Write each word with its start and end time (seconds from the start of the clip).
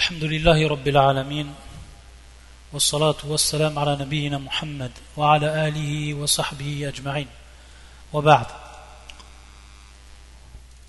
الحمد 0.00 0.24
لله 0.24 0.68
رب 0.68 0.88
العالمين 0.88 1.54
والصلاة 2.72 3.16
والسلام 3.24 3.78
على 3.78 3.96
نبينا 3.96 4.38
محمد 4.38 4.92
وعلى 5.16 5.68
آله 5.68 6.14
وصحبه 6.14 6.88
أجمعين 6.88 7.28
وبعد 8.12 8.46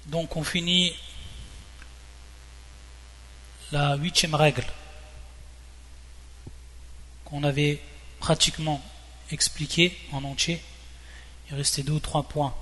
Donc 0.08 0.38
on 0.38 0.44
finit 0.44 0.94
la 3.72 3.96
huitième 3.98 4.36
règle 4.36 4.66
qu'on 7.26 7.44
avait 7.44 7.82
pratiquement 8.20 8.82
expliquée 9.32 9.98
en 10.14 10.24
entier. 10.24 10.62
Il 11.50 11.58
restait 11.58 11.84
deux 11.84 11.94
ou 11.94 12.00
trois 12.00 12.24
points 12.24 12.54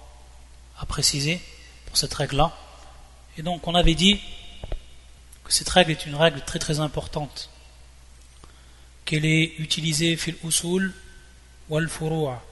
à 0.80 0.86
préciser 0.86 1.40
pour 1.86 1.98
cette 1.98 2.14
règle-là. 2.14 2.52
Et 3.38 3.44
donc 3.44 3.68
on 3.68 3.76
avait 3.76 3.96
dit 3.96 4.20
cette 5.51 5.69
règle 5.69 5.91
est 5.91 6.07
une 6.07 6.15
règle 6.15 6.41
très 6.47 6.59
très 6.59 6.81
importante, 6.81 7.51
qu'elle 9.05 9.27
est 9.27 9.55
utilisée 9.59 10.17
fil 10.17 10.37
usul 10.45 10.95
wal 11.69 11.89
furu'a. 11.89 12.43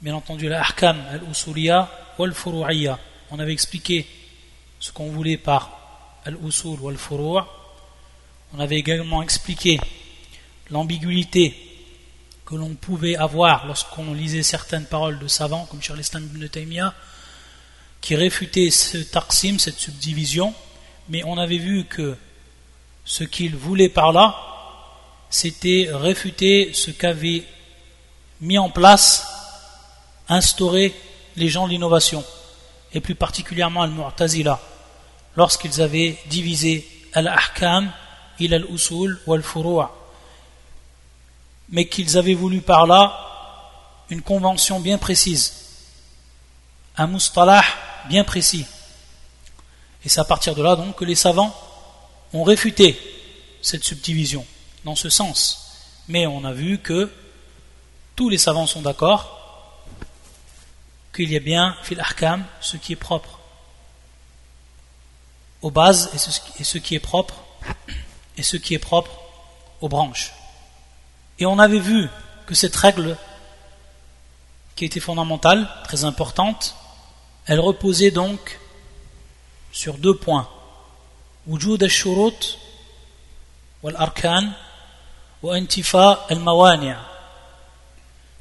Bien 0.00 0.14
entendu, 0.16 0.48
la 0.48 0.60
ahkam 0.60 0.98
al 1.10 1.22
usuliya 1.30 1.90
wal. 2.18 2.34
On 3.30 3.38
avait 3.38 3.52
expliqué 3.52 4.06
ce 4.80 4.90
qu'on 4.92 5.10
voulait 5.10 5.36
par 5.36 6.18
al 6.24 6.36
usul 6.44 6.80
wal 6.80 6.96
furu'a. 6.96 7.46
On 8.52 8.60
avait 8.60 8.76
également 8.76 9.22
expliqué 9.22 9.80
l'ambiguïté 10.70 11.56
que 12.44 12.56
l'on 12.56 12.74
pouvait 12.74 13.16
avoir 13.16 13.66
lorsqu'on 13.66 14.12
lisait 14.12 14.42
certaines 14.42 14.86
paroles 14.86 15.18
de 15.18 15.28
savants 15.28 15.66
comme 15.66 15.80
Charles 15.80 16.02
ibn 16.14 16.46
Taymiyyah 16.48 16.94
qui 18.00 18.16
réfutaient 18.16 18.70
ce 18.70 18.98
taqsim, 18.98 19.58
cette 19.58 19.78
subdivision 19.78 20.52
mais 21.08 21.22
on 21.24 21.38
avait 21.38 21.58
vu 21.58 21.84
que 21.84 22.16
ce 23.04 23.24
qu'il 23.24 23.56
voulait 23.56 23.88
par 23.88 24.12
là, 24.12 24.36
c'était 25.30 25.88
réfuter 25.92 26.72
ce 26.74 26.90
qu'avaient 26.90 27.44
mis 28.40 28.58
en 28.58 28.70
place, 28.70 29.26
instauré 30.28 30.94
les 31.36 31.48
gens 31.48 31.66
de 31.66 31.72
l'innovation, 31.72 32.24
et 32.92 33.00
plus 33.00 33.14
particulièrement 33.14 33.82
Al-Mu'tazila, 33.82 34.60
lorsqu'ils 35.36 35.80
avaient 35.80 36.18
divisé 36.26 36.86
Al-Ahkam, 37.14 37.90
il 38.38 38.54
al-Usul 38.54 39.20
ou 39.26 39.32
Al-Furu'a, 39.32 39.90
mais 41.70 41.86
qu'ils 41.88 42.18
avaient 42.18 42.34
voulu 42.34 42.60
par 42.60 42.86
là 42.86 43.18
une 44.10 44.22
convention 44.22 44.80
bien 44.80 44.98
précise, 44.98 45.54
un 46.96 47.06
mustalah 47.06 47.64
bien 48.08 48.24
précis. 48.24 48.66
Et 50.04 50.08
c'est 50.08 50.20
à 50.20 50.24
partir 50.24 50.54
de 50.54 50.62
là 50.62 50.76
donc 50.76 50.96
que 50.96 51.04
les 51.04 51.14
savants 51.14 51.54
ont 52.32 52.42
réfuté 52.42 52.98
cette 53.60 53.84
subdivision 53.84 54.44
dans 54.84 54.96
ce 54.96 55.08
sens. 55.08 55.82
Mais 56.08 56.26
on 56.26 56.44
a 56.44 56.52
vu 56.52 56.78
que 56.78 57.10
tous 58.16 58.28
les 58.28 58.38
savants 58.38 58.66
sont 58.66 58.82
d'accord 58.82 59.38
qu'il 61.14 61.30
y 61.30 61.36
a 61.36 61.40
bien 61.40 61.76
fil 61.82 62.00
ahkam 62.00 62.44
ce 62.60 62.76
qui 62.76 62.94
est 62.94 62.96
propre 62.96 63.38
aux 65.60 65.70
bases 65.70 66.10
et 66.58 66.62
ce 66.68 66.78
qui 66.78 66.94
est 68.74 68.78
propre 68.78 69.12
aux 69.80 69.88
branches. 69.88 70.32
Et 71.38 71.46
on 71.46 71.58
avait 71.58 71.78
vu 71.78 72.08
que 72.46 72.54
cette 72.54 72.76
règle 72.76 73.16
qui 74.74 74.84
était 74.84 75.00
fondamentale, 75.00 75.68
très 75.84 76.04
importante, 76.04 76.74
elle 77.46 77.60
reposait 77.60 78.10
donc 78.10 78.58
sur 79.71 79.97
deux 79.97 80.15
points. 80.15 80.47
وجود 81.47 81.83
الشروط 81.83 82.57
والأركان 83.83 84.51
وانتفاء 85.43 86.27
الموانع 86.31 86.97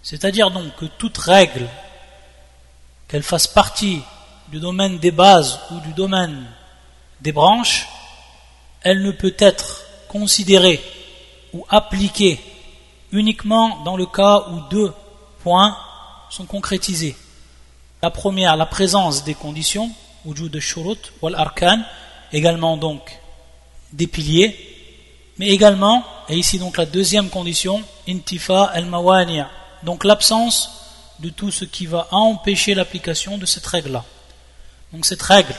c'est-à-dire 0.02 0.50
donc 0.50 0.74
que 0.76 0.86
toute 0.86 1.18
règle 1.18 1.68
qu'elle 3.08 3.22
fasse 3.22 3.46
partie 3.46 4.02
du 4.48 4.60
domaine 4.60 4.98
des 4.98 5.10
bases 5.10 5.60
ou 5.70 5.80
du 5.80 5.92
domaine 5.92 6.46
des 7.20 7.32
branches 7.32 7.86
elle 8.82 9.02
ne 9.02 9.12
peut 9.12 9.34
être 9.38 9.82
considérée 10.08 10.80
ou 11.52 11.64
appliquée 11.68 12.40
uniquement 13.12 13.82
dans 13.84 13.96
le 13.96 14.06
cas 14.06 14.46
où 14.50 14.60
deux 14.68 14.92
points 15.44 15.76
sont 16.30 16.46
concrétisés 16.46 17.16
la 18.02 18.10
première 18.10 18.56
la 18.56 18.66
présence 18.66 19.22
des 19.22 19.34
conditions 19.34 19.92
wujud 20.25 20.59
shurut 20.59 21.13
wal 21.21 21.35
arkan, 21.35 21.83
également 22.31 22.77
donc 22.77 23.19
des 23.93 24.07
piliers, 24.07 24.55
mais 25.37 25.49
également, 25.49 26.03
et 26.29 26.35
ici 26.35 26.59
donc 26.59 26.77
la 26.77 26.85
deuxième 26.85 27.29
condition, 27.29 27.83
intifa 28.07 28.65
al 28.65 28.85
mawani', 28.85 29.45
donc 29.83 30.03
l'absence 30.03 30.69
de 31.19 31.29
tout 31.29 31.51
ce 31.51 31.65
qui 31.65 31.85
va 31.85 32.07
empêcher 32.11 32.73
l'application 32.73 33.37
de 33.37 33.45
cette 33.45 33.65
règle-là. 33.65 34.03
Donc 34.91 35.05
cette 35.05 35.21
règle, 35.21 35.53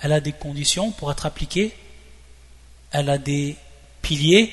elle 0.00 0.12
a 0.12 0.20
des 0.20 0.32
conditions 0.32 0.90
pour 0.90 1.10
être 1.10 1.26
appliquée, 1.26 1.74
elle 2.90 3.08
a 3.08 3.18
des 3.18 3.56
piliers. 4.02 4.52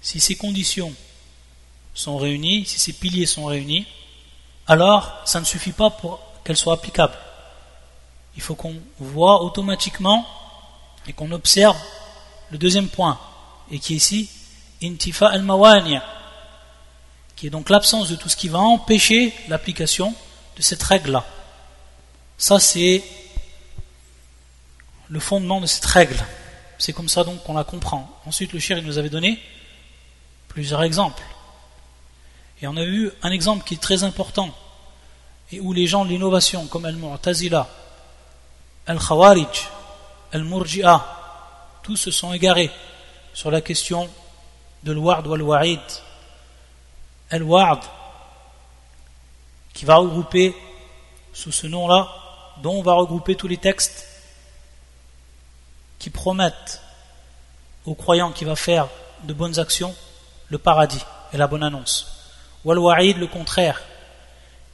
Si 0.00 0.20
ces 0.20 0.36
conditions 0.36 0.92
sont 1.94 2.16
réunies, 2.16 2.64
si 2.66 2.78
ces 2.78 2.92
piliers 2.92 3.26
sont 3.26 3.46
réunis, 3.46 3.86
alors 4.66 5.12
ça 5.24 5.40
ne 5.40 5.44
suffit 5.44 5.72
pas 5.72 5.90
pour 5.90 6.20
qu'elle 6.44 6.56
soit 6.56 6.74
applicable 6.74 7.14
il 8.36 8.42
faut 8.42 8.54
qu'on 8.54 8.76
voit 8.98 9.42
automatiquement 9.42 10.26
et 11.06 11.12
qu'on 11.12 11.30
observe 11.32 11.76
le 12.50 12.58
deuxième 12.58 12.88
point, 12.88 13.18
et 13.70 13.78
qui 13.78 13.94
est 13.94 13.96
ici 13.96 14.30
intifa 14.82 15.28
al 15.28 15.42
mawani 15.42 15.98
qui 17.36 17.46
est 17.46 17.50
donc 17.50 17.70
l'absence 17.70 18.08
de 18.08 18.16
tout 18.16 18.28
ce 18.28 18.36
qui 18.36 18.48
va 18.48 18.60
empêcher 18.60 19.34
l'application 19.48 20.14
de 20.56 20.62
cette 20.62 20.82
règle-là. 20.82 21.24
Ça, 22.38 22.60
c'est 22.60 23.02
le 25.08 25.20
fondement 25.20 25.60
de 25.60 25.66
cette 25.66 25.84
règle. 25.84 26.24
C'est 26.78 26.92
comme 26.92 27.08
ça 27.08 27.24
donc 27.24 27.42
qu'on 27.42 27.54
la 27.54 27.64
comprend. 27.64 28.08
Ensuite, 28.26 28.52
le 28.52 28.60
cher 28.60 28.80
nous 28.82 28.98
avait 28.98 29.08
donné 29.08 29.40
plusieurs 30.48 30.82
exemples. 30.82 31.22
Et 32.62 32.68
on 32.68 32.76
a 32.76 32.84
vu 32.84 33.10
un 33.22 33.30
exemple 33.30 33.64
qui 33.64 33.74
est 33.74 33.82
très 33.82 34.04
important, 34.04 34.54
et 35.50 35.60
où 35.60 35.72
les 35.72 35.86
gens 35.86 36.04
de 36.04 36.10
l'innovation, 36.10 36.66
comme 36.66 36.84
Al-Mu'tazila, 36.84 37.68
Al-Khawarij, 38.86 39.68
Al-Murji'a, 40.32 41.04
tous 41.82 41.96
se 41.96 42.10
sont 42.10 42.32
égarés 42.32 42.70
sur 43.32 43.50
la 43.50 43.60
question 43.60 44.10
de 44.82 44.92
l'Wa'd 44.92 45.26
ou 45.26 45.34
Al-Wa'id. 45.34 45.80
Al-Wa'd, 47.30 47.80
qui 49.72 49.84
va 49.84 49.96
regrouper 49.96 50.54
sous 51.32 51.52
ce 51.52 51.66
nom-là, 51.66 52.08
dont 52.62 52.74
on 52.74 52.82
va 52.82 52.94
regrouper 52.94 53.34
tous 53.36 53.48
les 53.48 53.56
textes 53.56 54.06
qui 55.98 56.10
promettent 56.10 56.82
aux 57.86 57.94
croyants 57.94 58.32
qui 58.32 58.44
va 58.44 58.56
faire 58.56 58.88
de 59.24 59.32
bonnes 59.32 59.58
actions 59.58 59.94
le 60.48 60.58
paradis 60.58 61.04
et 61.32 61.38
la 61.38 61.46
bonne 61.46 61.62
annonce. 61.62 62.06
Ou 62.64 62.72
Al-Wa'id, 62.72 63.16
le 63.16 63.26
contraire, 63.26 63.82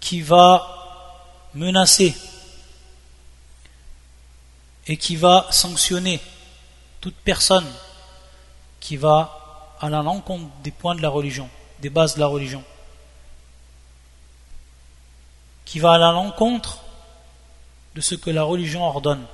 qui 0.00 0.20
va 0.20 0.66
menacer 1.54 2.14
et 4.90 4.96
qui 4.96 5.14
va 5.14 5.46
sanctionner 5.52 6.20
toute 7.00 7.14
personne 7.14 7.66
qui 8.80 8.96
va 8.96 9.76
à 9.80 9.88
l'encontre 9.88 10.50
des 10.64 10.72
points 10.72 10.96
de 10.96 11.00
la 11.00 11.08
religion, 11.08 11.48
des 11.78 11.90
bases 11.90 12.16
de 12.16 12.20
la 12.20 12.26
religion, 12.26 12.64
qui 15.64 15.78
va 15.78 15.92
à 15.92 15.98
l'encontre 15.98 16.80
de 17.94 18.00
ce 18.00 18.16
que 18.16 18.30
la 18.30 18.42
religion 18.42 18.82
ordonne. 18.82 19.24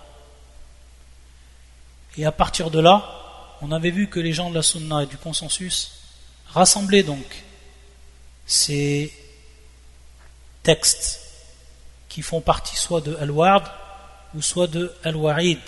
Et 2.19 2.27
à 2.27 2.33
partir 2.33 2.71
de 2.71 2.79
là, 2.79 3.57
on 3.63 3.73
avait 3.73 3.91
vu 3.91 4.11
que 4.11 4.21
les 4.21 4.35
gens 4.35 4.51
de 4.51 4.57
la 4.57 4.63
sunna 4.63 5.05
et 5.05 5.07
du 5.07 5.17
consensus 5.17 6.03
rassemblaient 6.49 7.03
donc 7.03 7.45
ces 8.45 9.11
textes 10.63 11.23
qui 12.11 12.21
font 12.21 12.43
partie 12.43 12.77
soit 12.77 13.01
de 13.01 13.17
Al-Ward, 13.17 13.86
ou 14.37 14.43
soit 14.43 14.67
de 14.67 14.93
Al-Wa'id. 15.03 15.59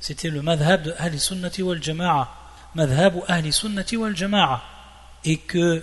C'était 0.00 0.28
le 0.28 0.42
madhab 0.42 0.82
de 0.82 0.94
Ahli 0.98 1.18
Sunnati 1.18 1.62
wal 1.62 1.82
Jama'a. 1.82 2.28
Madhab 2.74 3.16
ou 3.16 3.22
Ahli 3.28 3.52
Sunnati 3.52 3.96
wal 3.96 4.16
Jama'a. 4.16 4.62
Et 5.24 5.38
que 5.38 5.82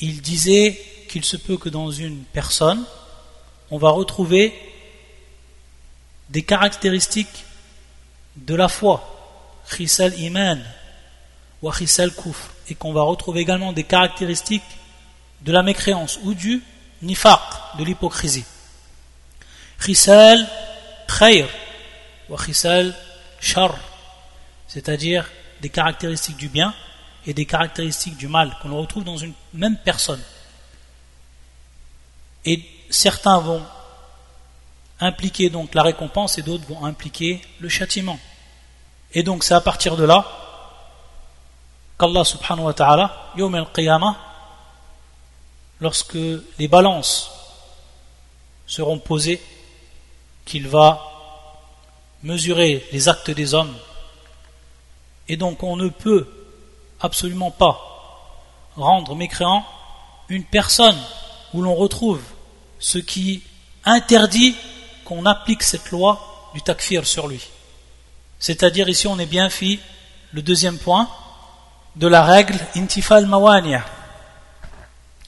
il 0.00 0.20
disait 0.20 0.80
qu'il 1.08 1.24
se 1.24 1.36
peut 1.36 1.56
que 1.56 1.68
dans 1.70 1.90
une 1.90 2.22
personne, 2.24 2.84
on 3.70 3.78
va 3.78 3.90
retrouver 3.90 4.52
des 6.28 6.42
caractéristiques 6.42 7.44
de 8.36 8.54
la 8.54 8.68
foi, 8.68 9.02
khisal 9.70 10.18
iman 10.20 10.60
ou 11.62 11.70
khisal 11.70 12.12
kufr, 12.12 12.50
et 12.68 12.74
qu'on 12.74 12.92
va 12.92 13.02
retrouver 13.02 13.40
également 13.40 13.72
des 13.72 13.84
caractéristiques 13.84 14.62
de 15.42 15.52
la 15.52 15.62
mécréance 15.62 16.18
ou 16.24 16.34
du 16.34 16.62
nifaq, 17.02 17.40
de 17.78 17.84
l'hypocrisie. 17.84 18.44
Khisal 19.82 20.46
khayr 21.06 21.48
wa 22.28 22.38
khisal 22.38 22.94
shar. 23.40 23.74
c'est-à-dire 24.68 25.28
des 25.60 25.68
caractéristiques 25.68 26.36
du 26.36 26.48
bien 26.48 26.74
et 27.26 27.34
des 27.34 27.46
caractéristiques 27.46 28.16
du 28.16 28.28
mal 28.28 28.56
qu'on 28.60 28.76
retrouve 28.76 29.04
dans 29.04 29.16
une 29.16 29.32
même 29.52 29.76
personne. 29.78 30.22
Et 32.44 32.62
certains 32.90 33.38
vont 33.38 33.62
impliquer 35.00 35.50
donc 35.50 35.74
la 35.74 35.82
récompense 35.82 36.38
et 36.38 36.42
d'autres 36.42 36.66
vont 36.66 36.84
impliquer 36.84 37.40
le 37.60 37.68
châtiment. 37.68 38.18
Et 39.12 39.22
donc 39.22 39.44
c'est 39.44 39.54
à 39.54 39.60
partir 39.60 39.96
de 39.96 40.04
là 40.04 40.26
qu'Allah 41.98 42.24
subhanahu 42.24 42.66
wa 42.66 42.74
ta'ala, 42.74 43.32
yawm 43.36 43.54
al-qiyamah, 43.54 44.16
lorsque 45.80 46.18
les 46.58 46.68
balances 46.68 47.30
seront 48.66 48.98
posées, 48.98 49.40
qu'il 50.44 50.68
va 50.68 51.02
mesurer 52.22 52.86
les 52.92 53.08
actes 53.08 53.30
des 53.30 53.54
hommes. 53.54 53.74
Et 55.28 55.36
donc 55.36 55.62
on 55.62 55.76
ne 55.76 55.88
peut 55.88 56.26
absolument 57.00 57.50
pas 57.50 57.80
rendre 58.76 59.14
mécréant 59.14 59.64
une 60.28 60.44
personne 60.44 60.98
où 61.52 61.62
l'on 61.62 61.74
retrouve 61.74 62.22
ce 62.78 62.98
qui 62.98 63.42
interdit 63.84 64.56
qu'on 65.04 65.26
applique 65.26 65.62
cette 65.62 65.90
loi 65.90 66.50
du 66.54 66.62
takfir 66.62 67.06
sur 67.06 67.28
lui. 67.28 67.46
C'est-à-dire 68.38 68.88
ici 68.88 69.06
on 69.06 69.18
est 69.18 69.26
bien 69.26 69.50
fait 69.50 69.78
le 70.32 70.42
deuxième 70.42 70.78
point 70.78 71.08
de 71.96 72.06
la 72.06 72.24
règle 72.24 72.58
intifal 72.74 73.26
mawaniya. 73.26 73.84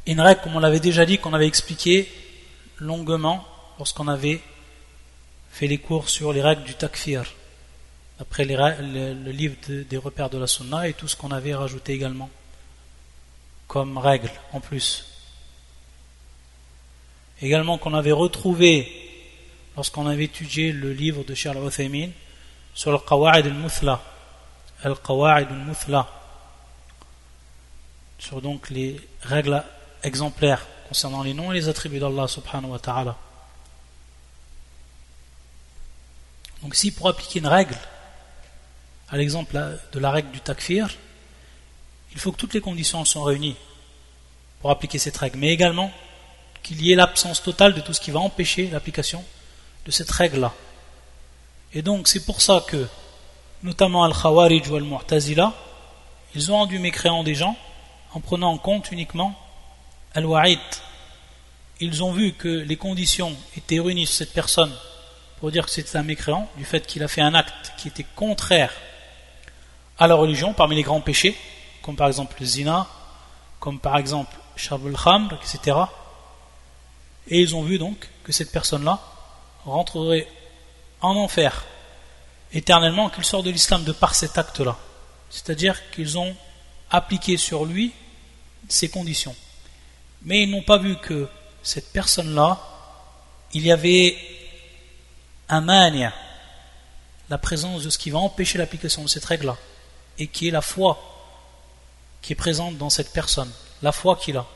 Une 0.06 0.20
règle 0.20 0.40
comme 0.42 0.56
on 0.56 0.60
l'avait 0.60 0.80
déjà 0.80 1.04
dit, 1.04 1.18
qu'on 1.18 1.34
avait 1.34 1.46
expliqué 1.46 2.10
longuement 2.78 3.44
lorsqu'on 3.78 4.08
avait 4.08 4.40
fait 5.56 5.68
les 5.68 5.78
cours 5.78 6.10
sur 6.10 6.34
les 6.34 6.42
règles 6.42 6.64
du 6.64 6.74
takfir, 6.74 7.24
après 8.20 8.44
le, 8.44 9.30
livre 9.30 9.56
des 9.66 9.96
repères 9.96 10.28
de 10.28 10.36
la 10.36 10.46
sunna 10.46 10.86
et 10.86 10.92
tout 10.92 11.08
ce 11.08 11.16
qu'on 11.16 11.30
avait 11.30 11.54
rajouté 11.54 11.94
également 11.94 12.28
comme 13.66 13.96
règle 13.96 14.30
en 14.52 14.60
plus. 14.60 15.06
Également 17.40 17.78
qu'on 17.78 17.94
avait 17.94 18.12
retrouvé 18.12 18.86
lorsqu'on 19.76 20.06
avait 20.06 20.24
étudié 20.24 20.72
le 20.72 20.92
livre 20.92 21.24
de 21.24 21.34
Charles 21.34 21.66
Uthaymin 21.66 22.10
sur 22.74 22.92
le 22.92 22.98
Qawa'id 22.98 23.46
al-Muthla, 23.46 24.02
al-Qawa'id 24.82 25.48
al-Muthla, 25.48 26.06
sur 28.18 28.42
donc 28.42 28.68
les 28.68 29.00
règles 29.22 29.64
exemplaires 30.02 30.66
concernant 30.88 31.22
les 31.22 31.32
noms 31.32 31.50
et 31.50 31.54
les 31.54 31.68
attributs 31.70 31.98
d'Allah 31.98 32.28
subhanahu 32.28 32.72
wa 32.72 32.78
ta'ala. 32.78 33.16
Donc 36.66 36.74
si 36.74 36.90
pour 36.90 37.08
appliquer 37.08 37.38
une 37.38 37.46
règle, 37.46 37.76
à 39.08 39.16
l'exemple 39.16 39.56
de 39.92 39.98
la 40.00 40.10
règle 40.10 40.32
du 40.32 40.40
takfir, 40.40 40.92
il 42.10 42.18
faut 42.18 42.32
que 42.32 42.38
toutes 42.38 42.54
les 42.54 42.60
conditions 42.60 43.04
soient 43.04 43.26
réunies 43.26 43.54
pour 44.60 44.72
appliquer 44.72 44.98
cette 44.98 45.16
règle, 45.16 45.38
mais 45.38 45.52
également 45.52 45.92
qu'il 46.64 46.82
y 46.82 46.90
ait 46.90 46.96
l'absence 46.96 47.40
totale 47.40 47.72
de 47.72 47.80
tout 47.80 47.92
ce 47.92 48.00
qui 48.00 48.10
va 48.10 48.18
empêcher 48.18 48.68
l'application 48.68 49.24
de 49.84 49.92
cette 49.92 50.10
règle-là. 50.10 50.52
Et 51.72 51.82
donc 51.82 52.08
c'est 52.08 52.26
pour 52.26 52.40
ça 52.40 52.64
que, 52.66 52.88
notamment 53.62 54.02
Al-Khawarij 54.02 54.68
ou 54.68 54.74
Al-Mu'tazila, 54.74 55.54
ils 56.34 56.50
ont 56.50 56.56
rendu 56.56 56.80
mécréants 56.80 57.22
des 57.22 57.36
gens 57.36 57.56
en 58.12 58.18
prenant 58.18 58.50
en 58.50 58.58
compte 58.58 58.90
uniquement 58.90 59.38
Al-Wa'id. 60.14 60.58
Ils 61.78 62.02
ont 62.02 62.10
vu 62.10 62.32
que 62.32 62.48
les 62.48 62.76
conditions 62.76 63.36
étaient 63.56 63.78
réunies 63.78 64.06
sur 64.06 64.16
cette 64.16 64.32
personne 64.32 64.76
pour 65.40 65.50
dire 65.50 65.66
que 65.66 65.70
c'était 65.70 65.96
un 65.96 66.02
mécréant, 66.02 66.48
du 66.56 66.64
fait 66.64 66.86
qu'il 66.86 67.02
a 67.02 67.08
fait 67.08 67.20
un 67.20 67.34
acte 67.34 67.72
qui 67.76 67.88
était 67.88 68.06
contraire 68.14 68.72
à 69.98 70.06
la 70.06 70.14
religion, 70.14 70.52
parmi 70.52 70.76
les 70.76 70.82
grands 70.82 71.00
péchés, 71.00 71.36
comme 71.82 71.96
par 71.96 72.08
exemple 72.08 72.36
le 72.40 72.46
zina, 72.46 72.86
comme 73.60 73.78
par 73.78 73.96
exemple 73.96 74.36
Shabul 74.56 74.96
Khamr, 74.96 75.34
etc. 75.34 75.76
Et 77.28 77.40
ils 77.40 77.54
ont 77.54 77.62
vu 77.62 77.78
donc 77.78 78.08
que 78.24 78.32
cette 78.32 78.52
personne-là 78.52 79.00
rentrerait 79.64 80.28
en 81.00 81.16
enfer 81.16 81.64
éternellement, 82.52 83.10
qu'il 83.10 83.24
sort 83.24 83.42
de 83.42 83.50
l'islam 83.50 83.84
de 83.84 83.92
par 83.92 84.14
cet 84.14 84.38
acte-là. 84.38 84.76
C'est-à-dire 85.30 85.90
qu'ils 85.90 86.18
ont 86.18 86.34
appliqué 86.90 87.36
sur 87.36 87.64
lui 87.64 87.92
ces 88.68 88.88
conditions. 88.88 89.34
Mais 90.22 90.42
ils 90.42 90.50
n'ont 90.50 90.62
pas 90.62 90.78
vu 90.78 90.96
que 90.96 91.28
cette 91.62 91.92
personne-là, 91.92 92.58
il 93.52 93.66
y 93.66 93.72
avait 93.72 94.16
un 95.48 95.60
mania, 95.60 96.12
la 97.28 97.38
présence 97.38 97.82
de 97.82 97.90
ce 97.90 97.98
qui 97.98 98.10
va 98.10 98.18
empêcher 98.18 98.58
l'application 98.58 99.02
de 99.02 99.08
cette 99.08 99.24
règle-là, 99.24 99.56
et 100.18 100.28
qui 100.28 100.48
est 100.48 100.52
la 100.52 100.62
foi 100.62 101.12
qui 102.22 102.32
est 102.32 102.36
présente 102.36 102.76
dans 102.76 102.90
cette 102.90 103.12
personne, 103.12 103.50
la 103.82 103.92
foi 103.92 104.16
qu'il 104.16 104.36
a, 104.36 104.46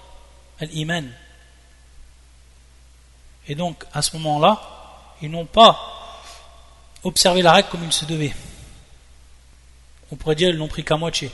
l'iman. 0.60 1.08
Et 3.46 3.54
donc, 3.54 3.84
à 3.92 4.02
ce 4.02 4.16
moment-là, 4.16 4.60
ils 5.22 5.30
n'ont 5.30 5.46
pas 5.46 5.78
observé 7.04 7.42
la 7.42 7.52
règle 7.52 7.68
comme 7.68 7.84
il 7.84 7.92
se 7.92 8.04
devait. 8.04 8.34
On 10.10 10.16
pourrait 10.16 10.34
dire 10.34 10.48
qu'ils 10.48 10.58
l'ont 10.58 10.68
pris 10.68 10.84
qu'à 10.84 10.96
moitié. 10.96 11.30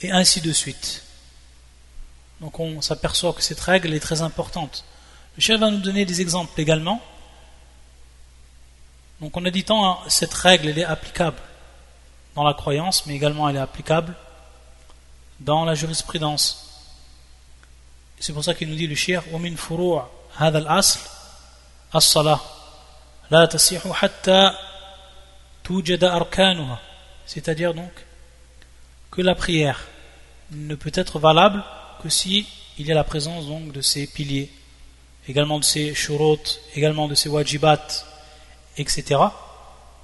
Et 0.00 0.10
ainsi 0.10 0.40
de 0.40 0.52
suite. 0.52 1.02
Donc 2.40 2.58
on 2.58 2.80
s'aperçoit 2.80 3.32
que 3.32 3.42
cette 3.42 3.60
règle 3.60 3.92
est 3.94 4.00
très 4.00 4.22
importante. 4.22 4.84
Le 5.36 5.42
chef 5.42 5.60
va 5.60 5.70
nous 5.70 5.78
donner 5.78 6.04
des 6.04 6.20
exemples 6.20 6.58
également 6.60 7.00
donc 9.21 9.35
on 9.35 9.45
a 9.45 9.49
dit 9.49 9.63
tant, 9.63 9.89
hein, 9.89 9.97
cette 10.07 10.33
règle 10.33 10.69
elle 10.69 10.79
est 10.79 10.85
applicable 10.85 11.37
dans 12.35 12.43
la 12.43 12.53
croyance, 12.53 13.05
mais 13.05 13.15
également 13.15 13.49
elle 13.49 13.57
est 13.57 13.59
applicable 13.59 14.15
dans 15.39 15.65
la 15.65 15.75
jurisprudence. 15.75 16.65
C'est 18.19 18.33
pour 18.33 18.43
ça 18.43 18.53
qu'il 18.53 18.69
nous 18.69 18.75
dit 18.75 18.87
le 18.87 18.95
shir 18.95 19.23
ومن 19.31 19.55
فروع 19.55 20.09
هذا 20.37 20.57
الأصل 20.57 20.99
الصلاة 21.95 22.39
لا 23.31 23.45
تصح 23.45 23.91
حتى 23.91 24.51
توجد 25.63 26.03
أركانها 26.03 26.79
c'est-à-dire 27.25 27.73
donc 27.73 27.91
que 29.11 29.21
la 29.21 29.35
prière 29.35 29.85
ne 30.51 30.75
peut 30.75 30.91
être 30.93 31.19
valable 31.19 31.63
que 32.01 32.09
si 32.09 32.47
il 32.77 32.87
y 32.87 32.91
a 32.91 32.95
la 32.95 33.03
présence 33.03 33.47
donc 33.47 33.71
de 33.71 33.81
ces 33.81 34.07
piliers 34.07 34.51
également 35.27 35.59
de 35.59 35.63
ces 35.63 35.93
shurut 35.93 36.59
également 36.75 37.07
de 37.07 37.15
ces 37.15 37.29
wajibat 37.29 37.87
etc. 38.76 39.20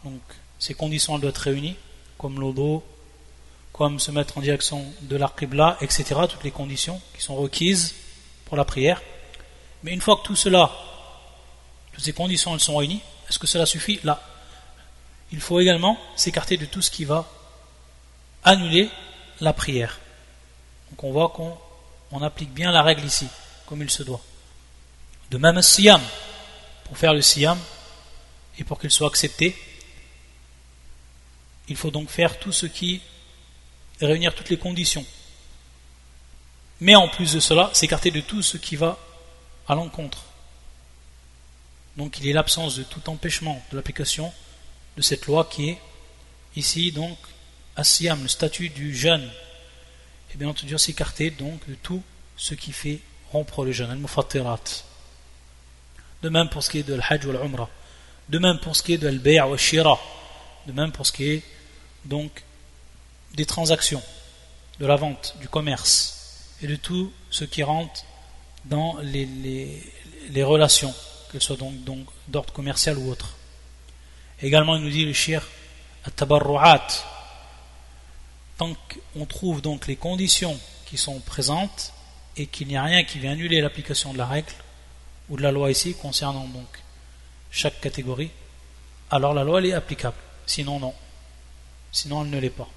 Donc 0.04 0.20
ces 0.58 0.74
conditions 0.74 1.18
doivent 1.18 1.30
être 1.30 1.38
réunies, 1.38 1.76
comme 2.18 2.38
l'odo, 2.40 2.84
comme 3.72 3.98
se 3.98 4.10
mettre 4.10 4.38
en 4.38 4.40
direction 4.40 4.84
de 5.02 5.16
la 5.16 5.32
etc. 5.80 6.04
Toutes 6.28 6.44
les 6.44 6.50
conditions 6.50 7.00
qui 7.14 7.22
sont 7.22 7.36
requises 7.36 7.94
pour 8.44 8.56
la 8.56 8.64
prière. 8.64 9.02
Mais 9.82 9.92
une 9.92 10.00
fois 10.00 10.16
que 10.16 10.22
tout 10.22 10.36
cela, 10.36 10.70
toutes 11.92 12.04
ces 12.04 12.12
conditions 12.12 12.52
elles 12.54 12.60
sont 12.60 12.76
réunies, 12.76 13.00
est-ce 13.28 13.38
que 13.38 13.46
cela 13.46 13.64
suffit 13.64 14.00
Là, 14.04 14.22
il 15.32 15.40
faut 15.40 15.60
également 15.60 15.96
s'écarter 16.16 16.56
de 16.56 16.66
tout 16.66 16.82
ce 16.82 16.90
qui 16.90 17.04
va 17.04 17.26
annuler 18.44 18.90
la 19.40 19.52
prière. 19.52 19.98
Donc 20.90 21.04
on 21.04 21.12
voit 21.12 21.30
qu'on 21.30 22.22
applique 22.22 22.52
bien 22.52 22.72
la 22.72 22.82
règle 22.82 23.04
ici, 23.04 23.28
comme 23.66 23.82
il 23.82 23.90
se 23.90 24.02
doit. 24.02 24.20
De 25.30 25.38
même, 25.38 25.62
siyam. 25.62 26.00
Pour 26.84 26.98
faire 26.98 27.14
le 27.14 27.22
siyam, 27.22 27.56
et 28.60 28.64
pour 28.64 28.78
qu'il 28.78 28.90
soit 28.90 29.08
accepté, 29.08 29.56
il 31.68 31.76
faut 31.76 31.90
donc 31.90 32.10
faire 32.10 32.38
tout 32.38 32.52
ce 32.52 32.66
qui 32.66 33.00
réunir 34.00 34.34
toutes 34.34 34.50
les 34.50 34.58
conditions. 34.58 35.04
Mais 36.80 36.94
en 36.94 37.08
plus 37.08 37.32
de 37.32 37.40
cela, 37.40 37.70
s'écarter 37.72 38.10
de 38.10 38.20
tout 38.20 38.42
ce 38.42 38.56
qui 38.56 38.76
va 38.76 38.98
à 39.66 39.74
l'encontre. 39.74 40.24
Donc 41.96 42.18
il 42.18 42.30
a 42.30 42.34
l'absence 42.34 42.76
de 42.76 42.82
tout 42.82 43.08
empêchement 43.10 43.62
de 43.70 43.76
l'application 43.76 44.32
de 44.96 45.02
cette 45.02 45.26
loi 45.26 45.48
qui 45.50 45.70
est 45.70 45.78
ici 46.56 46.92
donc 46.92 47.18
Asiam, 47.76 48.22
le 48.22 48.28
statut 48.28 48.68
du 48.68 48.94
jeûne. 48.94 49.30
Et 50.32 50.36
bien 50.36 50.48
entendu 50.48 50.78
s'écarter 50.78 51.30
donc 51.30 51.66
de 51.68 51.74
tout 51.74 52.02
ce 52.36 52.54
qui 52.54 52.72
fait 52.72 53.00
rompre 53.32 53.64
le 53.64 53.72
jeûne, 53.72 53.90
al 53.90 54.58
De 56.22 56.28
même 56.28 56.48
pour 56.48 56.62
ce 56.62 56.70
qui 56.70 56.78
est 56.78 56.82
de 56.82 56.94
l'Hajj 56.94 57.26
ou 57.26 57.32
l'Umrah. 57.32 57.68
De 58.30 58.38
même 58.38 58.58
pour 58.60 58.76
ce 58.76 58.84
qui 58.84 58.92
est 58.92 58.98
de 58.98 59.08
l'al 59.08 59.48
ou 59.50 59.56
shira. 59.56 59.98
De 60.66 60.72
même 60.72 60.92
pour 60.92 61.04
ce 61.04 61.10
qui 61.10 61.30
est 61.30 61.42
donc 62.04 62.44
des 63.34 63.44
transactions, 63.44 64.02
de 64.78 64.86
la 64.86 64.94
vente, 64.94 65.34
du 65.40 65.48
commerce 65.48 66.46
et 66.62 66.68
de 66.68 66.76
tout 66.76 67.12
ce 67.30 67.44
qui 67.44 67.64
rentre 67.64 68.04
dans 68.66 68.98
les, 69.02 69.82
relations, 70.44 70.94
qu'elles 71.30 71.42
soient 71.42 71.56
donc, 71.56 71.82
donc 71.82 72.06
d'ordre 72.28 72.52
commercial 72.52 72.98
ou 72.98 73.10
autre. 73.10 73.34
Également, 74.40 74.76
il 74.76 74.82
nous 74.82 74.90
dit 74.90 75.04
le 75.04 75.12
shir 75.12 75.44
at-tabarru'at. 76.04 76.86
Tant 78.58 78.76
qu'on 79.14 79.26
trouve 79.26 79.60
donc 79.60 79.88
les 79.88 79.96
conditions 79.96 80.56
qui 80.86 80.96
sont 80.96 81.18
présentes 81.18 81.92
et 82.36 82.46
qu'il 82.46 82.68
n'y 82.68 82.76
a 82.76 82.84
rien 82.84 83.02
qui 83.02 83.18
vient 83.18 83.32
annuler 83.32 83.60
l'application 83.60 84.12
de 84.12 84.18
la 84.18 84.26
règle 84.26 84.52
ou 85.30 85.36
de 85.36 85.42
la 85.42 85.50
loi 85.50 85.70
ici 85.72 85.94
concernant 85.94 86.46
donc 86.46 86.68
chaque 87.50 87.80
catégorie, 87.80 88.30
alors 89.10 89.34
la 89.34 89.44
loi 89.44 89.58
elle 89.60 89.66
est 89.66 89.72
applicable. 89.72 90.16
Sinon, 90.46 90.78
non. 90.78 90.94
sinon 91.92 92.24
elle 92.24 92.30
ne 92.30 92.38
l'est 92.38 92.50
pas. 92.50 92.68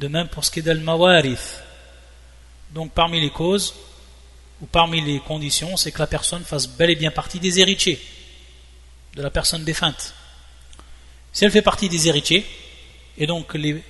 De 0.00 0.08
même 0.08 0.28
pour 0.28 0.44
ce 0.44 0.50
qui 0.50 0.60
est 0.60 0.62
d'al-mawarith. 0.62 1.62
Donc 2.70 2.92
parmi 2.92 3.20
les 3.20 3.30
causes, 3.30 3.74
ou 4.60 4.66
parmi 4.66 5.00
les 5.00 5.20
conditions, 5.20 5.76
c'est 5.76 5.92
que 5.92 5.98
la 5.98 6.06
personne 6.06 6.44
fasse 6.44 6.66
bel 6.66 6.90
et 6.90 6.96
bien 6.96 7.10
partie 7.10 7.38
des 7.38 7.60
héritiers 7.60 8.00
de 9.14 9.22
la 9.22 9.30
personne 9.30 9.64
défunte. 9.64 10.14
Si 11.32 11.44
elle 11.44 11.50
fait 11.50 11.62
partie 11.62 11.88
des 11.88 12.08
héritiers, 12.08 12.46
et 13.18 13.26
donc 13.26 13.54
les 13.54 13.82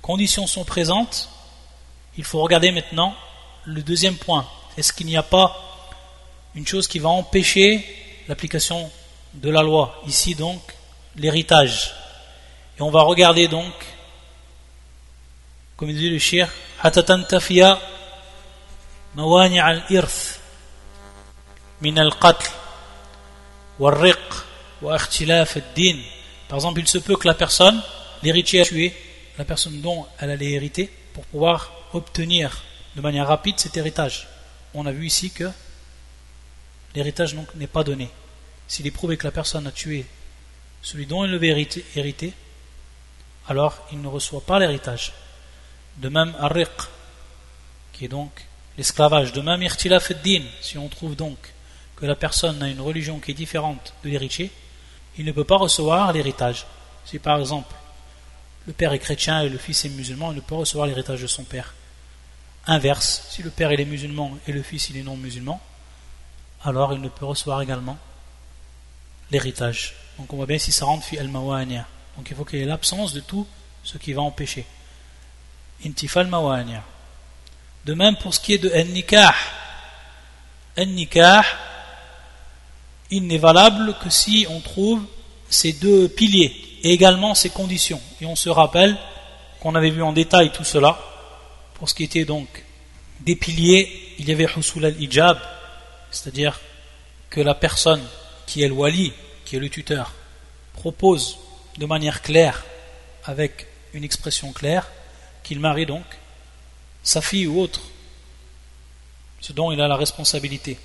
conditions 0.00 0.46
sont 0.46 0.64
présentes, 0.64 1.28
il 2.16 2.24
faut 2.24 2.40
regarder 2.40 2.72
maintenant 2.72 3.14
le 3.64 3.82
deuxième 3.82 4.16
point. 4.16 4.46
Est-ce 4.76 4.92
qu'il 4.92 5.06
n'y 5.06 5.16
a 5.16 5.22
pas 5.22 5.56
une 6.54 6.66
chose 6.66 6.88
qui 6.88 6.98
va 6.98 7.08
empêcher 7.08 7.84
l'application 8.28 8.90
de 9.34 9.50
la 9.50 9.62
loi 9.62 10.02
Ici 10.06 10.34
donc, 10.34 10.60
l'héritage. 11.16 11.94
Et 12.78 12.82
on 12.82 12.90
va 12.90 13.02
regarder 13.02 13.48
donc, 13.48 13.72
comme 15.76 15.92
dit 15.92 16.10
le 16.10 16.18
shir, 16.18 16.48
al 16.82 16.92
al-irth 19.16 20.40
min 21.80 21.96
al-qatl 21.96 22.50
wal-riq 23.78 24.18
wa 24.80 24.96
al-din 24.96 25.98
par 26.48 26.56
exemple 26.58 26.80
il 26.80 26.88
se 26.88 26.98
peut 26.98 27.16
que 27.16 27.26
la 27.26 27.34
personne 27.34 27.82
l'héritier 28.22 28.60
a 28.60 28.64
tué 28.64 28.94
la 29.38 29.44
personne 29.44 29.80
dont 29.80 30.06
elle 30.18 30.30
allait 30.30 30.52
hériter 30.52 30.90
pour 31.14 31.24
pouvoir 31.26 31.72
obtenir 31.92 32.62
de 32.96 33.00
manière 33.00 33.26
rapide 33.26 33.58
cet 33.58 33.76
héritage. 33.76 34.28
On 34.74 34.86
a 34.86 34.92
vu 34.92 35.06
ici 35.06 35.30
que 35.30 35.50
l'héritage 36.94 37.34
n'est 37.54 37.66
pas 37.66 37.84
donné 37.84 38.10
s'il 38.68 38.86
est 38.86 38.90
prouvé 38.90 39.16
que 39.16 39.26
la 39.26 39.32
personne 39.32 39.66
a 39.66 39.72
tué 39.72 40.06
celui 40.82 41.06
dont 41.06 41.24
il 41.24 41.30
devait 41.30 41.68
hériter, 41.94 42.32
alors 43.48 43.86
il 43.92 44.00
ne 44.00 44.08
reçoit 44.08 44.40
pas 44.40 44.58
l'héritage. 44.58 45.12
De 45.98 46.08
même, 46.08 46.34
Arriq, 46.40 46.70
qui 47.92 48.06
est 48.06 48.08
donc 48.08 48.46
l'esclavage. 48.76 49.32
De 49.32 49.40
même, 49.40 49.62
Irtilaf 49.62 50.12
din 50.22 50.42
si 50.60 50.78
on 50.78 50.88
trouve 50.88 51.16
donc 51.16 51.38
que 51.96 52.06
la 52.06 52.16
personne 52.16 52.62
a 52.62 52.68
une 52.68 52.80
religion 52.80 53.20
qui 53.20 53.30
est 53.30 53.34
différente 53.34 53.94
de 54.02 54.08
l'héritier, 54.08 54.50
il 55.18 55.24
ne 55.24 55.32
peut 55.32 55.44
pas 55.44 55.56
recevoir 55.56 56.12
l'héritage. 56.12 56.66
Si 57.04 57.18
par 57.18 57.38
exemple 57.38 57.74
le 58.66 58.72
père 58.72 58.92
est 58.92 58.98
chrétien 58.98 59.42
et 59.42 59.48
le 59.48 59.58
fils 59.58 59.84
est 59.84 59.90
musulman, 59.90 60.32
il 60.32 60.36
ne 60.36 60.40
peut 60.40 60.54
recevoir 60.54 60.86
l'héritage 60.86 61.20
de 61.20 61.26
son 61.26 61.44
père. 61.44 61.74
Inverse, 62.66 63.26
si 63.28 63.42
le 63.42 63.50
père 63.50 63.72
est 63.72 63.84
musulman 63.84 64.38
et 64.46 64.52
le 64.52 64.62
fils 64.62 64.88
il 64.90 64.96
est 64.96 65.02
non 65.02 65.16
musulman, 65.16 65.60
alors 66.64 66.92
il 66.92 67.00
ne 67.00 67.08
peut 67.08 67.24
recevoir 67.24 67.60
également 67.60 67.98
l'héritage. 69.32 69.94
Donc 70.18 70.32
on 70.32 70.36
voit 70.36 70.46
bien 70.46 70.58
si 70.58 70.70
ça 70.70 70.84
rentre 70.84 71.04
fi 71.04 71.18
al 71.18 71.28
Donc 71.28 72.30
il 72.30 72.36
faut 72.36 72.44
qu'il 72.44 72.60
y 72.60 72.62
ait 72.62 72.66
l'absence 72.66 73.12
de 73.12 73.20
tout 73.20 73.46
ce 73.82 73.98
qui 73.98 74.12
va 74.12 74.22
empêcher. 74.22 74.64
Intifal 75.84 76.26
mawani'. 76.28 76.82
De 77.84 77.94
même 77.94 78.16
pour 78.16 78.32
ce 78.32 78.40
qui 78.40 78.54
est 78.54 78.58
de 78.58 78.70
an-nikah. 78.70 79.34
An-nikah, 80.78 81.44
il 83.10 83.26
n'est 83.26 83.38
valable 83.38 83.96
que 84.02 84.10
si 84.10 84.46
on 84.48 84.60
trouve 84.60 85.04
ces 85.50 85.72
deux 85.72 86.08
piliers 86.08 86.54
et 86.82 86.92
également 86.92 87.34
ces 87.34 87.50
conditions. 87.50 88.00
Et 88.20 88.26
on 88.26 88.36
se 88.36 88.48
rappelle 88.48 88.96
qu'on 89.60 89.74
avait 89.74 89.90
vu 89.90 90.02
en 90.02 90.12
détail 90.12 90.50
tout 90.52 90.64
cela. 90.64 90.98
Pour 91.74 91.88
ce 91.88 91.94
qui 91.94 92.04
était 92.04 92.24
donc 92.24 92.64
des 93.20 93.34
piliers, 93.34 94.14
il 94.18 94.28
y 94.28 94.32
avait 94.32 94.46
husul 94.56 94.84
al-ijab, 94.84 95.38
c'est-à-dire 96.10 96.60
que 97.28 97.40
la 97.40 97.54
personne 97.54 98.02
qui 98.52 98.62
est 98.62 98.68
le 98.68 98.74
wali, 98.74 99.14
qui 99.46 99.56
est 99.56 99.58
le 99.58 99.70
tuteur, 99.70 100.12
propose 100.74 101.38
de 101.78 101.86
manière 101.86 102.20
claire, 102.20 102.62
avec 103.24 103.66
une 103.94 104.04
expression 104.04 104.52
claire, 104.52 104.90
qu'il 105.42 105.58
marie 105.58 105.86
donc 105.86 106.04
sa 107.02 107.22
fille 107.22 107.46
ou 107.46 107.58
autre, 107.58 107.80
ce 109.40 109.54
dont 109.54 109.72
il 109.72 109.80
a 109.80 109.88
la 109.88 109.96
responsabilité. 109.96 110.78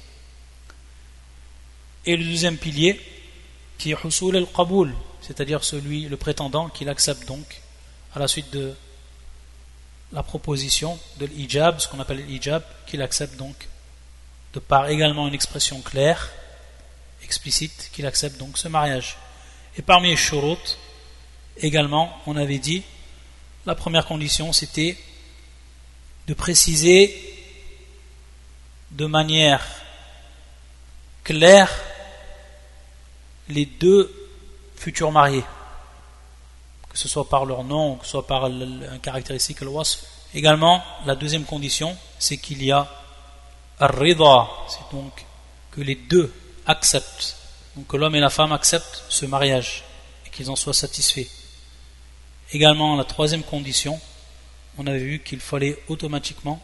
Et 2.05 2.15
le 2.15 2.23
deuxième 2.23 2.55
pilier, 2.55 3.01
qui 3.77 3.91
est 3.91 3.97
Husul 4.01 4.37
al-Qaboul, 4.37 4.95
c'est-à-dire 5.19 5.65
celui, 5.65 6.03
le 6.03 6.15
prétendant, 6.15 6.69
qu'il 6.69 6.87
accepte 6.87 7.27
donc 7.27 7.59
à 8.15 8.19
la 8.19 8.29
suite 8.29 8.49
de 8.53 8.73
la 10.13 10.23
proposition 10.23 10.97
de 11.19 11.25
l'hijab, 11.25 11.81
ce 11.81 11.89
qu'on 11.89 11.99
appelle 11.99 12.25
l'hijab, 12.25 12.63
qu'il 12.85 13.01
accepte 13.01 13.35
donc 13.35 13.67
de 14.53 14.59
par 14.61 14.87
également 14.87 15.27
une 15.27 15.33
expression 15.33 15.81
claire 15.81 16.31
explicite 17.27 17.89
qu'il 17.91 18.05
accepte 18.05 18.37
donc 18.39 18.57
ce 18.57 18.69
mariage. 18.69 19.17
Et 19.77 19.81
parmi 19.81 20.09
les 20.09 20.15
shurut, 20.15 20.65
également, 21.57 22.17
on 22.25 22.37
avait 22.37 22.57
dit, 22.57 22.83
la 23.65 23.75
première 23.75 24.05
condition 24.05 24.53
c'était 24.53 24.97
de 26.27 26.33
préciser 26.33 27.01
de 28.91 29.05
manière 29.05 29.65
claire 31.25 31.69
les 33.49 33.65
deux 33.65 34.03
futurs 34.77 35.11
mariés, 35.11 35.43
que 36.89 36.97
ce 36.97 37.09
soit 37.09 37.27
par 37.27 37.45
leur 37.45 37.65
nom, 37.65 37.95
que 37.97 38.05
ce 38.05 38.11
soit 38.11 38.27
par 38.27 38.45
un 38.45 38.99
caractéristique, 39.01 39.61
le. 39.61 40.05
Également, 40.33 40.81
la 41.05 41.15
deuxième 41.15 41.43
condition, 41.43 41.97
c'est 42.19 42.37
qu'il 42.37 42.63
y 42.63 42.71
a 42.71 42.89
un 43.79 43.87
c'est 44.69 44.95
donc 44.95 45.25
que 45.71 45.81
les 45.81 45.95
deux 45.95 46.33
acceptent, 46.67 47.37
donc 47.75 47.87
que 47.87 47.97
l'homme 47.97 48.15
et 48.15 48.19
la 48.19 48.29
femme 48.29 48.51
acceptent 48.51 49.03
ce 49.09 49.25
mariage 49.25 49.83
et 50.25 50.29
qu'ils 50.29 50.49
en 50.49 50.55
soient 50.55 50.73
satisfaits. 50.73 51.27
Également, 52.51 52.95
la 52.95 53.03
troisième 53.03 53.43
condition, 53.43 53.99
on 54.77 54.85
avait 54.85 54.99
vu 54.99 55.19
qu'il 55.19 55.39
fallait 55.39 55.81
automatiquement 55.87 56.61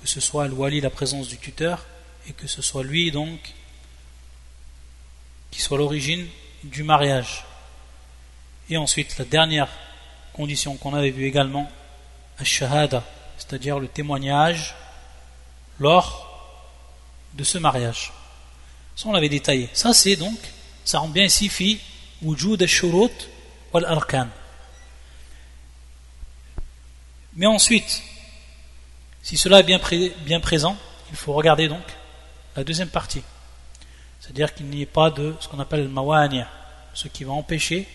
que 0.00 0.08
ce 0.08 0.20
soit 0.20 0.48
le 0.48 0.54
wali 0.54 0.80
la 0.80 0.90
présence 0.90 1.28
du 1.28 1.36
tuteur 1.36 1.84
et 2.28 2.32
que 2.32 2.46
ce 2.46 2.62
soit 2.62 2.82
lui 2.82 3.10
donc 3.10 3.54
qui 5.50 5.60
soit 5.60 5.78
l'origine 5.78 6.26
du 6.64 6.82
mariage. 6.82 7.44
Et 8.70 8.76
ensuite, 8.76 9.18
la 9.18 9.24
dernière 9.24 9.68
condition 10.32 10.76
qu'on 10.76 10.94
avait 10.94 11.10
vue 11.10 11.26
également, 11.26 11.70
shahada, 12.42 13.04
c'est-à-dire 13.36 13.78
le 13.78 13.88
témoignage 13.88 14.74
lors 15.78 16.26
de 17.34 17.44
ce 17.44 17.58
mariage. 17.58 18.12
Ça, 19.00 19.08
on 19.08 19.12
l'avait 19.12 19.30
détaillé. 19.30 19.70
Ça, 19.72 19.94
c'est 19.94 20.14
donc, 20.14 20.38
ça 20.84 20.98
rend 20.98 21.08
bien 21.08 21.24
ici, 21.24 21.48
fi 21.48 21.80
wujud 22.20 22.60
al-shurut 22.60 23.30
wal-arkan. 23.72 24.28
Mais 27.32 27.46
ensuite, 27.46 28.02
si 29.22 29.38
cela 29.38 29.60
est 29.60 29.62
bien, 29.62 29.80
bien 30.26 30.38
présent, 30.40 30.76
il 31.10 31.16
faut 31.16 31.32
regarder 31.32 31.66
donc 31.66 31.82
la 32.54 32.62
deuxième 32.62 32.90
partie. 32.90 33.22
C'est-à-dire 34.20 34.52
qu'il 34.52 34.66
n'y 34.66 34.82
ait 34.82 34.86
pas 35.00 35.10
de 35.10 35.34
ce 35.40 35.48
qu'on 35.48 35.60
appelle 35.60 35.84
le 35.84 35.88
mawani', 35.88 36.44
ce 36.92 37.08
qui 37.08 37.24
va 37.24 37.32
empêcher 37.32 37.88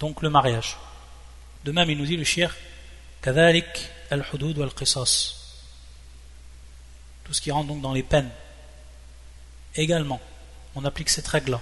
donc 0.00 0.22
le 0.22 0.30
mariage. 0.30 0.78
De 1.64 1.70
même, 1.70 1.90
il 1.90 1.96
nous 1.96 2.06
dit 2.06 2.16
le 2.16 2.24
shir, 2.24 2.56
kadalik 3.22 3.88
al-hudud 4.10 4.58
wal-qisas. 4.58 5.36
Tout 7.22 7.32
ce 7.32 7.40
qui 7.40 7.52
rentre 7.52 7.68
donc 7.68 7.82
dans 7.82 7.92
les 7.92 8.02
peines 8.02 8.32
également, 9.82 10.20
on 10.74 10.84
applique 10.84 11.08
cette 11.08 11.26
règle-là. 11.26 11.60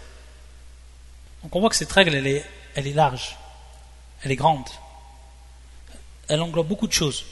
Donc 1.42 1.54
on 1.54 1.60
voit 1.60 1.70
que 1.70 1.76
cette 1.76 1.92
règle, 1.92 2.14
elle 2.14 2.26
est, 2.26 2.92
large, 2.92 3.36
elle 4.22 4.32
est 4.32 4.36
grande. 4.36 4.68
Elle 6.28 6.40
englobe 6.40 6.66
beaucoup 6.66 6.86
de 6.86 6.92
choses, 6.92 7.24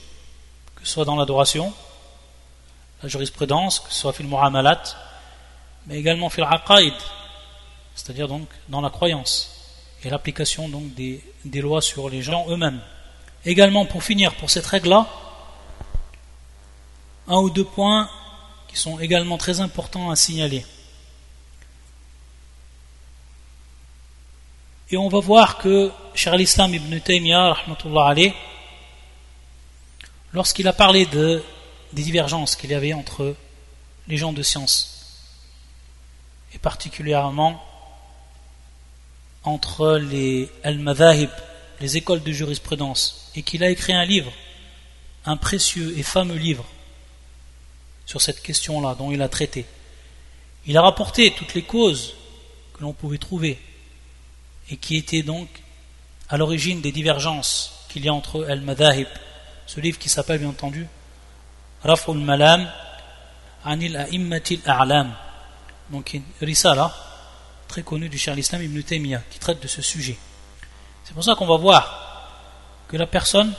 que 0.77 0.87
ce 0.87 0.93
soit 0.93 1.05
dans 1.05 1.17
l'adoration, 1.17 1.73
la 3.03 3.09
jurisprudence, 3.09 3.81
que 3.81 3.93
ce 3.93 4.01
soit 4.01 4.13
fil 4.13 4.27
mu'amalat, 4.27 4.83
mais 5.87 5.99
également 5.99 6.31
fil 6.31 6.45
aqaid, 6.45 6.95
c'est-à-dire 7.95 8.29
donc 8.29 8.49
dans 8.69 8.81
la 8.81 8.91
croyance 8.91 9.51
et 10.05 10.11
l'application 10.11 10.69
donc 10.69 10.95
des, 10.95 11.23
des 11.45 11.61
lois 11.61 11.83
sur 11.83 12.09
les 12.09 12.23
gens 12.23 12.47
eux-mêmes. 12.49 12.81
Également, 13.45 13.85
pour 13.85 14.03
finir, 14.03 14.35
pour 14.37 14.51
cette 14.51 14.67
règle-là, 14.67 15.07
un 17.29 17.37
ou 17.37 17.51
deux 17.51 17.65
points 17.65 18.09
qui 18.69 18.77
sont 18.77 18.99
également 18.99 19.39
très 19.39 19.61
importants 19.61 20.11
à 20.11 20.17
signaler. 20.17 20.65
Et 24.91 24.97
on 24.99 25.09
va 25.09 25.21
voir 25.21 25.59
que 25.59 25.91
Cheikh 26.15 26.41
islam 26.41 26.75
ibn 26.75 26.99
Taymiyyah, 27.01 27.57
lorsqu'il 30.33 30.69
a 30.69 30.73
parlé 30.75 31.07
de, 31.07 31.43
des 31.95 32.03
divergences 32.03 32.55
qu'il 32.55 32.71
y 32.71 32.75
avait 32.75 32.93
entre 32.93 33.35
les 34.09 34.19
gens 34.19 34.35
de 34.35 34.43
science, 34.43 35.19
et 36.53 36.59
particulièrement 36.59 37.65
entre 39.43 39.97
les 39.97 40.51
al-madhahib, 40.63 41.31
les 41.81 41.97
écoles 41.97 42.23
de 42.23 42.33
jurisprudence, 42.33 43.31
et 43.35 43.43
qu'il 43.43 43.65
a 43.65 43.71
écrit 43.71 43.95
un 43.95 44.05
livre, 44.05 44.33
un 45.25 45.39
précieux 45.39 45.97
et 45.97 46.03
fameux 46.03 46.37
livre, 46.37 46.67
sur 48.05 48.21
cette 48.21 48.43
question-là, 48.43 48.95
dont 48.97 49.11
il 49.11 49.23
a 49.23 49.29
traité. 49.29 49.65
Il 50.67 50.77
a 50.77 50.83
rapporté 50.83 51.33
toutes 51.33 51.55
les 51.55 51.63
causes 51.63 52.15
que 52.75 52.83
l'on 52.83 52.93
pouvait 52.93 53.19
trouver 53.19 53.59
et 54.71 54.77
qui 54.77 54.97
étaient 54.97 55.23
donc 55.23 55.49
à 56.29 56.37
l'origine 56.37 56.81
des 56.81 56.93
divergences 56.93 57.87
qu'il 57.89 58.05
y 58.05 58.09
a 58.09 58.15
entre 58.15 58.45
al-madahib, 58.45 59.07
ce 59.67 59.81
livre 59.81 59.99
qui 59.99 60.09
s'appelle 60.09 60.39
bien 60.39 60.49
entendu 60.49 60.87
Raf'ul 61.83 62.19
Malam 62.19 62.69
Anil 63.65 63.97
A'immatil 63.97 64.61
A'lam. 64.67 65.15
Donc 65.91 66.15
une 66.15 66.23
risala 66.41 66.95
très 67.69 67.83
connue 67.83 68.09
du 68.09 68.19
cher 68.19 68.35
l'islam 68.35 68.63
Ibn 68.63 68.83
Taymiyyah 68.83 69.23
qui 69.31 69.39
traite 69.39 69.63
de 69.63 69.69
ce 69.69 69.83
sujet. 69.83 70.17
C'est 71.05 71.15
pour 71.15 71.25
ça 71.25 71.35
qu'on 71.35 71.47
va 71.47 71.57
voir 71.57 72.31
que 72.89 72.97
la 72.97 73.07
personne, 73.07 73.53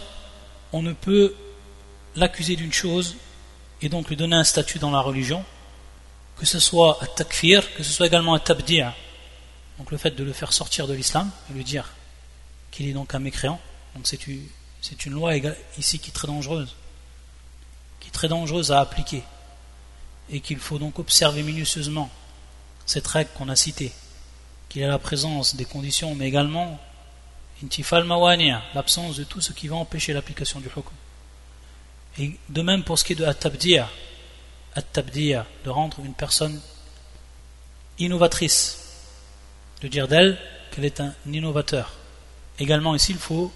on 0.73 0.81
ne 0.81 0.93
peut 0.93 1.35
l'accuser 2.15 2.55
d'une 2.55 2.73
chose 2.73 3.15
et 3.81 3.89
donc 3.89 4.09
lui 4.09 4.15
donner 4.15 4.35
un 4.35 4.43
statut 4.43 4.79
dans 4.79 4.91
la 4.91 4.99
religion, 4.99 5.43
que 6.37 6.45
ce 6.45 6.59
soit 6.59 6.97
à 7.01 7.07
takfir, 7.07 7.73
que 7.75 7.83
ce 7.83 7.91
soit 7.91 8.07
également 8.07 8.33
à 8.33 8.39
tabdir, 8.39 8.93
donc 9.77 9.91
le 9.91 9.97
fait 9.97 10.11
de 10.11 10.23
le 10.23 10.33
faire 10.33 10.53
sortir 10.53 10.87
de 10.87 10.93
l'islam 10.93 11.29
et 11.49 11.53
lui 11.53 11.63
dire 11.63 11.93
qu'il 12.71 12.87
est 12.87 12.93
donc 12.93 13.13
un 13.15 13.19
mécréant. 13.19 13.59
Donc 13.95 14.07
c'est 14.07 14.27
une, 14.27 15.13
loi 15.13 15.35
ici 15.77 15.99
qui 15.99 16.09
est 16.09 16.13
très 16.13 16.27
dangereuse, 16.27 16.75
qui 17.99 18.09
est 18.09 18.11
très 18.11 18.27
dangereuse 18.27 18.71
à 18.71 18.79
appliquer 18.79 19.23
et 20.29 20.39
qu'il 20.39 20.57
faut 20.57 20.79
donc 20.79 20.99
observer 20.99 21.43
minutieusement 21.43 22.09
cette 22.85 23.07
règle 23.07 23.29
qu'on 23.35 23.49
a 23.49 23.55
citée, 23.55 23.93
qu'il 24.69 24.81
y 24.81 24.85
a 24.85 24.87
la 24.87 24.99
présence 24.99 25.55
des 25.55 25.65
conditions, 25.65 26.15
mais 26.15 26.27
également 26.27 26.79
l'absence 28.73 29.15
de 29.15 29.23
tout 29.23 29.41
ce 29.41 29.53
qui 29.53 29.67
va 29.67 29.77
empêcher 29.77 30.13
l'application 30.13 30.59
du 30.59 30.67
hukm. 30.67 30.83
Et 32.17 32.37
de 32.49 32.61
même 32.61 32.83
pour 32.83 32.99
ce 32.99 33.03
qui 33.03 33.13
est 33.13 33.15
de 33.15 33.25
at-tabdir, 33.25 33.87
de 34.75 35.69
rendre 35.69 35.99
une 36.03 36.13
personne 36.13 36.59
innovatrice, 37.97 38.84
dire 39.89 40.07
d'elle 40.07 40.37
qu'elle 40.71 40.85
est 40.85 40.99
un 40.99 41.13
innovateur. 41.25 41.93
Également 42.59 42.95
ici, 42.95 43.11
il 43.11 43.17
faut 43.17 43.51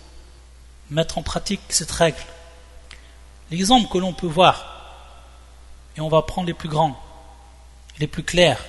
mettre 0.89 1.17
en 1.17 1.23
pratique 1.23 1.61
cette 1.69 1.91
règle. 1.91 2.17
L'exemple 3.51 3.89
que 3.89 3.97
l'on 3.97 4.13
peut 4.13 4.27
voir, 4.27 4.65
et 5.97 6.01
on 6.01 6.09
va 6.09 6.21
prendre 6.21 6.47
les 6.47 6.53
plus 6.53 6.69
grands, 6.69 7.01
les 7.99 8.07
plus 8.07 8.23
clairs, 8.23 8.63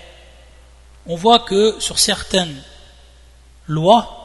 on 1.07 1.17
voit 1.17 1.41
que 1.41 1.79
sur 1.81 1.99
certaines 1.99 2.63
lois, 3.67 4.17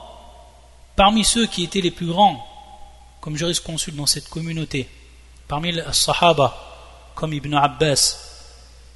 parmi 0.96 1.24
ceux 1.24 1.46
qui 1.46 1.64
étaient 1.64 1.82
les 1.82 1.92
plus 1.92 2.08
grands 2.08 2.46
comme 3.22 3.38
jurisconsulte 3.38 3.98
dans 3.98 4.06
cette 4.06 4.30
communauté, 4.30 4.90
parmi 5.48 5.72
les 5.72 5.84
Sahaba, 5.94 6.56
comme 7.16 7.34
Ibn 7.34 7.56
Abbas 7.56 8.18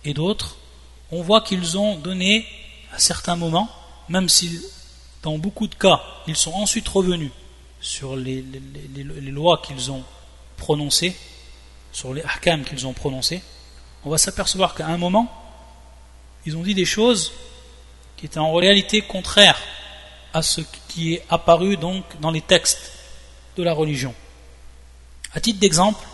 et 0.04 0.14
d'autres, 0.14 0.56
on 1.12 1.24
voit 1.24 1.42
qu'ils 1.42 1.78
ont 1.78 1.96
donné 1.96 2.46
à 2.94 3.00
certains 3.00 3.36
moments, 3.36 3.70
même 4.10 4.30
si 4.30 4.62
dans 5.22 5.38
beaucoup 5.38 5.68
de 5.68 5.76
cas 5.76 6.02
ils 6.28 6.36
sont 6.36 6.54
ensuite 6.54 6.88
revenus 6.88 7.32
sur 7.82 8.16
les, 8.16 8.44
lois 9.32 9.62
qu'ils 9.66 9.92
ont 9.92 10.04
prononcées, 10.58 11.16
sur 11.92 12.14
les 12.14 12.22
ahkam 12.24 12.64
qu'ils 12.64 12.86
ont 12.86 12.94
prononcés, 12.94 13.42
on 14.04 14.10
va 14.10 14.18
s'apercevoir 14.18 14.76
qu'à 14.76 14.88
un 14.88 14.98
moment, 14.98 15.28
ils 16.46 16.56
ont 16.58 16.64
dit 16.64 16.74
des 16.74 16.86
choses 16.86 17.32
qui 18.18 18.26
étaient 18.26 18.40
en 18.40 18.54
réalité 18.54 19.02
contraires 19.02 19.60
à 20.34 20.42
ce 20.42 20.62
qui 20.88 21.14
est 21.16 21.26
apparu 21.30 21.78
donc 21.78 22.04
dans 22.20 22.32
les 22.32 22.42
textes 22.42 22.92
de 23.58 23.64
la 23.64 23.74
religion. 23.74 24.14
À 25.34 25.40
titre 25.40 25.60
d'exemple, 25.60 26.06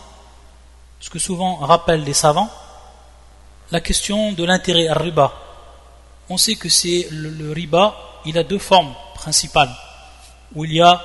ce 1.00 1.10
que 1.10 1.18
souvent 1.18 1.56
rappellent 1.56 2.04
les 2.04 2.14
savants, 2.14 2.50
la 3.70 3.80
question 3.80 4.32
de 4.32 4.44
l'intérêt 4.44 4.88
à 4.88 4.94
riba. 4.94 5.32
On 6.28 6.36
sait 6.36 6.56
que 6.56 6.68
c'est 6.68 7.08
le, 7.10 7.52
riba, 7.52 7.94
il 8.24 8.36
a 8.36 8.42
deux 8.42 8.58
formes 8.58 8.94
principales, 9.14 9.74
où 10.54 10.64
il 10.64 10.74
y 10.74 10.80
a 10.80 11.00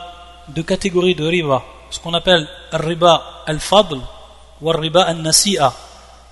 deux 0.49 0.63
catégories 0.63 1.15
de 1.15 1.25
riba, 1.25 1.63
ce 1.91 1.99
qu'on 1.99 2.13
appelle 2.13 2.47
riba 2.71 3.43
al-fadl 3.45 3.99
ou 4.61 4.69
riba 4.69 5.03
al-nasi'a. 5.03 5.73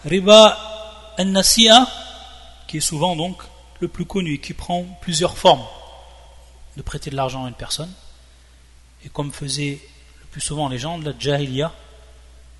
Riba 0.06 1.13
al-nasi'a, 1.17 1.88
qui 2.67 2.78
est 2.78 2.82
souvent 2.82 3.15
donc 3.15 3.43
le 3.80 3.88
plus 3.88 4.06
connu, 4.06 4.39
qui 4.39 4.54
prend 4.54 4.84
plusieurs 5.02 5.38
formes 5.38 5.63
de 6.75 6.82
prêter 6.82 7.12
de 7.12 7.15
l'argent 7.15 7.45
à 7.45 7.49
une 7.49 7.54
personne, 7.54 7.91
et 9.06 9.10
comme 9.10 9.32
faisaient 9.32 9.80
le 10.21 10.25
plus 10.32 10.41
souvent 10.41 10.67
les 10.67 10.80
gens 10.80 10.97
de 10.97 11.06
la 11.06 11.17
jahiliya, 11.17 11.71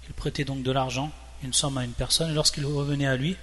il 0.08 0.14
prêtait 0.14 0.44
donc 0.44 0.62
de 0.62 0.72
l'argent, 0.72 1.12
une 1.44 1.54
somme 1.54 1.78
à 1.78 1.84
une 1.84 1.92
personne, 1.92 2.32
et 2.32 2.34
lorsqu'il 2.34 2.66
revenait 2.66 3.08
à 3.08 3.16
lui, 3.16 3.36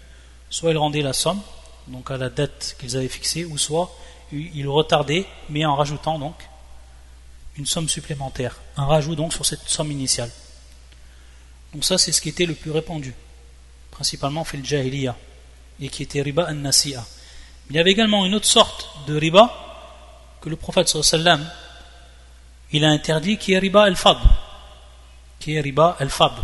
soit 0.50 0.70
il 0.70 0.78
rendait 0.78 1.02
la 1.02 1.12
somme, 1.12 1.40
donc 1.88 2.10
à 2.10 2.16
la 2.16 2.28
dette 2.28 2.76
qu'ils 2.78 2.96
avaient 2.96 3.08
fixée, 3.08 3.44
ou 3.44 3.58
soit 3.58 3.94
il 4.32 4.68
retardait, 4.68 5.26
mais 5.48 5.64
en 5.64 5.76
rajoutant 5.76 6.18
donc 6.18 6.34
une 7.56 7.66
somme 7.66 7.88
supplémentaire, 7.88 8.56
un 8.76 8.84
rajout 8.84 9.14
donc 9.14 9.32
sur 9.32 9.46
cette 9.46 9.68
somme 9.68 9.90
initiale. 9.90 10.30
Donc 11.72 11.84
ça 11.84 11.96
c'est 11.98 12.12
ce 12.12 12.20
qui 12.20 12.28
était 12.28 12.46
le 12.46 12.54
plus 12.54 12.70
répandu, 12.70 13.14
principalement 13.90 14.44
fait 14.44 14.56
le 14.56 14.64
jahiliya, 14.64 15.16
et 15.80 15.88
qui 15.88 16.02
était 16.02 16.22
riba 16.22 16.48
an-nasi'a. 16.48 17.04
Il 17.70 17.76
y 17.76 17.78
avait 17.78 17.92
également 17.92 18.26
une 18.26 18.34
autre 18.34 18.46
sorte 18.46 18.88
de 19.06 19.16
riba 19.16 19.50
que 20.40 20.48
le 20.48 20.56
prophète 20.56 20.88
sallam 20.88 21.48
il 22.72 22.84
a 22.84 22.88
interdit 22.88 23.38
qui 23.38 23.52
est 23.52 23.58
riba 23.58 23.84
al-fadl, 23.84 24.20
qui 25.38 25.54
est 25.54 25.60
riba 25.60 25.96
al-fadl 25.98 26.40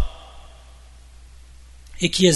et 2.03 2.11
qui 2.11 2.27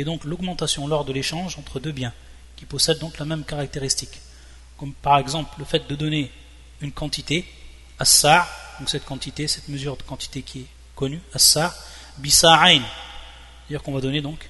est 0.00 0.04
donc 0.04 0.24
l'augmentation 0.24 0.86
lors 0.86 1.04
de 1.04 1.12
l'échange 1.12 1.58
entre 1.58 1.80
deux 1.80 1.90
biens 1.90 2.12
qui 2.54 2.64
possèdent 2.64 3.00
donc 3.00 3.18
la 3.18 3.24
même 3.24 3.44
caractéristique. 3.44 4.20
Comme 4.78 4.92
par 4.94 5.18
exemple 5.18 5.58
le 5.58 5.64
fait 5.64 5.88
de 5.88 5.96
donner 5.96 6.30
une 6.80 6.92
quantité 6.92 7.44
as 7.98 8.46
donc 8.78 8.88
cette 8.88 9.04
quantité 9.04 9.48
cette 9.48 9.68
mesure 9.68 9.96
de 9.96 10.02
quantité 10.02 10.42
qui 10.42 10.60
est 10.60 10.66
connue 10.94 11.20
as-sa' 11.34 11.74
bisa'ain 12.18 12.82
c'est-à-dire 13.66 13.82
qu'on 13.82 13.92
va 13.92 14.00
donner 14.00 14.20
donc 14.20 14.48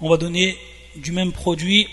on 0.00 0.10
va 0.10 0.18
donner 0.18 0.58
du 0.96 1.12
même 1.12 1.32
produit 1.32 1.88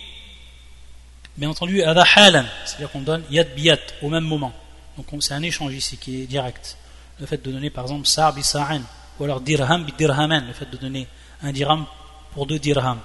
bien 1.37 1.49
entendu 1.49 1.77
c'est-à-dire 1.77 2.91
qu'on 2.91 3.01
donne 3.01 3.23
yad 3.31 3.55
biyat 3.55 3.79
au 4.01 4.09
même 4.09 4.25
moment. 4.25 4.53
Donc 4.97 5.23
c'est 5.23 5.33
un 5.33 5.43
échange 5.43 5.73
ici 5.73 5.95
qui 5.97 6.23
est 6.23 6.25
direct 6.27 6.77
le 7.21 7.27
fait 7.27 7.41
de 7.41 7.51
donner 7.51 7.69
par 7.69 7.85
exemple 7.85 8.07
sa' 8.07 8.31
bi 8.31 8.41
ou 9.19 9.23
alors 9.23 9.39
dirham 9.39 9.85
bi 9.85 9.93
dirhaman, 9.95 10.47
le 10.47 10.53
fait 10.53 10.69
de 10.69 10.77
donner 10.77 11.07
un 11.43 11.51
dirham 11.51 11.85
pour 12.33 12.47
deux 12.47 12.57
dirhams. 12.57 12.99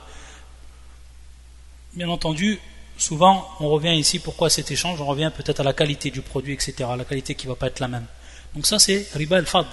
Bien 1.93 2.09
entendu, 2.09 2.59
souvent 2.97 3.47
on 3.61 3.69
revient 3.69 3.95
ici, 3.95 4.19
pourquoi 4.19 4.49
cet 4.49 4.71
échange? 4.71 5.01
On 5.03 5.07
revient 5.07 5.31
peut-être 5.37 5.61
à 5.61 5.63
la 5.63 5.75
qualité 5.75 6.11
du 6.11 6.23
produit, 6.23 6.55
etc., 6.55 6.89
la 6.97 7.05
qualité 7.05 7.35
qui 7.35 7.47
ne 7.47 7.53
va 7.53 7.57
pas 7.57 7.67
être 7.67 7.81
la 7.81 7.89
même. 7.89 8.07
Donc 8.55 8.67
ça 8.67 8.79
c'est 8.79 9.07
riba 9.15 9.37
al-fad. 9.37 9.67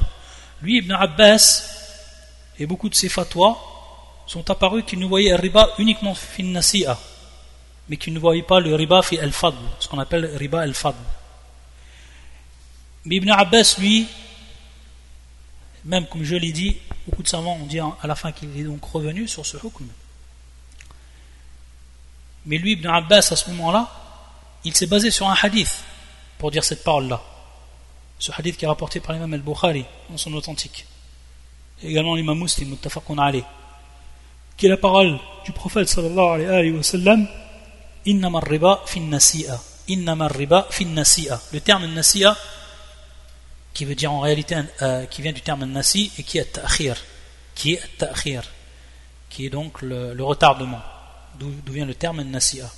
Lui, 0.62 0.80
Ibn 0.80 0.92
Abbas 0.92 1.64
et 2.60 2.66
beaucoup 2.66 2.90
de 2.90 2.96
ses 2.96 3.10
fatwas 3.10 3.58
sont 4.28 4.50
apparus 4.52 4.84
qu'ils 4.86 5.00
ne 5.00 5.06
voyaient 5.06 5.36
riba 5.36 5.70
uniquement 5.78 6.16
fin 6.16 6.44
nasi'a, 6.44 7.00
mais 7.88 7.96
qu'ils 7.96 8.14
ne 8.14 8.20
voyaient 8.20 8.44
pas 8.44 8.60
le 8.60 8.76
riba 8.76 9.02
fi 9.02 9.18
al-fad, 9.20 9.56
ce 9.80 9.88
qu'on 9.88 10.00
appelle 10.00 10.26
riba 10.36 10.60
al-fad. 10.60 10.96
Mais 13.06 13.16
Ibn 13.16 13.32
Abbas, 13.32 13.76
lui, 13.80 14.08
même 15.86 16.08
comme 16.08 16.24
je 16.24 16.36
l'ai 16.36 16.52
dit, 16.52 16.78
beaucoup 17.08 17.24
de 17.24 17.28
savants 17.28 17.56
ont 17.62 17.66
dit 17.66 17.80
à 17.80 17.96
la 18.04 18.16
fin 18.16 18.32
qu'il 18.32 18.58
est 18.58 18.64
donc 18.64 18.84
revenu 18.84 19.28
sur 19.28 19.46
ce 19.46 19.58
hukm. 19.58 19.88
Mais 22.46 22.58
lui, 22.58 22.74
Ibn 22.74 22.88
Abbas, 22.88 23.30
à 23.32 23.36
ce 23.36 23.50
moment-là, 23.52 23.90
il 24.64 24.76
s'est 24.76 24.88
basé 24.88 25.12
sur 25.12 25.28
un 25.30 25.36
hadith 25.42 25.84
pour 26.38 26.52
dire 26.52 26.64
cette 26.64 26.84
parole-là. 26.84 27.22
Ce 28.20 28.32
hadith 28.38 28.58
qui 28.58 28.66
est 28.66 28.68
rapporté 28.68 29.00
par 29.00 29.14
l'imam 29.14 29.34
al-Bukhari 29.34 29.86
dans 30.10 30.18
son 30.18 30.34
authentique. 30.34 30.86
Et 31.82 31.90
également 31.90 32.16
l'imam 32.16 32.38
muslim, 32.38 32.70
muttafaqun 32.70 33.18
alayh. 33.18 33.44
Qui 34.56 34.68
est 34.68 34.70
la 34.70 34.78
parole 34.78 35.20
du 35.46 35.52
prophète 35.52 35.90
sallallahu 35.90 36.46
alayhi 36.46 36.72
wa 36.72 36.84
sallam 36.84 37.28
Innama 38.06 38.40
riba 38.40 38.82
fin 38.86 39.02
nasi'a. 39.02 39.60
Innama 39.88 40.28
riba 40.28 40.68
fin 40.70 40.86
nasi'a. 40.86 41.40
Le 41.52 41.62
terme 41.62 41.88
nasi'a 41.88 42.36
qui 43.74 43.86
veut 43.86 43.96
dire 43.96 44.12
en 44.12 44.20
réalité, 44.20 44.56
euh, 44.82 45.06
qui 45.06 45.22
vient 45.22 45.34
du 45.34 45.42
terme 45.42 45.66
nasi 45.66 46.12
et 46.18 46.24
qui 46.24 46.38
est 46.38 46.54
ta'khir, 46.54 46.96
qui 47.56 47.74
est 47.74 47.98
ta'khir, 47.98 48.44
qui 49.30 49.48
est 49.48 49.50
donc 49.50 49.82
le, 49.82 50.24
retardement, 50.24 50.82
d'où 51.40 51.52
vient 51.68 51.86
le 51.86 51.96
terme 51.96 52.22
nasi'a. 52.22 52.70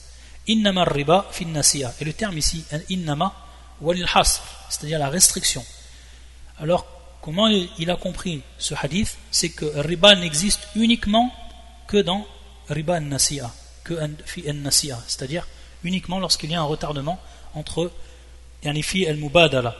Innama 0.47 0.86
riba 0.86 1.27
fin 1.31 1.45
nasi'a. 1.45 1.93
Et 1.99 2.05
le 2.05 2.13
terme 2.13 2.38
ici, 2.38 2.63
innama 2.89 3.34
walil 3.81 4.08
hasr, 4.13 4.41
c'est-à-dire 4.69 4.99
la 4.99 5.10
restriction. 5.10 5.65
Alors, 6.60 6.86
comment 7.21 7.47
il 7.47 7.89
a 7.91 7.97
compris 7.97 8.41
ce 8.58 8.73
hadith? 8.81 9.17
C'est 9.31 9.49
que 9.49 9.65
riba 9.65 10.15
n'existe 10.15 10.69
uniquement 10.75 11.34
que 11.88 11.97
dans 11.97 12.25
riba 12.69 13.01
nasi'a, 13.01 13.51
que 13.84 13.95
fi 14.25 14.43
nasi'a, 14.53 14.99
c'est-à-dire 15.08 15.45
uniquement 15.84 16.19
lorsqu'il 16.19 16.51
y 16.51 16.55
a 16.55 16.62
un 16.62 16.63
retardement 16.63 17.19
entre 17.53 17.91
yani 18.63 18.81
fi 18.81 19.05
al-mubadala 19.08 19.75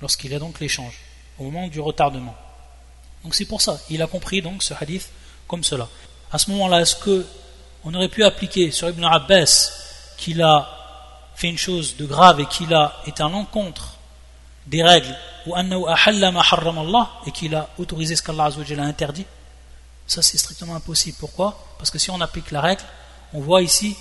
lorsqu'il 0.00 0.32
y 0.32 0.34
a 0.34 0.38
donc 0.38 0.60
l'échange, 0.60 0.98
au 1.38 1.44
moment 1.44 1.68
du 1.68 1.80
retardement. 1.80 2.34
Donc 3.24 3.34
c'est 3.34 3.44
pour 3.44 3.60
ça, 3.60 3.78
il 3.90 4.02
a 4.02 4.06
compris 4.06 4.42
donc 4.42 4.62
ce 4.62 4.74
hadith 4.78 5.08
comme 5.46 5.64
cela. 5.64 5.88
À 6.32 6.38
ce 6.38 6.50
moment-là, 6.50 6.80
est-ce 6.80 6.96
que 6.96 7.26
on 7.84 7.94
aurait 7.94 8.08
pu 8.08 8.24
appliquer 8.24 8.70
sur 8.70 8.88
Ibn 8.88 9.04
Abbas 9.04 9.72
qu'il 10.16 10.42
a 10.42 10.68
fait 11.34 11.48
une 11.48 11.58
chose 11.58 11.96
de 11.96 12.04
grave 12.04 12.40
et 12.40 12.46
qu'il 12.46 12.74
a 12.74 13.00
été 13.06 13.22
à 13.22 13.28
l'encontre 13.28 13.94
des 14.66 14.82
règles, 14.82 15.16
ou 15.46 15.54
et 17.26 17.30
qu'il 17.32 17.54
a 17.54 17.68
autorisé 17.78 18.14
ce 18.14 18.22
qu'Allah 18.22 18.50
a 18.54 18.82
interdit, 18.82 19.24
ça 20.06 20.22
c'est 20.22 20.38
strictement 20.38 20.76
impossible. 20.76 21.16
Pourquoi? 21.18 21.58
Parce 21.78 21.90
que 21.90 21.98
si 21.98 22.10
on 22.10 22.20
applique 22.20 22.50
la 22.50 22.60
règle, 22.60 22.82
on 23.32 23.40
voit 23.40 23.62
ici 23.62 23.96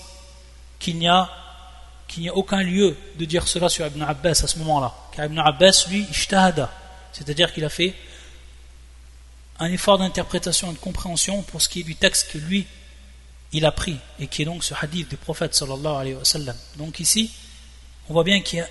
qu'il 0.80 0.98
n'y 0.98 1.08
a 1.08 1.30
qu'il 2.10 2.24
n'y 2.24 2.30
a 2.30 2.36
aucun 2.36 2.62
lieu 2.62 2.98
de 3.18 3.26
dire 3.26 3.48
cela 3.48 3.70
sur 3.70 3.86
Ibn 3.86 4.02
Abbas 4.02 4.42
à 4.44 4.48
ce 4.48 4.58
moment-là. 4.60 4.94
Car 5.16 5.26
Ibn 5.26 5.40
Abbas, 5.40 5.86
lui, 5.90 6.06
ishtahada, 6.10 6.70
c'est-à-dire 7.14 7.54
qu'il 7.54 7.64
a 7.64 7.70
fait 7.70 7.94
un 9.60 9.72
effort 9.72 10.00
d'interprétation 10.00 10.72
et 10.72 10.74
de 10.74 10.80
compréhension 10.80 11.44
pour 11.44 11.62
ce 11.62 11.70
qui 11.70 11.82
est 11.82 11.84
du 11.84 11.96
texte 11.96 12.32
que 12.32 12.38
lui, 12.40 12.66
il 13.52 13.66
a 13.66 13.72
pris, 13.72 13.98
et 14.20 14.28
qui 14.28 14.42
est 14.42 14.46
donc 14.46 14.64
ce 14.64 14.74
hadith 14.80 15.10
du 15.10 15.18
prophète 15.18 15.54
sallallahu 15.54 15.96
alayhi 15.96 16.16
wa 16.16 16.26
sallam. 16.26 16.56
Donc 16.78 17.00
ici, 17.00 17.32
on 18.10 18.14
voit 18.14 18.24
bien 18.24 18.42
qu'il 18.42 18.60
y 18.60 18.62
a 18.62 18.68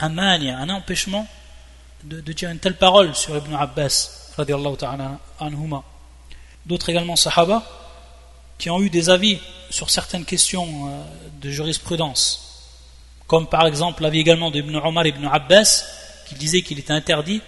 un 0.00 0.08
mania, 0.08 0.58
un 0.58 0.68
empêchement 0.68 1.26
de, 2.04 2.20
dire 2.32 2.50
une 2.50 2.58
telle 2.58 2.76
parole 2.76 3.14
sur 3.14 3.36
Ibn 3.36 3.54
Abbas, 3.54 4.32
ta'ala 4.36 5.18
anhuma. 5.38 5.84
D'autres 6.66 6.88
également 6.88 7.16
sahaba, 7.16 7.62
qui 8.58 8.68
ont 8.68 8.80
eu 8.80 8.90
des 8.90 9.10
avis 9.10 9.38
sur 9.70 9.90
certaines 9.90 10.24
questions 10.24 10.88
euh, 10.88 11.02
de 11.40 11.50
jurisprudence 11.50 12.49
comme 13.30 13.46
par 13.46 13.68
exemple 13.68 14.02
l'avis 14.02 14.18
également 14.18 14.50
d'Ibn 14.50 14.74
Omar 14.74 15.06
ibn 15.06 15.24
Abbas, 15.24 15.84
qui 16.26 16.34
disait 16.34 16.62
qu'il 16.62 16.80
était 16.80 16.92
interdit 16.92 17.40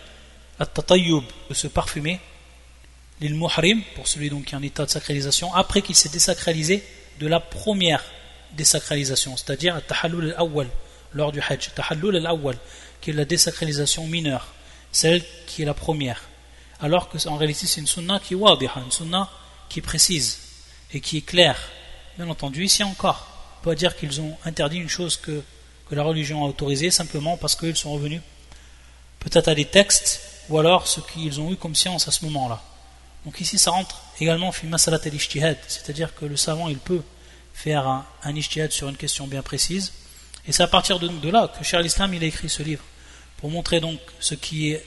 de 0.60 1.54
se 1.54 1.66
parfumer, 1.66 2.20
l'il 3.20 3.34
muhrim, 3.34 3.82
pour 3.96 4.06
celui 4.06 4.30
donc 4.30 4.44
qui 4.44 4.54
est 4.54 4.58
en 4.58 4.62
état 4.62 4.84
de 4.84 4.90
sacralisation, 4.90 5.52
après 5.52 5.82
qu'il 5.82 5.96
s'est 5.96 6.08
désacralisé 6.08 6.84
de 7.18 7.26
la 7.26 7.40
première 7.40 8.04
désacralisation, 8.52 9.36
c'est-à-dire 9.36 9.84
tahallul 9.84 10.30
al-awwal, 10.30 10.68
lors 11.14 11.32
du 11.32 11.40
hajj, 11.40 11.70
tahallul 11.74 12.14
al-awwal, 12.14 12.56
qui 13.00 13.10
est 13.10 13.14
la 13.14 13.24
désacralisation 13.24 14.06
mineure, 14.06 14.54
celle 14.92 15.20
qui 15.48 15.62
est 15.62 15.66
la 15.66 15.74
première. 15.74 16.22
Alors 16.80 17.08
que 17.08 17.18
en 17.26 17.34
réalité 17.34 17.66
c'est 17.66 17.80
une 17.80 17.88
sunna 17.88 18.20
qui 18.20 18.34
est 18.34 18.36
wadiha, 18.36 18.82
une 18.84 18.92
sunna 18.92 19.28
qui 19.68 19.80
est 19.80 19.82
précise 19.82 20.38
et 20.92 21.00
qui 21.00 21.16
est 21.16 21.26
claire. 21.26 21.58
Bien 22.18 22.28
entendu, 22.28 22.62
ici 22.62 22.84
encore, 22.84 23.26
on 23.58 23.64
peut 23.64 23.74
dire 23.74 23.96
qu'ils 23.96 24.20
ont 24.20 24.36
interdit 24.44 24.78
une 24.78 24.88
chose 24.88 25.16
que 25.16 25.42
que 25.92 25.96
la 25.96 26.04
religion 26.04 26.42
a 26.42 26.48
autorisé 26.48 26.90
simplement 26.90 27.36
parce 27.36 27.54
qu'ils 27.54 27.76
sont 27.76 27.92
revenus 27.92 28.22
peut-être 29.20 29.48
à 29.48 29.54
des 29.54 29.66
textes 29.66 30.22
ou 30.48 30.58
alors 30.58 30.86
ce 30.88 31.00
qu'ils 31.00 31.38
ont 31.38 31.52
eu 31.52 31.56
comme 31.56 31.74
science 31.74 32.08
à 32.08 32.10
ce 32.10 32.24
moment-là. 32.24 32.62
Donc 33.26 33.38
ici 33.42 33.58
ça 33.58 33.72
rentre 33.72 34.00
également 34.18 34.52
fi 34.52 34.64
masalat 34.66 35.00
al 35.04 35.56
c'est-à-dire 35.68 36.14
que 36.14 36.24
le 36.24 36.38
savant 36.38 36.70
il 36.70 36.78
peut 36.78 37.02
faire 37.52 37.86
un, 37.86 38.06
un 38.24 38.70
sur 38.70 38.88
une 38.88 38.96
question 38.96 39.26
bien 39.26 39.42
précise 39.42 39.92
et 40.48 40.52
c'est 40.52 40.62
à 40.62 40.66
partir 40.66 40.98
de, 40.98 41.28
là 41.28 41.52
que 41.54 41.62
Cheikh 41.62 41.82
l'Islam 41.82 42.14
il 42.14 42.24
a 42.24 42.26
écrit 42.26 42.48
ce 42.48 42.62
livre 42.62 42.84
pour 43.36 43.50
montrer 43.50 43.78
donc 43.80 44.00
ce 44.18 44.34
qui 44.34 44.70
est 44.70 44.86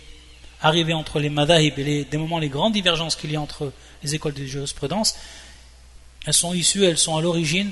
arrivé 0.60 0.96
entre 0.96 1.20
les 1.20 1.30
madahib 1.30 1.78
et 1.78 1.84
les, 1.84 2.06
des 2.06 2.18
moments 2.18 2.40
les 2.40 2.50
grandes 2.50 2.74
divergences 2.74 3.16
qu'il 3.16 3.32
y 3.32 3.36
a 3.36 3.42
entre 3.42 3.72
les 4.02 4.16
écoles 4.16 4.34
de 4.34 4.44
jurisprudence 4.44 5.16
elles 6.26 6.34
sont 6.34 6.56
issues, 6.56 6.84
elles 6.84 6.98
sont 6.98 7.16
à 7.16 7.22
l'origine 7.22 7.70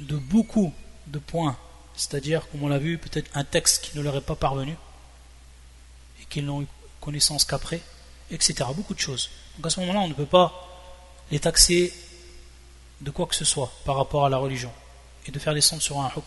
de 0.00 0.16
beaucoup 0.16 0.74
de 1.06 1.18
points 1.18 1.56
c'est-à-dire, 1.98 2.48
comme 2.50 2.62
on 2.62 2.68
l'a 2.68 2.78
vu, 2.78 2.96
peut-être 2.96 3.28
un 3.34 3.42
texte 3.42 3.84
qui 3.84 3.98
ne 3.98 4.02
leur 4.02 4.16
est 4.16 4.22
pas 4.22 4.36
parvenu 4.36 4.76
et 6.22 6.24
qu'ils 6.26 6.44
n'ont 6.44 6.62
eu 6.62 6.66
connaissance 7.00 7.44
qu'après, 7.44 7.80
etc. 8.30 8.54
Beaucoup 8.74 8.94
de 8.94 9.00
choses. 9.00 9.30
Donc 9.56 9.66
à 9.66 9.70
ce 9.70 9.80
moment-là, 9.80 9.98
on 10.00 10.08
ne 10.08 10.14
peut 10.14 10.24
pas 10.24 10.52
les 11.32 11.40
taxer 11.40 11.92
de 13.00 13.10
quoi 13.10 13.26
que 13.26 13.34
ce 13.34 13.44
soit 13.44 13.72
par 13.84 13.96
rapport 13.96 14.24
à 14.24 14.28
la 14.28 14.36
religion 14.36 14.70
et 15.26 15.32
de 15.32 15.38
faire 15.40 15.54
descendre 15.54 15.82
sur 15.82 15.98
un 16.00 16.08
hukm. 16.16 16.22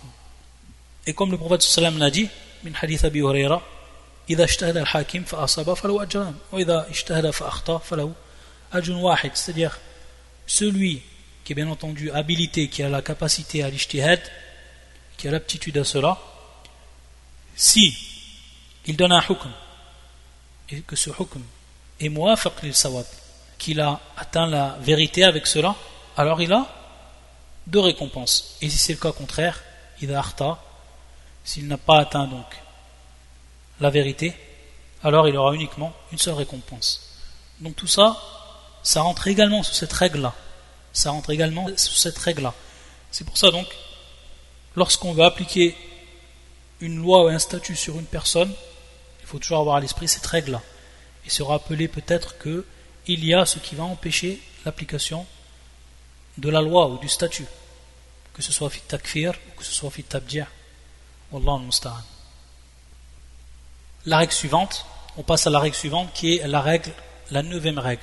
Et 1.08 1.14
comme 1.14 1.32
le 1.32 1.38
prophète 1.38 1.62
sallam 1.62 1.98
l'a 1.98 2.12
dit, 2.12 2.28
min 2.64 2.72
hadith 2.80 3.06
Abi 3.06 3.20
Huraira, 3.20 3.62
c'est-à-dire 9.34 9.80
celui 10.46 11.02
qui 11.44 11.54
est 11.54 11.56
bien 11.56 11.70
entendu 11.70 12.12
habilité, 12.12 12.68
qui 12.68 12.84
a 12.84 12.90
la 12.90 13.02
capacité 13.02 13.64
à 13.64 13.70
l'ijtihad, 13.70 14.20
qui 15.22 15.28
a 15.28 15.32
l'aptitude 15.32 15.78
à 15.78 15.84
cela, 15.84 16.18
si 17.56 17.96
il 18.88 18.98
donne 18.98 19.12
un 19.12 19.22
hukm, 19.22 19.52
et 20.68 20.82
que 20.82 20.96
ce 20.96 21.12
hukm 21.12 21.44
est 22.00 22.10
muwafaq 22.10 22.64
lil 22.64 22.74
sawab, 22.74 23.06
qu'il 23.60 23.80
a 23.82 24.00
atteint 24.18 24.48
la 24.48 24.78
vérité 24.82 25.24
avec 25.24 25.46
cela, 25.46 25.76
alors 26.18 26.42
il 26.42 26.52
a 26.52 26.66
deux 27.68 27.82
récompenses. 27.82 28.58
Et 28.62 28.70
si 28.72 28.80
c'est 28.80 28.94
le 28.94 29.00
cas 29.00 29.12
contraire, 29.12 29.62
il 30.02 30.12
a 30.12 30.18
arta, 30.18 30.58
s'il 31.44 31.68
n'a 31.68 31.78
pas 31.78 32.00
atteint 32.00 32.26
donc 32.26 32.48
la 33.80 33.92
vérité, 33.92 34.34
alors 35.04 35.28
il 35.28 35.38
aura 35.38 35.54
uniquement 35.54 35.94
une 36.12 36.18
seule 36.18 36.34
récompense. 36.34 37.20
Donc 37.60 37.76
tout 37.76 37.86
ça, 37.86 38.20
ça 38.82 39.04
rentre 39.04 39.28
également 39.28 39.62
sous 39.62 39.76
cette 39.76 39.94
règle-là. 39.94 40.34
Ça 40.94 41.12
rentre 41.12 41.30
également 41.30 41.68
sous 41.78 41.94
cette 41.94 42.18
règle-là. 42.18 42.56
C'est 43.12 43.24
pour 43.24 43.38
ça 43.38 43.52
donc 43.52 43.68
lorsqu'on 44.76 45.14
veut 45.14 45.24
appliquer 45.24 45.76
une 46.80 46.98
loi 46.98 47.26
ou 47.26 47.28
un 47.28 47.40
statut 47.40 47.76
sur 47.76 47.98
une 48.00 48.06
personne, 48.06 48.54
il 49.22 49.28
faut 49.28 49.40
toujours 49.40 49.60
avoir 49.60 49.76
à 49.78 49.80
l'esprit 49.80 50.08
cette 50.08 50.26
règle-là. 50.26 50.62
Et 51.26 51.30
se 51.30 51.44
rappeler 51.44 51.88
peut-être 51.88 52.36
qu'il 52.40 53.26
y 53.26 53.34
a 53.34 53.46
ce 53.46 53.60
qui 53.60 53.76
va 53.76 53.84
empêcher 53.84 54.42
l'application 54.66 55.26
de 56.38 56.50
la 56.50 56.62
loi 56.62 56.88
ou 56.88 56.98
du 56.98 57.10
statut, 57.10 57.46
que 58.34 58.42
ce 58.42 58.52
soit 58.52 58.70
fit 58.70 58.82
takfir 58.82 59.34
ou 59.34 59.60
que 59.60 59.64
ce 59.66 59.74
soit 59.74 59.92
fit 59.92 60.04
tabdir. 60.04 60.48
Wallah 61.32 61.54
al 61.54 61.92
La 64.06 64.18
règle 64.18 64.34
suivante, 64.34 64.86
on 65.18 65.24
passe 65.24 65.48
à 65.48 65.50
la 65.50 65.60
règle 65.60 65.76
suivante 65.76 66.12
qui 66.14 66.38
est 66.38 66.48
la 66.48 66.62
règle, 66.62 66.92
la 67.30 67.44
neuvième 67.44 67.80
règle. 67.80 68.02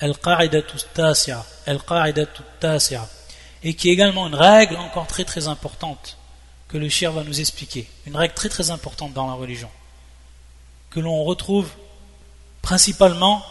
Al-qa'idatu 0.00 0.76
Al-qa'idatu 1.66 2.42
et 3.62 3.74
qui 3.74 3.88
est 3.88 3.92
également 3.92 4.26
une 4.26 4.34
règle 4.34 4.76
encore 4.76 5.06
très 5.06 5.24
très 5.24 5.48
importante 5.48 6.16
que 6.68 6.76
le 6.76 6.88
shir 6.88 7.12
va 7.12 7.24
nous 7.24 7.40
expliquer, 7.40 7.88
une 8.06 8.16
règle 8.16 8.34
très 8.34 8.48
très 8.48 8.70
importante 8.70 9.12
dans 9.14 9.26
la 9.26 9.32
religion, 9.32 9.70
que 10.90 11.00
l'on 11.00 11.24
retrouve 11.24 11.70
principalement 12.62 13.44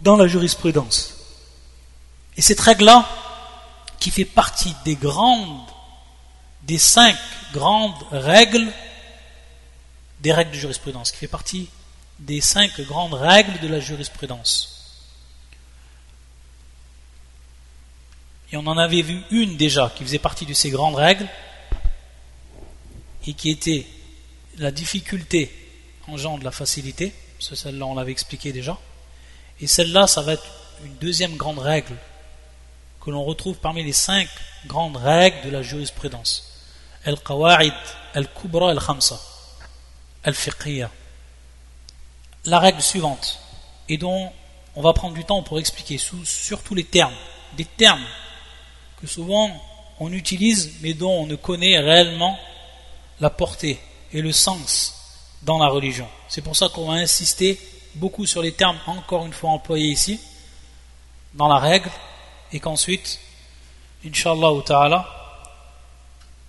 dans 0.00 0.16
la 0.16 0.26
jurisprudence. 0.26 1.14
Et 2.36 2.42
cette 2.42 2.60
règle-là, 2.60 3.08
qui 4.00 4.10
fait 4.10 4.24
partie 4.24 4.74
des 4.84 4.96
grandes, 4.96 5.68
des 6.62 6.78
cinq 6.78 7.16
grandes 7.52 7.94
règles 8.10 8.72
des 10.20 10.32
règles 10.32 10.50
de 10.50 10.56
jurisprudence, 10.56 11.12
qui 11.12 11.18
fait 11.18 11.28
partie 11.28 11.68
des 12.18 12.40
cinq 12.40 12.80
grandes 12.80 13.14
règles 13.14 13.58
de 13.60 13.68
la 13.68 13.80
jurisprudence. 13.80 14.75
Et 18.52 18.56
on 18.56 18.66
en 18.66 18.78
avait 18.78 19.02
vu 19.02 19.22
une 19.30 19.56
déjà 19.56 19.92
qui 19.94 20.04
faisait 20.04 20.18
partie 20.18 20.46
de 20.46 20.54
ces 20.54 20.70
grandes 20.70 20.94
règles 20.94 21.28
et 23.26 23.32
qui 23.32 23.50
était 23.50 23.86
la 24.58 24.70
difficulté 24.70 25.52
engendre 26.06 26.44
la 26.44 26.52
facilité. 26.52 27.12
Celle-là, 27.38 27.86
on 27.86 27.94
l'avait 27.94 28.12
expliqué 28.12 28.52
déjà. 28.52 28.78
Et 29.60 29.66
celle-là, 29.66 30.06
ça 30.06 30.22
va 30.22 30.34
être 30.34 30.46
une 30.84 30.94
deuxième 30.96 31.36
grande 31.36 31.58
règle 31.58 31.96
que 33.00 33.10
l'on 33.10 33.24
retrouve 33.24 33.56
parmi 33.56 33.82
les 33.82 33.92
cinq 33.92 34.28
grandes 34.66 34.96
règles 34.96 35.42
de 35.44 35.50
la 35.50 35.62
jurisprudence. 35.62 36.52
Al-Qawa'id, 37.04 37.74
Al-Kubra, 38.14 38.70
Al-Khamsa, 38.70 39.20
Al-Fiqhiyya. 40.24 40.90
La 42.44 42.60
règle 42.60 42.82
suivante, 42.82 43.40
et 43.88 43.98
dont 43.98 44.32
on 44.74 44.82
va 44.82 44.92
prendre 44.92 45.14
du 45.14 45.24
temps 45.24 45.42
pour 45.42 45.58
expliquer 45.58 45.98
surtout 45.98 46.74
les 46.74 46.84
termes, 46.84 47.14
des 47.56 47.64
termes 47.64 48.04
que 49.00 49.06
souvent 49.06 49.50
on 50.00 50.12
utilise 50.12 50.74
mais 50.80 50.94
dont 50.94 51.12
on 51.12 51.26
ne 51.26 51.36
connaît 51.36 51.78
réellement 51.78 52.38
la 53.20 53.30
portée 53.30 53.78
et 54.12 54.20
le 54.20 54.32
sens 54.32 54.94
dans 55.42 55.58
la 55.58 55.68
religion. 55.68 56.08
C'est 56.28 56.42
pour 56.42 56.56
ça 56.56 56.68
qu'on 56.68 56.86
va 56.86 56.94
insister 56.94 57.58
beaucoup 57.94 58.26
sur 58.26 58.42
les 58.42 58.52
termes 58.52 58.78
encore 58.86 59.24
une 59.26 59.32
fois 59.32 59.50
employés 59.50 59.90
ici 59.90 60.20
dans 61.34 61.48
la 61.48 61.58
règle 61.58 61.90
et 62.52 62.60
qu'ensuite, 62.60 63.20
Inch'Allah 64.04 64.52
ta'ala, 64.64 65.08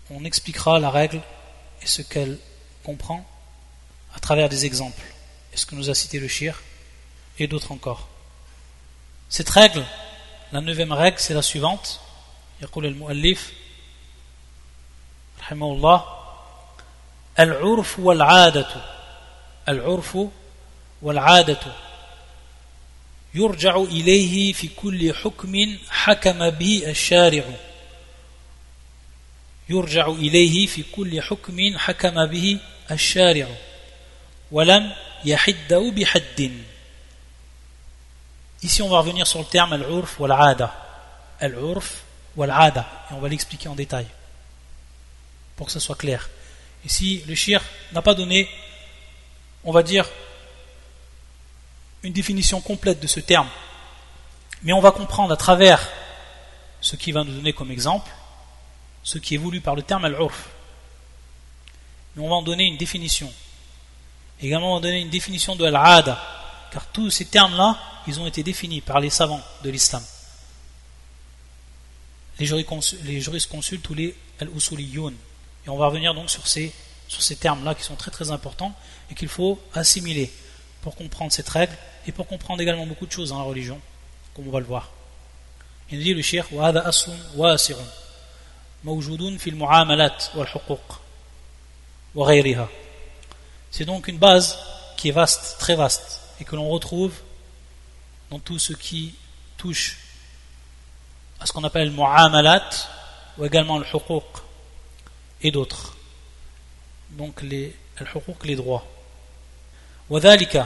on 0.09 0.23
expliquera 0.23 0.79
la 0.79 0.89
règle 0.89 1.21
et 1.81 1.87
ce 1.87 2.01
qu'elle 2.01 2.37
comprend 2.83 3.25
à 4.15 4.19
travers 4.19 4.49
des 4.49 4.65
exemples. 4.65 5.01
est 5.53 5.57
ce 5.57 5.65
que 5.65 5.75
nous 5.75 5.89
a 5.89 5.95
cité 5.95 6.19
le 6.19 6.27
shir 6.27 6.61
et 7.39 7.47
d'autres 7.47 7.71
encore? 7.71 8.07
Cette 9.29 9.49
règle, 9.49 9.83
la 10.51 10.61
neuvième 10.61 10.93
règle, 10.93 11.19
c'est 11.19 11.33
la 11.33 11.41
suivante. 11.41 11.99
يقول 12.61 12.85
المؤلف 12.85 13.53
رحمه 15.39 15.73
الله 15.73 16.05
العرف 17.39 17.99
والعادة 17.99 18.67
العرف 19.69 20.17
والعادة 21.01 21.59
يرجع 23.33 23.77
إليه 23.77 24.53
في 24.53 24.67
كل 24.67 25.13
حكم 25.13 25.77
حكم 25.89 26.49
به 26.49 26.83
الشارع. 26.87 27.43
يرجع 29.69 30.07
إليه 30.07 30.67
في 30.67 30.83
كل 30.83 31.21
حكم 31.21 31.77
حكم 31.77 32.25
به 32.25 32.59
الشارع. 32.91 33.47
ولم 34.51 34.93
يحده 35.25 35.91
بحد. 35.91 36.51
Ici, 38.63 38.81
on 38.81 38.89
va 38.89 38.99
revenir 39.01 39.27
sur 39.27 39.39
le 39.39 39.45
terme 39.45 39.73
ou 40.19 40.25
al-ada. 40.25 40.73
Al-urf 41.39 42.06
ou 42.37 42.43
al-ada. 42.43 42.87
Et 43.09 43.13
on 43.15 43.19
va 43.19 43.27
l'expliquer 43.27 43.67
en 43.67 43.75
détail. 43.75 44.05
Pour 45.57 45.65
que 45.65 45.73
ça 45.73 45.79
soit 45.79 45.95
clair. 45.95 46.29
Ici, 46.85 47.23
le 47.27 47.35
shir 47.35 47.61
n'a 47.91 48.01
pas 48.01 48.13
donné, 48.13 48.47
on 49.63 49.73
va 49.73 49.83
dire, 49.83 50.07
une 52.03 52.13
définition 52.13 52.61
complète 52.61 52.99
de 52.99 53.07
ce 53.07 53.19
terme. 53.19 53.49
Mais 54.63 54.71
on 54.71 54.79
va 54.79 54.91
comprendre 54.91 55.33
à 55.33 55.37
travers 55.37 55.85
ce 56.79 56.95
qu'il 56.95 57.13
va 57.13 57.23
nous 57.23 57.33
donner 57.33 57.53
comme 57.53 57.71
exemple, 57.71 58.09
ce 59.03 59.17
qui 59.17 59.35
est 59.35 59.39
voulu 59.39 59.59
par 59.59 59.75
le 59.75 59.81
terme 59.81 60.05
al-urf. 60.05 60.49
Mais 62.15 62.23
on 62.23 62.29
va 62.29 62.35
en 62.35 62.43
donner 62.43 62.65
une 62.65 62.77
définition. 62.77 63.33
Également, 64.39 64.73
on 64.73 64.75
va 64.75 64.81
donner 64.81 65.01
une 65.01 65.09
définition 65.09 65.55
de 65.55 65.65
al-ada, 65.65 66.21
car 66.71 66.85
tous 66.87 67.09
ces 67.09 67.25
termes-là, 67.25 67.77
ils 68.05 68.19
ont 68.19 68.27
été 68.27 68.43
définis 68.43 68.81
par 68.81 68.99
les 68.99 69.09
savants 69.09 69.41
de 69.63 69.69
l'islam 69.71 70.03
Les, 72.38 72.46
juristes 72.46 73.50
consultent 73.50 73.88
ou 73.90 73.94
les 73.94 74.14
al-usuliyoun. 74.40 75.14
Et 75.66 75.68
on 75.68 75.76
va 75.76 75.86
revenir 75.86 76.14
donc 76.14 76.30
sur 76.30 76.46
ces, 76.48 76.72
sur 77.06 77.22
ces 77.22 77.36
termes-là 77.36 77.74
qui 77.74 77.82
sont 77.82 77.94
très 77.94 78.10
très 78.10 78.30
importants 78.30 78.74
et 79.10 79.14
qu'il 79.14 79.28
faut 79.28 79.60
assimiler 79.74 80.32
pour 80.80 80.96
comprendre 80.96 81.30
cette 81.32 81.48
règle 81.48 81.76
et 82.06 82.12
pour 82.12 82.26
comprendre 82.26 82.60
également 82.60 82.86
beaucoup 82.86 83.06
de 83.06 83.12
choses 83.12 83.28
dans 83.28 83.38
la 83.38 83.44
religion, 83.44 83.80
comme 84.34 84.48
on 84.48 84.50
va 84.50 84.60
le 84.60 84.66
voir. 84.66 84.90
Il 85.90 85.98
nous 85.98 86.04
dit 86.04 86.14
le 86.14 86.22
shir 86.22 86.44
وهذا 86.52 86.88
أصل 86.88 87.12
واسع 87.36 87.76
موجود 88.84 89.36
في 89.36 89.50
المعاملات 89.50 90.24
والحقوق 90.34 91.00
وغيرها 92.14 92.68
C'est 93.70 93.84
donc 93.86 94.08
une 94.08 94.18
base 94.18 94.58
qui 94.96 95.08
est 95.08 95.12
vaste, 95.12 95.56
très 95.58 95.74
vaste, 95.74 96.20
et 96.40 96.44
que 96.44 96.56
l'on 96.56 96.68
retrouve 96.68 97.14
dans 98.30 98.38
tout 98.38 98.58
ce 98.58 98.74
qui 98.74 99.14
touche 99.56 99.98
à 101.39 101.45
ce 101.45 101.53
qu'on 101.53 101.63
appelle 101.63 101.89
le 101.89 101.93
mu'amalat, 101.93 102.69
ou 103.37 103.45
également 103.45 103.77
le 103.77 103.85
huquq, 103.85 104.23
et 105.41 105.51
d'autres. 105.51 105.95
Donc 107.11 107.41
les, 107.41 107.75
le 107.99 108.05
huquq, 108.05 108.45
les 108.45 108.55
droits. 108.55 108.85
وذلك 110.09 110.65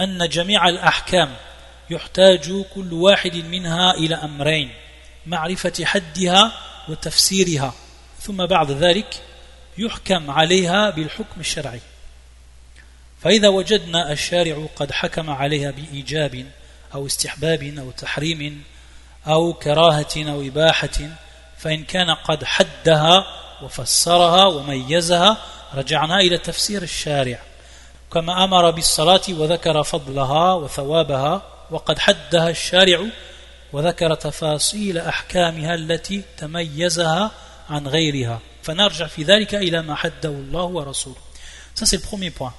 أن 0.00 0.28
جميع 0.28 0.68
الأحكام 0.68 1.36
يحتاج 1.90 2.64
كل 2.74 2.92
واحد 2.92 3.36
منها 3.36 3.94
إلى 3.94 4.14
أمرين 4.14 4.70
معرفة 5.26 5.84
حدها 5.84 6.52
وتفسيرها 6.88 7.74
ثم 8.20 8.46
بعد 8.46 8.70
ذلك 8.70 9.22
يحكم 9.78 10.30
عليها 10.30 10.90
بالحكم 10.90 11.40
الشرعي 11.40 11.80
فإذا 13.22 13.48
وجدنا 13.48 14.12
الشارع 14.12 14.66
قد 14.76 14.92
حكم 14.92 15.30
عليها 15.30 15.70
بإيجاب 15.70 16.46
أو 16.94 17.06
استحباب 17.06 17.62
أو 17.78 17.90
تحريم 17.90 18.62
أو 19.26 19.52
كراهة 19.52 20.16
أو 20.16 20.42
إباحة 20.42 20.98
فإن 21.58 21.84
كان 21.84 22.10
قد 22.10 22.44
حدها 22.44 23.26
وفسرها 23.62 24.46
وميزها 24.46 25.36
رجعنا 25.74 26.20
إلى 26.20 26.38
تفسير 26.38 26.82
الشارع 26.82 27.38
كما 28.12 28.44
أمر 28.44 28.70
بالصلاة 28.70 29.22
وذكر 29.28 29.82
فضلها 29.82 30.54
وثوابها 30.54 31.42
وقد 31.70 31.98
حدها 31.98 32.50
الشارع 32.50 33.06
وذكر 33.72 34.14
تفاصيل 34.14 34.98
أحكامها 34.98 35.74
التي 35.74 36.22
تميزها 36.36 37.30
عن 37.70 37.88
غيرها 37.88 38.40
فنرجع 38.62 39.06
في 39.06 39.22
ذلك 39.22 39.54
إلى 39.54 39.82
ما 39.82 39.94
حده 39.94 40.28
الله 40.28 40.62
ورسوله 40.62 41.16
Ça 41.74 41.86
c'est 41.86 41.96
le 41.96 42.02
premier 42.02 42.30
point. 42.30 42.52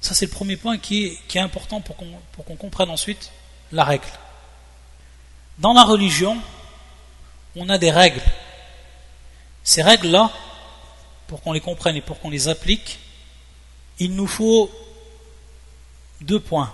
Ça 0.00 0.14
c'est 0.14 0.26
le 0.26 0.30
premier 0.30 0.56
point 0.56 0.78
qui 0.78 1.06
est, 1.06 1.18
qui 1.26 1.38
est 1.38 1.40
important 1.40 1.80
pour 1.80 1.96
qu'on 1.96 2.06
qu 2.46 2.56
comprenne 2.56 2.90
ensuite 2.90 3.32
la 3.72 3.82
règle. 3.82 4.06
Dans 5.58 5.72
la 5.72 5.84
religion, 5.84 6.40
on 7.56 7.68
a 7.68 7.78
des 7.78 7.90
règles. 7.90 8.22
Ces 9.62 9.82
règles-là, 9.82 10.32
pour 11.26 11.40
qu'on 11.42 11.52
les 11.52 11.60
comprenne 11.60 11.96
et 11.96 12.00
pour 12.00 12.20
qu'on 12.20 12.30
les 12.30 12.48
applique, 12.48 12.98
il 13.98 14.14
nous 14.14 14.26
faut 14.26 14.70
deux 16.20 16.40
points. 16.40 16.72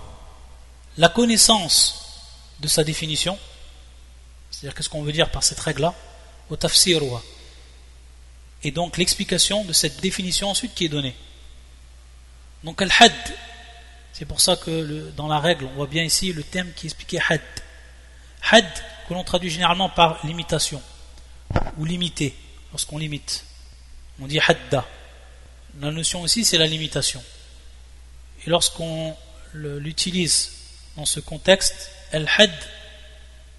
La 0.97 1.09
connaissance 1.09 2.23
de 2.59 2.67
sa 2.67 2.83
définition, 2.83 3.37
c'est-à-dire 4.49 4.75
qu'est-ce 4.75 4.89
qu'on 4.89 5.03
veut 5.03 5.13
dire 5.13 5.29
par 5.29 5.43
cette 5.43 5.59
règle-là, 5.59 5.93
au 6.49 6.55
tafsirwa, 6.55 7.21
et 8.63 8.71
donc 8.71 8.97
l'explication 8.97 9.63
de 9.63 9.73
cette 9.73 10.01
définition 10.01 10.49
ensuite 10.49 10.75
qui 10.75 10.85
est 10.85 10.89
donnée. 10.89 11.15
Donc 12.63 12.81
al-had, 12.81 13.13
c'est 14.13 14.25
pour 14.25 14.41
ça 14.41 14.55
que 14.55 15.11
dans 15.15 15.27
la 15.27 15.39
règle, 15.39 15.65
on 15.65 15.75
voit 15.75 15.87
bien 15.87 16.03
ici 16.03 16.33
le 16.33 16.43
terme 16.43 16.71
qui 16.75 16.87
expliquait 16.87 17.19
had. 17.27 17.41
Had, 18.49 18.65
que 19.07 19.13
l'on 19.13 19.23
traduit 19.23 19.49
généralement 19.49 19.89
par 19.89 20.25
limitation, 20.25 20.81
ou 21.77 21.85
limiter, 21.85 22.35
lorsqu'on 22.71 22.97
limite. 22.97 23.45
On 24.21 24.27
dit 24.27 24.39
hadda. 24.39 24.85
La 25.79 25.91
notion 25.91 26.21
aussi, 26.21 26.43
c'est 26.45 26.57
la 26.57 26.67
limitation. 26.67 27.23
Et 28.45 28.49
lorsqu'on 28.49 29.15
l'utilise 29.53 30.51
dans 30.97 31.05
ce 31.05 31.19
contexte, 31.19 31.91
al-had, 32.11 32.51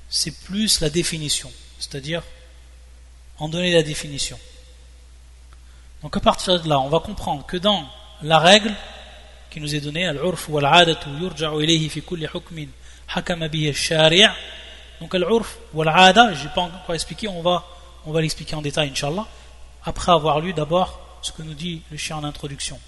c'est 0.09 0.31
plus 0.43 0.81
la 0.81 0.91
définition, 0.91 1.51
c'est-à-dire 1.79 2.23
en 3.39 3.49
donner 3.49 3.73
la 3.73 3.83
définition. 3.83 4.39
Donc 6.03 6.17
à 6.17 6.21
partir 6.21 6.61
de 6.61 6.69
là, 6.69 6.81
on 6.81 6.89
va 6.89 7.01
comprendre 7.01 7.47
que 7.47 7.57
dans 7.57 7.89
la 8.23 8.39
règle 8.39 8.75
qui 9.51 9.61
nous 9.61 9.75
est 9.75 9.81
donnée, 9.81 10.07
al-urf 10.07 10.49
wal-adatu 10.49 11.09
yurja'u 11.21 11.63
ilayhi 11.63 11.89
fi 11.89 12.03
kulli 12.03 12.27
hukmin 12.27 12.69
hakama 13.09 13.49
bihi 13.49 13.69
al-shari' 13.69 14.27
donc 15.03 15.17
al-urf 15.17 15.59
wal-ada, 15.75 16.33
je 16.33 16.45
n'ai 16.45 16.55
pas 16.55 16.61
encore 16.61 16.95
expliqué, 16.95 17.27
on 17.27 17.43
va, 17.43 17.65
l'expliquer 18.21 18.55
en 18.55 18.63
détail, 18.63 18.91
inshallah, 18.91 19.27
après 19.85 20.13
avoir 20.13 20.39
lu 20.39 20.53
d'abord 20.53 21.01
ce 21.23 21.33
que 21.33 21.43
nous 21.43 21.55
dit 21.55 21.83
le 21.91 21.97
chien 21.97 22.17
en 22.17 22.23
introduction. 22.23 22.79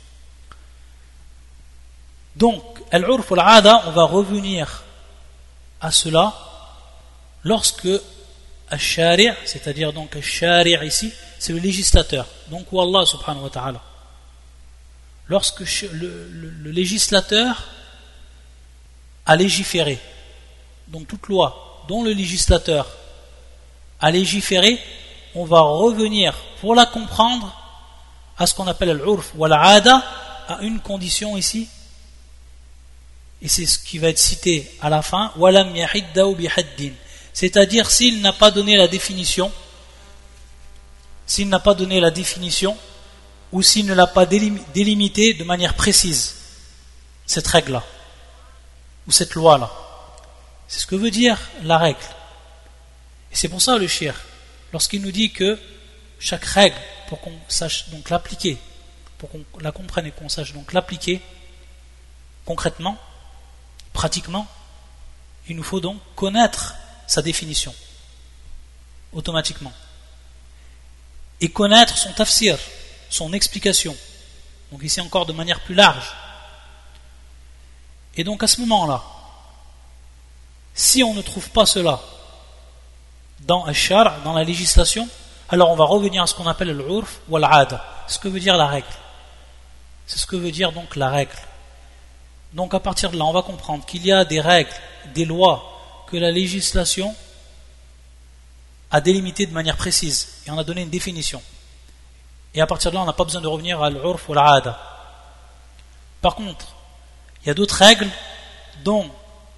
Donc, 2.37 2.62
al-urf 2.92 3.33
al-ada, 3.33 3.83
on 3.88 3.90
va 3.90 4.05
revenir 4.05 4.85
à 5.81 5.90
cela 5.90 6.33
lorsque 7.42 7.88
al-shari', 8.70 9.33
c'est-à-dire 9.44 9.92
donc 9.92 10.14
al-shari' 10.14 10.77
ici, 10.87 11.12
c'est 11.40 11.53
le 11.53 11.59
législateur, 11.59 12.29
donc 12.46 12.72
ou 12.72 12.81
Allah 12.81 13.05
subhanahu 13.05 13.42
wa 13.42 13.50
ta'ala. 13.50 13.83
Lorsque 15.27 15.62
le, 15.83 16.29
le, 16.62 16.70
législateur 16.70 17.64
a 19.27 19.35
légiféré, 19.35 19.98
donc 20.87 21.09
toute 21.09 21.27
loi 21.27 21.74
dont 21.88 22.03
le 22.03 22.12
législateur 22.12 22.87
a 24.01 24.11
légiféré, 24.11 24.79
on 25.35 25.44
va 25.44 25.61
revenir 25.61 26.35
pour 26.61 26.75
la 26.75 26.87
comprendre 26.87 27.55
à 28.38 28.47
ce 28.47 28.55
qu'on 28.55 28.66
appelle 28.66 28.97
l'urf 28.97 29.33
ou 29.37 29.47
l'ada 29.47 30.03
à 30.49 30.59
une 30.62 30.81
condition 30.81 31.37
ici. 31.37 31.68
Et 33.42 33.49
c'est 33.49 33.66
ce 33.66 33.79
qui 33.79 33.99
va 33.99 34.09
être 34.09 34.18
cité 34.18 34.70
à 34.81 34.88
la 34.88 35.03
fin. 35.03 35.33
C'est-à-dire 37.33 37.90
s'il 37.90 38.20
n'a 38.23 38.33
pas 38.33 38.51
donné 38.51 38.77
la 38.77 38.88
définition 38.88 39.53
s'il 41.27 41.49
n'a 41.49 41.59
pas 41.59 41.75
donné 41.75 42.01
la 42.01 42.11
définition 42.11 42.77
ou 43.53 43.62
s'il 43.62 43.87
ne 43.87 43.94
l'a 43.94 44.07
pas 44.07 44.27
délimité 44.27 45.35
de 45.35 45.44
manière 45.44 45.75
précise 45.75 46.37
cette 47.27 47.47
règle-là 47.47 47.83
ou 49.07 49.12
cette 49.12 49.35
loi-là 49.35 49.70
c'est 50.75 50.81
ce 50.81 50.87
que 50.89 50.97
veut 50.97 51.13
dire 51.13 51.39
la 51.63 51.79
règle 51.79 52.01
et 53.31 53.37
c'est 53.37 53.49
pour 53.49 53.63
ça 53.63 53.79
le 53.79 53.87
shir 53.87 54.13
lorsqu'il 54.73 55.03
nous 55.03 55.13
dit 55.13 55.31
que 55.31 55.57
chaque 56.19 56.45
règle 56.45 56.75
pour 57.07 57.21
qu'on 57.21 57.39
sache 57.47 57.91
donc 57.91 58.11
l'appliquer, 58.11 58.59
pour 59.19 59.31
qu'on 59.31 59.45
la 59.61 59.71
comprenne 59.71 60.07
et 60.07 60.11
qu'on 60.11 60.29
sache 60.29 60.53
donc 60.53 60.73
l'appliquer 60.73 61.23
concrètement, 62.45 62.99
pratiquement, 63.93 64.49
il 65.47 65.55
nous 65.55 65.63
faut 65.63 65.79
donc 65.79 66.01
connaître 66.17 66.75
sa 67.07 67.23
définition 67.23 67.73
automatiquement 69.13 69.73
et 71.41 71.51
connaître 71.51 71.97
son 71.97 72.13
tafsir, 72.15 72.59
son 73.11 73.33
explication. 73.33 73.97
Donc 74.73 74.83
ici 74.83 75.01
encore 75.01 75.25
de 75.25 75.33
manière 75.33 75.61
plus 75.61 75.77
large. 75.77 76.13
Et 78.17 78.25
donc 78.25 78.43
à 78.43 78.49
ce 78.49 78.61
moment-là, 78.63 79.13
si 80.75 81.05
on 81.05 81.15
ne 81.15 81.23
trouve 81.23 81.49
pas 81.51 81.67
cela 81.67 82.01
dans 83.41 83.65
Ashar, 83.65 84.21
dans 84.23 84.33
la 84.33 84.45
législation, 84.45 85.09
alors 85.49 85.71
on 85.71 85.77
va 85.77 85.85
revenir 85.85 86.23
à 86.23 86.27
ce 86.27 86.35
qu'on 86.35 86.47
appelle 86.47 86.77
l'urf 86.77 87.21
ou 87.29 87.37
l'ada. 87.37 87.85
Ce 88.09 88.19
que 88.19 88.29
veut 88.29 88.41
dire 88.41 88.57
la 88.57 88.67
règle. 88.67 88.87
C'est 90.07 90.19
ce 90.19 90.27
que 90.27 90.37
veut 90.37 90.51
dire 90.51 90.73
donc 90.73 90.97
la 90.97 91.09
règle. 91.09 91.37
Donc 92.53 92.75
à 92.75 92.81
partir 92.81 93.11
de 93.11 93.17
là, 93.17 93.25
on 93.25 93.33
va 93.33 93.43
comprendre 93.43 93.85
qu'il 93.87 94.05
y 94.05 94.13
a 94.13 94.25
des 94.25 94.41
règles, 94.41 94.73
des 95.15 95.25
lois 95.25 96.05
que 96.09 96.17
la 96.17 96.31
législation 96.31 97.15
a 98.91 99.01
délimité 99.01 99.47
de 99.47 99.53
manière 99.53 99.77
précise 99.77 100.43
et 100.47 100.51
on 100.51 100.59
a 100.59 100.65
donné 100.65 100.83
une 100.83 100.91
définition. 100.91 101.43
Et 102.55 102.61
à 102.61 102.67
partir 102.67 102.91
de 102.91 102.97
là, 102.97 103.03
on 103.03 103.07
n'a 103.07 103.13
pas 103.13 103.25
besoin 103.25 103.41
de 103.41 103.49
revenir 103.49 103.83
à 103.83 103.91
l'urf 103.91 104.29
ou 104.29 104.35
l'ada. 104.35 104.79
Par 106.21 106.37
contre, 106.37 106.67
il 107.43 107.49
y 107.49 107.51
a 107.51 107.55
d'autres 107.55 107.77
règles 107.77 108.09
dont 108.85 109.11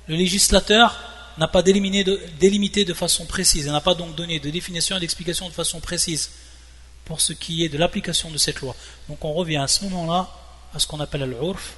le 0.06 0.16
législateur 0.16 0.96
n'a 1.38 1.48
pas 1.48 1.62
délimité 1.62 2.84
de, 2.84 2.94
façon 2.94 3.26
précise, 3.26 3.66
et 3.66 3.70
n'a 3.70 3.80
pas 3.80 3.94
donc 3.94 4.14
donné 4.14 4.40
de 4.40 4.50
définition 4.50 4.96
et 4.96 5.00
d'explication 5.00 5.48
de 5.48 5.54
façon 5.54 5.80
précise 5.80 6.30
pour 7.04 7.20
ce 7.20 7.32
qui 7.32 7.64
est 7.64 7.68
de 7.68 7.78
l'application 7.78 8.30
de 8.30 8.38
cette 8.38 8.60
loi. 8.60 8.74
Donc 9.08 9.24
on 9.24 9.32
revient 9.32 9.58
à 9.58 9.68
ce 9.68 9.84
moment-là 9.84 10.28
à 10.74 10.78
ce 10.78 10.86
qu'on 10.86 11.00
appelle. 11.00 11.22
Al-urf 11.22 11.76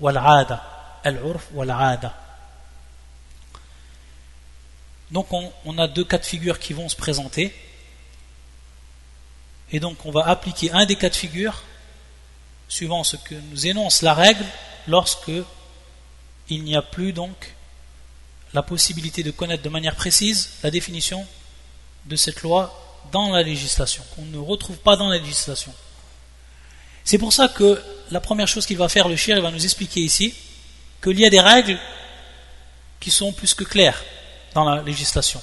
ou 0.00 0.08
l'ada. 0.08 2.14
Donc 5.10 5.32
on, 5.32 5.78
a 5.78 5.88
deux 5.88 6.04
cas 6.04 6.18
de 6.18 6.24
figure 6.24 6.58
qui 6.58 6.72
vont 6.72 6.88
se 6.88 6.96
présenter. 6.96 7.54
Et 9.72 9.80
donc 9.80 10.04
on 10.06 10.10
va 10.10 10.28
appliquer 10.28 10.70
un 10.72 10.86
des 10.86 10.96
cas 10.96 11.10
de 11.10 11.16
figure 11.16 11.62
suivant 12.68 13.02
ce 13.02 13.16
que 13.16 13.34
nous 13.34 13.66
énonce 13.66 14.02
la 14.02 14.14
règle 14.14 14.44
lorsque 14.86 15.32
il 16.48 16.62
n'y 16.62 16.76
a 16.76 16.82
plus 16.82 17.12
donc 17.12 17.54
la 18.52 18.62
possibilité 18.62 19.22
de 19.22 19.30
connaître 19.30 19.62
de 19.62 19.68
manière 19.68 19.94
précise 19.94 20.50
la 20.62 20.70
définition 20.70 21.26
de 22.06 22.16
cette 22.16 22.42
loi 22.42 22.76
dans 23.12 23.30
la 23.30 23.42
législation, 23.42 24.02
qu'on 24.14 24.24
ne 24.24 24.38
retrouve 24.38 24.76
pas 24.78 24.96
dans 24.96 25.08
la 25.08 25.18
législation. 25.18 25.72
C'est 27.04 27.18
pour 27.18 27.32
ça 27.32 27.48
que 27.48 27.80
la 28.10 28.20
première 28.20 28.48
chose 28.48 28.66
qu'il 28.66 28.76
va 28.76 28.88
faire 28.88 29.08
le 29.08 29.16
shir, 29.16 29.36
il 29.36 29.42
va 29.42 29.50
nous 29.50 29.64
expliquer 29.64 30.00
ici 30.00 30.34
qu'il 31.02 31.18
y 31.18 31.24
a 31.24 31.30
des 31.30 31.40
règles 31.40 31.78
qui 32.98 33.10
sont 33.10 33.32
plus 33.32 33.54
que 33.54 33.64
claires 33.64 34.02
dans 34.54 34.64
la 34.64 34.82
législation. 34.82 35.40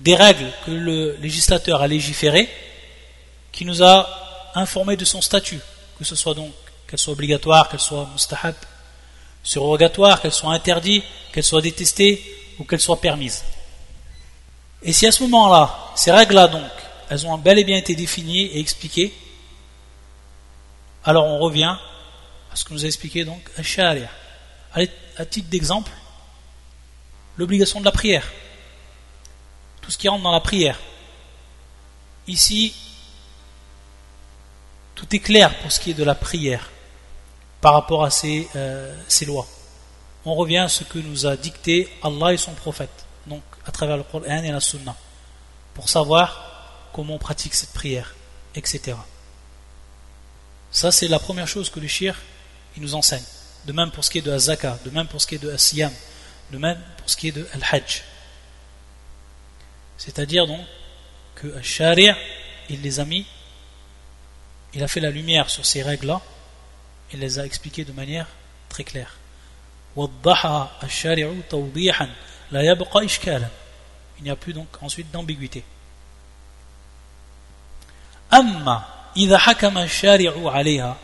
Des 0.00 0.16
règles 0.16 0.50
que 0.64 0.70
le 0.70 1.16
législateur 1.16 1.82
a 1.82 1.86
légiférées, 1.86 2.48
qui 3.52 3.64
nous 3.64 3.82
a 3.82 4.52
informé 4.54 4.96
de 4.96 5.04
son 5.04 5.20
statut, 5.20 5.60
que 5.98 6.04
ce 6.04 6.16
soit 6.16 6.34
donc 6.34 6.52
qu'elle 6.88 6.98
soit 6.98 7.12
obligatoire, 7.12 7.68
qu'elle 7.68 7.80
soit 7.80 8.08
mustahab, 8.12 8.54
surrogatoire, 9.42 10.20
qu'elle 10.20 10.32
soit 10.32 10.52
interdite, 10.52 11.04
qu'elle 11.32 11.44
soit 11.44 11.62
détestée 11.62 12.22
ou 12.58 12.64
qu'elle 12.64 12.80
soit 12.80 13.00
permise. 13.00 13.44
Et 14.82 14.92
si 14.92 15.06
à 15.06 15.12
ce 15.12 15.22
moment-là, 15.24 15.92
ces 15.94 16.10
règles-là 16.10 16.48
donc, 16.48 16.70
elles 17.08 17.26
ont 17.26 17.36
bel 17.38 17.58
et 17.58 17.64
bien 17.64 17.76
été 17.76 17.94
définies 17.94 18.46
et 18.46 18.60
expliquées, 18.60 19.12
alors 21.04 21.26
on 21.26 21.38
revient 21.38 21.76
à 22.52 22.56
ce 22.56 22.64
que 22.64 22.74
nous 22.74 22.84
a 22.84 22.86
expliqué 22.86 23.24
donc 23.24 23.42
Al-Sharia. 23.56 24.08
À 24.74 25.26
titre 25.26 25.48
d'exemple, 25.50 25.90
l'obligation 27.36 27.80
de 27.80 27.84
la 27.84 27.92
prière. 27.92 28.32
Tout 29.80 29.90
ce 29.90 29.98
qui 29.98 30.08
rentre 30.08 30.22
dans 30.22 30.32
la 30.32 30.40
prière. 30.40 30.78
Ici, 32.26 32.74
tout 34.94 35.14
est 35.14 35.18
clair 35.18 35.54
pour 35.58 35.72
ce 35.72 35.80
qui 35.80 35.90
est 35.90 35.94
de 35.94 36.04
la 36.04 36.14
prière 36.14 36.71
par 37.62 37.74
rapport 37.74 38.04
à 38.04 38.10
ces, 38.10 38.48
euh, 38.56 38.94
ces 39.08 39.24
lois. 39.24 39.46
On 40.26 40.34
revient 40.34 40.58
à 40.58 40.68
ce 40.68 40.84
que 40.84 40.98
nous 40.98 41.26
a 41.26 41.36
dicté 41.36 41.88
Allah 42.02 42.34
et 42.34 42.36
son 42.36 42.52
prophète, 42.52 43.06
donc 43.26 43.42
à 43.64 43.70
travers 43.70 43.96
le 43.96 44.02
Coran 44.02 44.42
et 44.42 44.50
la 44.50 44.60
Sunna, 44.60 44.94
pour 45.72 45.88
savoir 45.88 46.88
comment 46.92 47.14
on 47.14 47.18
pratique 47.18 47.54
cette 47.54 47.72
prière, 47.72 48.14
etc. 48.54 48.96
Ça, 50.72 50.90
c'est 50.90 51.08
la 51.08 51.18
première 51.18 51.48
chose 51.48 51.70
que 51.70 51.80
le 51.80 51.86
shir 51.86 52.18
nous 52.76 52.94
enseigne. 52.94 53.24
De 53.64 53.72
même 53.72 53.92
pour 53.92 54.04
ce 54.04 54.10
qui 54.10 54.18
est 54.18 54.22
de 54.22 54.30
la 54.30 54.38
de 54.38 54.90
même 54.90 55.06
pour 55.06 55.20
ce 55.20 55.26
qui 55.26 55.36
est 55.36 55.38
de 55.38 55.50
la 55.50 55.90
de 56.50 56.58
même 56.58 56.80
pour 56.96 57.08
ce 57.08 57.16
qui 57.16 57.28
est 57.28 57.32
de 57.32 57.46
al-hajj. 57.54 58.02
C'est-à-dire 59.96 60.48
donc 60.48 60.60
que 61.36 61.46
al 61.54 62.16
il 62.68 62.82
les 62.82 62.98
a 62.98 63.04
mis, 63.04 63.24
il 64.74 64.82
a 64.82 64.88
fait 64.88 65.00
la 65.00 65.10
lumière 65.10 65.48
sur 65.48 65.64
ces 65.64 65.82
règles-là, 65.82 66.20
il 67.13 67.19
les 67.19 67.39
a 67.39 67.45
expliquées 67.45 67.85
de 67.85 67.93
manière 67.93 68.27
très 68.69 68.83
claire. 68.83 69.17
Il 69.95 70.09
n'y 74.21 74.29
a 74.29 74.35
plus 74.35 74.53
donc 74.53 74.67
ensuite 74.81 75.11
d'ambiguïté. 75.11 75.63
أما 78.33 78.83
إذا 79.17 79.37
حكم 79.37 79.77
الشارع 79.77 80.51
عليها 80.51 80.97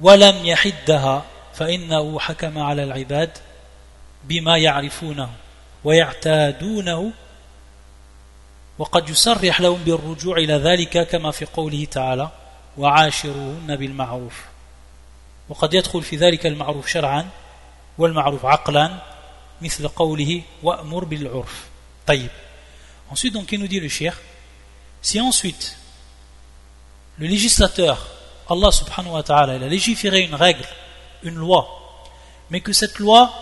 ولم 0.00 0.46
يحدها 0.46 1.24
فإنه 1.54 2.18
حكم 2.18 2.58
على 2.58 2.84
العباد 2.84 3.38
بما 4.24 4.58
يعرفونه 4.58 5.30
ويعتادونه 5.84 7.12
وقد 8.78 9.08
يصرح 9.08 9.60
لهم 9.60 9.84
بالرجوع 9.84 10.36
إلى 10.36 10.54
ذلك 10.54 11.08
كما 11.08 11.30
في 11.30 11.44
قوله 11.44 11.84
تعالى 11.84 12.30
وعاشروهن 12.78 13.76
بالمعروف 13.76 14.44
وقد 15.48 15.74
يدخل 15.74 16.02
في 16.02 16.16
ذلك 16.16 16.46
المعروف 16.46 16.88
شرعا 16.88 17.28
والمعروف 17.98 18.44
عقلا 18.44 19.02
مثل 19.62 19.88
قوله 19.88 20.42
وأمر 20.62 21.04
بالعرف 21.04 21.68
طيب 22.06 22.30
ensuite 23.10 23.32
donc 23.32 23.52
il 23.52 23.58
nous 23.60 23.68
dit 23.68 23.80
le 23.80 23.88
cher 23.88 24.16
si 25.02 25.20
ensuite 25.20 25.76
le 27.18 27.26
législateur 27.26 28.06
Allah 28.48 28.70
subhanahu 28.70 29.12
wa 29.12 29.22
ta'ala 29.22 29.56
il 29.56 29.64
a 29.64 29.68
légiféré 29.68 30.20
une 30.20 30.34
règle 30.34 30.66
une 31.22 31.34
loi 31.34 31.80
mais 32.50 32.60
que 32.60 32.72
cette 32.72 32.98
loi 32.98 33.32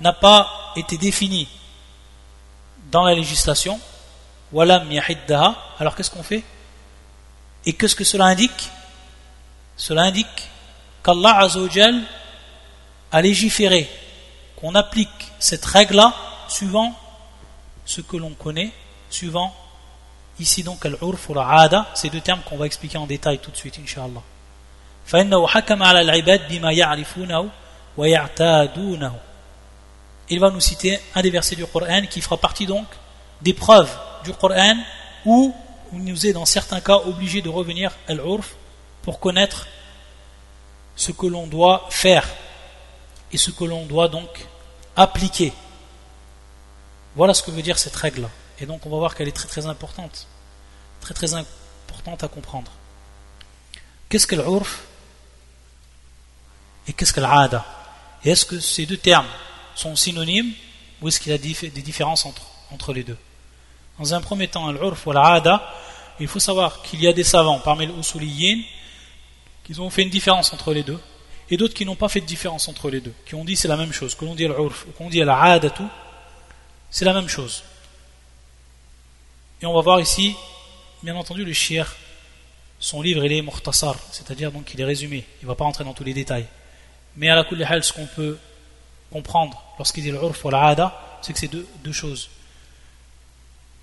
n'a 0.00 0.12
pas 0.12 0.72
été 0.76 0.96
définie 0.96 1.48
dans 2.90 3.04
la 3.04 3.14
législation, 3.14 3.78
alors 4.54 5.94
qu'est-ce 5.94 6.10
qu'on 6.10 6.22
fait 6.22 6.42
Et 7.65 7.73
qu'est-ce 7.73 7.95
que 7.95 8.03
cela 8.03 8.25
indique? 8.25 8.69
Cela 9.77 10.03
indique 10.03 10.49
qu'Allah 11.03 11.39
Azzawajal 11.39 12.01
a 13.11 13.21
légiféré, 13.21 13.89
qu'on 14.55 14.75
applique 14.75 15.31
cette 15.39 15.65
règle-là 15.65 16.13
suivant 16.47 16.93
ce 17.85 18.01
que 18.01 18.17
l'on 18.17 18.31
connaît, 18.31 18.71
suivant 19.09 19.53
ici 20.39 20.63
donc 20.63 20.85
al-urf 20.85 21.29
aada, 21.35 21.87
ces 21.93 22.09
deux 22.09 22.21
termes 22.21 22.41
qu'on 22.41 22.57
va 22.57 22.65
expliquer 22.65 22.97
en 22.97 23.05
détail 23.05 23.39
tout 23.39 23.51
de 23.51 23.57
suite, 23.57 23.79
inshallah. 23.81 24.21
Il 30.29 30.39
va 30.39 30.49
nous 30.49 30.59
citer 30.59 30.99
un 31.13 31.21
des 31.21 31.29
versets 31.29 31.55
du 31.55 31.65
Coran 31.65 32.01
qui 32.09 32.21
fera 32.21 32.37
partie 32.37 32.65
donc 32.65 32.87
des 33.41 33.53
preuves 33.53 33.93
du 34.23 34.33
Coran 34.33 34.75
où 35.25 35.53
il 35.93 36.03
nous 36.03 36.25
est 36.25 36.33
dans 36.33 36.45
certains 36.45 36.81
cas 36.81 36.97
obligé 36.97 37.41
de 37.41 37.49
revenir 37.49 37.91
à 38.07 38.13
l'urf 38.13 38.55
pour 39.03 39.19
connaître 39.19 39.67
ce 40.95 41.11
que 41.11 41.25
l'on 41.25 41.47
doit 41.47 41.87
faire 41.89 42.27
et 43.31 43.37
ce 43.37 43.51
que 43.51 43.63
l'on 43.63 43.85
doit 43.85 44.07
donc 44.07 44.47
appliquer. 44.95 45.53
Voilà 47.15 47.33
ce 47.33 47.43
que 47.43 47.51
veut 47.51 47.61
dire 47.61 47.77
cette 47.77 47.95
règle-là. 47.95 48.29
Et 48.59 48.65
donc 48.65 48.85
on 48.85 48.89
va 48.89 48.97
voir 48.97 49.15
qu'elle 49.15 49.27
est 49.27 49.33
très 49.33 49.47
très 49.47 49.65
importante. 49.65 50.27
Très 51.01 51.13
très 51.13 51.33
importante 51.33 52.23
à 52.23 52.27
comprendre. 52.27 52.71
Qu'est-ce 54.09 54.27
que 54.27 54.35
l'urf 54.35 54.83
et 56.87 56.93
qu'est-ce 56.93 57.13
que 57.13 57.21
l'ada 57.21 57.65
Et 58.23 58.31
est-ce 58.31 58.45
que 58.45 58.59
ces 58.59 58.85
deux 58.85 58.97
termes 58.97 59.27
sont 59.75 59.95
synonymes 59.95 60.53
ou 61.01 61.07
est-ce 61.07 61.19
qu'il 61.19 61.31
y 61.31 61.35
a 61.35 61.37
des 61.37 61.81
différences 61.81 62.25
entre, 62.25 62.47
entre 62.71 62.93
les 62.93 63.03
deux? 63.03 63.17
Dans 63.99 64.13
un 64.13 64.21
premier 64.21 64.47
temps, 64.47 64.71
l'urf 64.71 65.05
ou 65.05 65.11
l'ada, 65.11 65.61
il 66.19 66.27
faut 66.27 66.39
savoir 66.39 66.81
qu'il 66.81 67.01
y 67.01 67.07
a 67.07 67.13
des 67.13 67.23
savants 67.23 67.59
parmi 67.59 67.85
les 67.85 67.93
usuliyin 67.93 68.61
qui 69.63 69.79
ont 69.79 69.89
fait 69.89 70.03
une 70.03 70.09
différence 70.09 70.53
entre 70.53 70.73
les 70.73 70.83
deux 70.83 70.99
et 71.49 71.57
d'autres 71.57 71.73
qui 71.73 71.85
n'ont 71.85 71.95
pas 71.95 72.09
fait 72.09 72.21
de 72.21 72.25
différence 72.25 72.67
entre 72.67 72.89
les 72.89 73.01
deux, 73.01 73.13
qui 73.25 73.35
ont 73.35 73.45
dit 73.45 73.55
c'est 73.55 73.67
la 73.67 73.77
même 73.77 73.91
chose, 73.91 74.15
que 74.15 74.25
l'on 74.25 74.35
dit 74.35 74.47
l'urf 74.47 74.85
ou 74.87 74.91
qu'on 74.91 75.09
dit 75.09 75.21
tout, 75.75 75.89
c'est 76.89 77.05
la 77.05 77.13
même 77.13 77.27
chose. 77.27 77.63
Et 79.61 79.65
on 79.65 79.73
va 79.73 79.81
voir 79.81 79.99
ici, 79.99 80.35
bien 81.03 81.15
entendu, 81.15 81.45
le 81.45 81.53
shir, 81.53 81.95
son 82.79 83.01
livre 83.01 83.23
il 83.23 83.31
est 83.31 83.41
muhtasar, 83.41 83.95
c'est-à-dire 84.11 84.51
donc 84.51 84.73
il 84.73 84.81
est 84.81 84.85
résumé, 84.85 85.25
il 85.41 85.45
ne 85.45 85.47
va 85.47 85.55
pas 85.55 85.63
rentrer 85.63 85.83
dans 85.83 85.93
tous 85.93 86.03
les 86.03 86.13
détails. 86.13 86.47
Mais 87.15 87.29
à 87.29 87.35
la 87.35 87.43
kulli 87.43 87.63
ce 87.81 87.93
qu'on 87.93 88.07
peut 88.07 88.37
comprendre 89.11 89.61
lorsqu'il 89.77 90.03
dit 90.03 90.11
l'urf 90.11 90.43
ou 90.43 90.49
l'ada, 90.49 91.19
c'est 91.21 91.33
que 91.33 91.39
c'est 91.39 91.51
deux 91.51 91.91
choses 91.91 92.29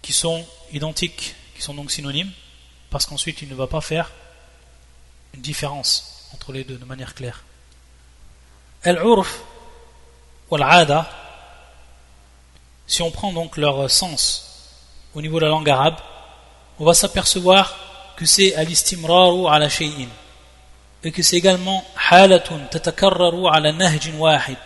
qui 0.02 0.12
sont 0.12 0.44
identiques, 0.72 1.34
qui 1.54 1.62
sont 1.62 1.74
donc 1.74 1.90
synonymes, 1.90 2.30
parce 2.90 3.06
qu'ensuite 3.06 3.42
il 3.42 3.48
ne 3.48 3.54
va 3.54 3.66
pas 3.66 3.80
faire 3.80 4.10
une 5.34 5.42
différence 5.42 6.28
entre 6.34 6.52
les 6.52 6.64
deux 6.64 6.76
de 6.76 6.84
manière 6.84 7.14
claire. 7.14 7.42
Al-urf 8.82 9.40
ou 10.50 10.56
l'ada, 10.56 11.08
si 12.86 13.02
on 13.02 13.10
prend 13.10 13.32
donc 13.32 13.56
leur 13.56 13.90
sens 13.90 14.78
au 15.14 15.22
niveau 15.22 15.38
de 15.38 15.44
la 15.44 15.50
langue 15.50 15.68
arabe, 15.68 15.96
on 16.78 16.84
va 16.84 16.94
s'apercevoir 16.94 17.76
que 18.16 18.26
c'est 18.26 18.54
al-istimraru 18.54 19.46
ala 19.46 19.68
shay'in 19.68 20.08
et 21.04 21.12
que 21.12 21.22
c'est 21.22 21.36
également 21.36 21.84
halatun 22.10 22.58
tatakarraru 22.70 23.46
ala 23.52 23.72
nahjin 23.72 24.16
wahid 24.18 24.58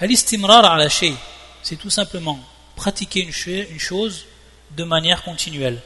Al-istimrar 0.00 0.64
ala 0.64 0.88
shay, 0.88 1.14
c'est 1.62 1.76
tout 1.76 1.90
simplement 1.90 2.38
pratiquer 2.76 3.20
une 3.20 3.78
chose 3.78 4.26
de 4.72 4.84
manière 4.84 5.22
continuelle, 5.22 5.80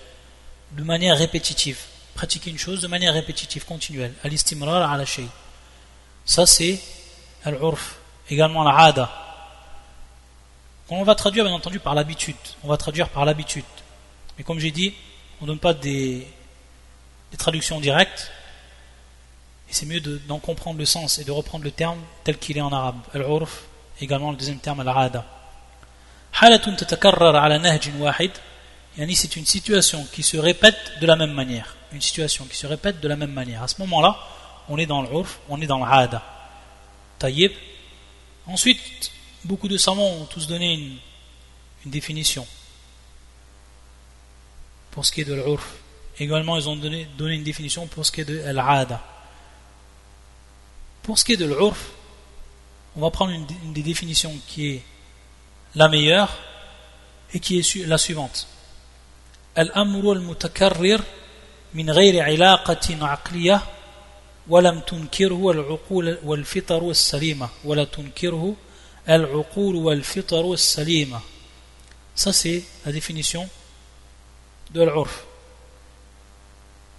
de 0.72 0.82
manière 0.82 1.16
répétitive. 1.16 1.78
Pratiquer 2.14 2.50
une 2.50 2.58
chose 2.58 2.80
de 2.80 2.88
manière 2.88 3.12
répétitive, 3.12 3.64
continuelle. 3.64 4.12
Al-istimrar 4.24 4.90
ala 4.90 5.04
shay. 5.04 5.26
Ça 6.24 6.46
c'est 6.46 6.80
al-urf. 7.44 7.96
Également 8.30 8.64
la 8.64 9.10
On 10.90 11.02
va 11.04 11.14
traduire 11.14 11.44
bien 11.44 11.54
entendu 11.54 11.78
par 11.78 11.94
l'habitude. 11.94 12.36
On 12.64 12.68
va 12.68 12.76
traduire 12.76 13.08
par 13.08 13.24
l'habitude. 13.24 13.64
Mais 14.36 14.44
comme 14.44 14.58
j'ai 14.58 14.70
dit, 14.70 14.94
on 15.40 15.44
ne 15.44 15.48
donne 15.48 15.58
pas 15.58 15.74
des, 15.74 16.26
traductions 17.38 17.80
directes. 17.80 18.30
Et 19.70 19.72
c'est 19.72 19.86
mieux 19.86 20.00
d'en 20.00 20.38
comprendre 20.38 20.78
le 20.78 20.84
sens 20.84 21.18
et 21.18 21.24
de 21.24 21.30
reprendre 21.30 21.64
le 21.64 21.70
terme 21.70 22.00
tel 22.24 22.36
qu'il 22.38 22.58
est 22.58 22.62
en 22.62 22.72
arabe. 22.72 23.00
Al-urf, 23.14 23.64
également 24.00 24.30
le 24.30 24.36
deuxième 24.36 24.58
terme, 24.58 24.80
al-ada. 24.80 25.37
Halatun 26.32 26.76
tatakarrar 26.76 27.34
ala 27.36 27.58
nahjin 27.58 27.98
wahid, 28.00 28.32
yani 28.96 29.14
c'est 29.14 29.36
une 29.36 29.46
situation 29.46 30.06
qui 30.12 30.22
se 30.22 30.36
répète 30.36 31.00
de 31.00 31.06
la 31.06 31.16
même 31.16 31.32
manière. 31.32 31.76
Une 31.92 32.00
situation 32.00 32.44
qui 32.44 32.56
se 32.56 32.66
répète 32.66 33.00
de 33.00 33.08
la 33.08 33.16
même 33.16 33.32
manière. 33.32 33.62
À 33.62 33.68
ce 33.68 33.80
moment-là, 33.80 34.18
on 34.68 34.78
est 34.78 34.86
dans 34.86 35.02
l'urf, 35.02 35.40
on 35.48 35.60
est 35.60 35.66
dans 35.66 35.84
l'ada. 35.84 36.22
Taïeb. 37.18 37.52
Ensuite, 38.46 39.10
beaucoup 39.44 39.68
de 39.68 39.76
savants 39.76 40.06
ont 40.06 40.24
tous 40.24 40.46
donné 40.46 40.74
une, 40.74 40.98
définition 41.86 42.46
pour 44.90 45.06
ce 45.06 45.12
qui 45.12 45.22
est 45.22 45.24
de 45.24 45.34
l'urf. 45.34 45.66
Également, 46.18 46.58
ils 46.58 46.68
ont 46.68 46.76
donné, 46.76 47.08
une 47.18 47.44
définition 47.44 47.86
pour 47.86 48.04
ce 48.04 48.12
qui 48.12 48.20
est 48.20 48.24
de 48.24 48.42
l'ada. 48.50 49.02
Pour 51.02 51.18
ce 51.18 51.24
qui 51.24 51.32
est 51.32 51.36
de 51.36 51.46
l'urf, 51.46 51.92
on 52.96 53.00
va 53.00 53.10
prendre 53.10 53.32
une, 53.32 53.46
une 53.64 53.72
des 53.72 53.82
définitions 53.82 54.36
qui 54.46 54.68
est 54.68 54.82
la 55.75 55.87
meilleure 55.89 56.29
et 57.33 57.39
qui 57.39 57.59
est 57.59 57.87
la 57.87 57.97
suivante 57.97 58.47
الأمر 59.57 60.13
المتكرر 60.13 61.01
من 61.73 61.89
غير 61.89 62.23
علاقة 62.23 63.05
عقلية 63.05 63.61
ولم 64.47 64.79
تنكره 64.79 65.51
العقول 65.51 66.17
والفطر 66.23 66.89
السليمة 66.89 67.49
ولا 67.63 67.83
تنكره 67.83 68.55
العقول 69.09 69.75
والفطر 69.75 70.53
السليمة 70.53 71.21
ça 72.15 72.31
c'est 72.31 72.63
la 72.85 72.91
définition 72.91 73.47
de 74.71 74.83
l'urf 74.83 75.23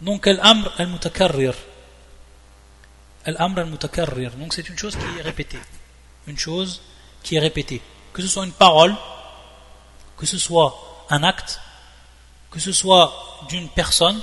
donc 0.01 0.29
الأمر 0.29 0.73
المتكرر 0.81 1.55
الأمر 3.29 3.63
المتكرر 3.63 4.31
donc 4.31 4.53
c'est 4.53 4.69
une 4.69 4.79
chose 4.79 4.97
qui 4.97 5.19
est 5.19 5.23
répétée 5.23 5.61
une 6.29 6.39
chose 6.39 6.81
qui 7.23 7.37
est 7.37 7.41
répétée 7.41 7.81
que 8.20 8.26
ce 8.26 8.34
soit 8.34 8.44
une 8.44 8.52
parole, 8.52 8.94
que 10.18 10.26
ce 10.26 10.38
soit 10.38 11.06
un 11.10 11.24
acte, 11.24 11.62
que 12.52 12.60
ce 12.60 12.74
soit 12.74 13.14
d'une 13.48 13.70
personne, 13.70 14.20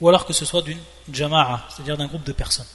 ou 0.00 0.08
alors 0.08 0.26
que 0.26 0.32
ce 0.32 0.44
soit 0.44 0.62
d'une 0.62 0.80
jama'a, 1.12 1.64
c'est-à-dire 1.68 1.96
d'un 1.96 2.08
groupe 2.08 2.24
de 2.24 2.32
personnes. 2.32 2.66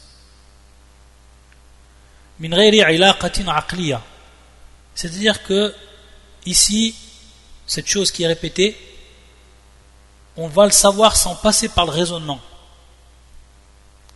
C'est-à-dire 4.96 5.44
que 5.44 5.76
ici, 6.46 6.96
cette 7.68 7.88
chose 7.88 8.10
qui 8.10 8.24
est 8.24 8.28
répétée, 8.28 8.78
on 10.38 10.48
va 10.48 10.64
le 10.64 10.72
savoir 10.72 11.18
sans 11.18 11.36
passer 11.36 11.68
par 11.68 11.84
le 11.84 11.92
raisonnement. 11.92 12.40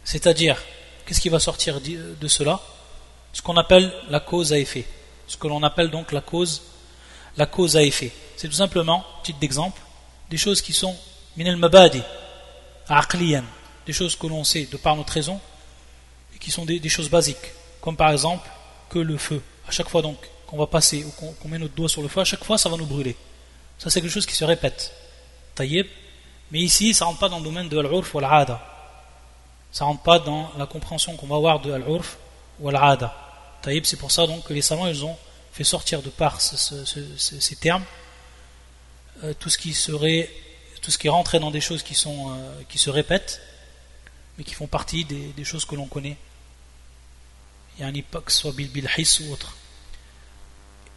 C'est-à-dire, 0.06 0.58
qu'est-ce 1.06 1.20
qui 1.20 1.28
va 1.28 1.42
sortir 1.42 1.82
de 1.82 2.28
cela? 2.30 2.62
Ce 3.34 3.42
qu'on 3.42 3.58
appelle 3.58 3.94
la 4.08 4.22
cause 4.22 4.54
à 4.54 4.58
effet 4.58 4.88
ce 5.28 5.38
que 5.38 5.48
l'on 5.48 5.62
appelle 5.64 5.90
donc 5.90 6.12
la 6.12 6.22
cause, 6.22 6.64
la 7.36 7.46
cause 7.46 7.78
à 7.78 7.84
effet. 7.84 8.12
C'est 8.36 8.48
tout 8.48 8.56
simplement, 8.56 9.06
titre 9.24 9.40
d'exemple, 9.40 9.82
des 10.30 10.38
choses 10.38 10.62
qui 10.62 10.74
sont 10.74 10.96
minel 11.36 11.58
mabadi, 11.58 12.02
aqliyan, 12.88 13.44
des 13.86 13.94
choses 13.94 14.16
que 14.16 14.28
l'on 14.28 14.44
sait 14.44 14.68
de 14.72 14.78
par 14.78 14.96
notre 14.96 15.14
raison, 15.14 15.40
et 16.36 16.40
qui 16.40 16.52
sont 16.52 16.66
des, 16.66 16.90
choses 16.90 17.10
basiques, 17.10 17.52
comme 17.82 17.96
par 17.96 18.12
exemple 18.12 18.48
que 18.90 19.00
le 19.00 19.18
feu, 19.18 19.42
à 19.68 19.72
chaque 19.72 19.90
fois 19.90 20.02
donc 20.02 20.18
qu'on 20.48 20.58
va 20.58 20.68
passer 20.68 21.04
ou 21.04 21.12
qu'on 21.12 21.48
met 21.50 21.58
notre 21.58 21.74
doigt 21.76 21.90
sur 21.90 22.02
le 22.02 22.08
feu, 22.08 22.22
à 22.22 22.26
chaque 22.26 22.44
fois 22.44 22.58
ça 22.58 22.70
va 22.70 22.78
nous 22.78 22.86
brûler. 22.86 23.16
Ça 23.78 23.90
c'est 23.90 24.02
quelque 24.02 24.12
chose 24.12 24.26
qui 24.26 24.36
se 24.36 24.46
répète. 24.46 24.94
Taïeb. 25.56 25.88
Mais 26.52 26.60
ici, 26.60 26.94
ça 26.94 27.04
ne 27.04 27.10
rentre 27.10 27.20
pas 27.20 27.30
dans 27.30 27.40
le 27.40 27.44
domaine 27.44 27.68
de 27.68 27.80
l'urf 27.80 28.14
ou 28.16 28.20
l'ada. 28.20 28.62
Ça 29.72 29.84
rentre 29.84 30.02
pas 30.02 30.20
dans 30.20 30.50
la 30.58 30.66
compréhension 30.66 31.18
qu'on 31.18 31.28
va 31.28 31.36
avoir 31.36 31.60
de 31.60 31.74
l'urf 31.74 32.18
ou 32.60 32.70
l'ada 33.66 33.80
c'est 33.84 33.98
pour 33.98 34.12
ça 34.12 34.28
donc 34.28 34.46
que 34.46 34.54
les 34.54 34.62
savants 34.62 34.88
ils 34.88 35.04
ont 35.06 35.18
fait 35.52 35.64
sortir 35.64 36.02
de 36.02 36.10
par 36.10 36.40
ces 36.42 37.56
termes 37.56 37.84
euh, 39.24 39.34
tout 39.40 39.50
ce 39.50 39.58
qui 39.58 39.74
serait 39.74 40.30
tout 40.82 40.92
ce 40.92 40.98
qui 40.98 41.10
rentrait 41.10 41.40
dans 41.40 41.52
des 41.52 41.62
choses 41.62 41.84
qui 41.84 41.96
sont 41.96 42.32
euh, 42.32 42.62
qui 42.70 42.78
se 42.78 42.90
répètent 42.90 43.42
mais 44.38 44.44
qui 44.44 44.54
font 44.54 44.68
partie 44.68 45.06
des, 45.06 45.44
choses 45.44 45.66
que 45.66 45.76
l'on 45.76 45.88
connaît. 45.88 46.18
Il 47.78 47.82
y 47.82 47.84
a 47.84 47.88
un 47.88 47.94
époque 47.94 48.30
soit 48.32 48.52
bil 48.52 48.70
bilhis 48.70 49.20
ou 49.22 49.32
autre. 49.34 49.56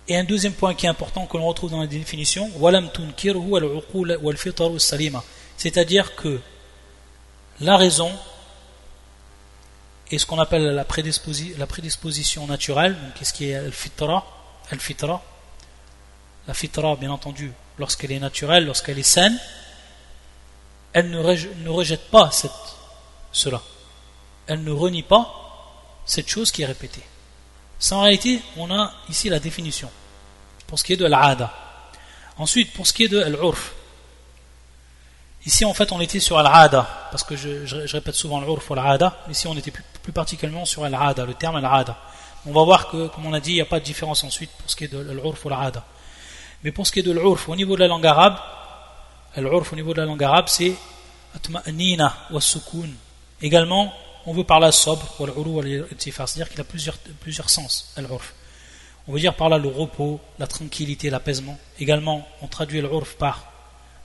Et 0.09 0.17
un 0.17 0.25
deuxième 0.25 0.53
point 0.53 0.75
qui 0.75 0.87
est 0.87 0.89
important 0.89 1.27
que 1.27 1.37
l'on 1.37 1.47
retrouve 1.47 1.71
dans 1.71 1.81
la 1.81 1.87
définition 1.87 2.51
c'est-à-dire 5.57 6.17
que 6.17 6.41
la 7.61 7.77
raison 7.77 8.11
et 10.11 10.19
ce 10.19 10.27
qu'on 10.27 10.41
appelle 10.41 10.75
la, 10.75 10.85
prédisposition 10.85 12.47
naturelle, 12.47 12.95
donc 12.95 13.15
qu'est-ce 13.15 13.33
qui 13.33 13.51
est 13.51 13.55
al-fitra, 13.55 14.27
al-fitra, 14.71 15.23
la 16.49 16.55
fitra 16.55 16.97
bien 16.97 17.13
entendu, 17.13 17.53
lorsqu'elle 17.79 18.13
est 18.13 18.19
naturelle, 18.19 18.67
lorsqu'elle 18.67 18.99
est 18.99 19.05
saine, 19.05 19.39
elle 20.93 21.11
ne, 21.11 21.69
rejette 21.69 22.11
pas 22.11 22.31
cela. 23.33 23.63
Elle 24.49 24.65
ne 24.65 24.73
renie 24.73 25.05
pas 25.05 26.03
cette 26.05 26.29
chose 26.29 26.51
qui 26.51 26.63
est 26.63 26.67
répétée. 26.67 27.05
Ça, 27.79 27.97
en 27.97 28.03
réalité, 28.03 28.43
on 28.57 28.71
a 28.73 28.93
ici 29.09 29.29
la 29.29 29.39
définition 29.39 29.91
pour 30.67 30.79
ce 30.79 30.85
qui 30.85 30.95
est 30.95 30.97
de 30.97 31.07
l'ada. 31.07 31.55
Ensuite, 32.37 32.73
pour 32.73 32.87
ce 32.87 32.93
qui 32.93 33.05
est 33.05 33.09
de 33.09 33.23
l'urf, 33.25 33.75
Ici, 35.51 35.65
en 35.65 35.75
fait, 35.75 35.91
on 35.91 36.01
était 36.01 36.21
sur 36.21 36.39
Al-Ada, 36.39 37.09
parce 37.11 37.25
que 37.25 37.35
je, 37.35 37.93
répète 37.93 38.15
souvent 38.15 38.41
l'Urf 38.41 38.71
ou 38.71 38.75
Al-Ada, 38.75 39.17
ici, 39.29 39.49
on 39.49 39.57
était 39.57 39.73
plus, 39.73 40.13
particulièrement 40.13 40.65
sur 40.65 40.85
Al-Ada, 40.85 41.27
le 41.27 41.35
terme 41.35 41.57
Al-Ada. 41.57 41.99
On 42.47 42.53
va 42.53 42.63
voir 42.63 42.89
que, 42.89 43.09
comme 43.09 43.27
on 43.27 43.33
a 43.33 43.41
dit, 43.41 43.51
il 43.51 43.55
n'y 43.55 43.61
a 43.61 43.65
pas 43.65 43.81
de 43.81 43.85
différence 43.85 44.23
ensuite 44.23 44.53
pour 44.53 44.71
ce 44.71 44.77
qui 44.77 44.85
est 44.85 44.95
de 44.95 45.01
l'Urf 45.01 45.45
ou 45.45 45.49
Al-Ada. 45.49 45.85
Mais 46.63 46.71
pour 46.71 46.87
ce 46.87 46.93
qui 46.93 47.01
est 47.01 47.03
de 47.03 47.11
l'Urf, 47.11 47.49
au 47.49 47.57
niveau 47.57 47.75
de 47.75 47.81
la 47.81 47.89
langue 47.89 48.07
arabe, 48.07 48.37
l'Urf 49.39 49.73
au 49.73 49.75
niveau 49.75 49.93
de 49.93 49.99
la 49.99 50.07
langue 50.07 50.23
arabe, 50.23 50.45
c'est 50.47 50.73
Atma'nina 51.35 52.15
wa 52.31 52.41
Sukun. 52.41 52.91
Également, 53.43 53.93
on 54.27 54.33
veut 54.33 54.45
par 54.45 54.61
là 54.61 54.71
sobre, 54.71 55.05
ou 55.19 55.59
al 55.59 55.87
c'est-à-dire 55.99 56.49
qu'il 56.49 56.61
a 56.61 56.65
plusieurs, 56.65 56.97
plusieurs 57.19 57.51
sens, 57.51 57.93
l'Urf. 57.97 58.35
On 59.09 59.13
veut 59.13 59.19
dire 59.19 59.35
par 59.35 59.49
là 59.49 59.59
le 59.59 59.67
repos, 59.67 60.21
la 60.39 60.47
tranquillité, 60.47 61.11
l'apaisement. 61.11 61.59
Également, 61.81 62.25
on 62.41 62.47
traduit 62.47 62.81
l'Urf 62.81 63.17
par 63.17 63.50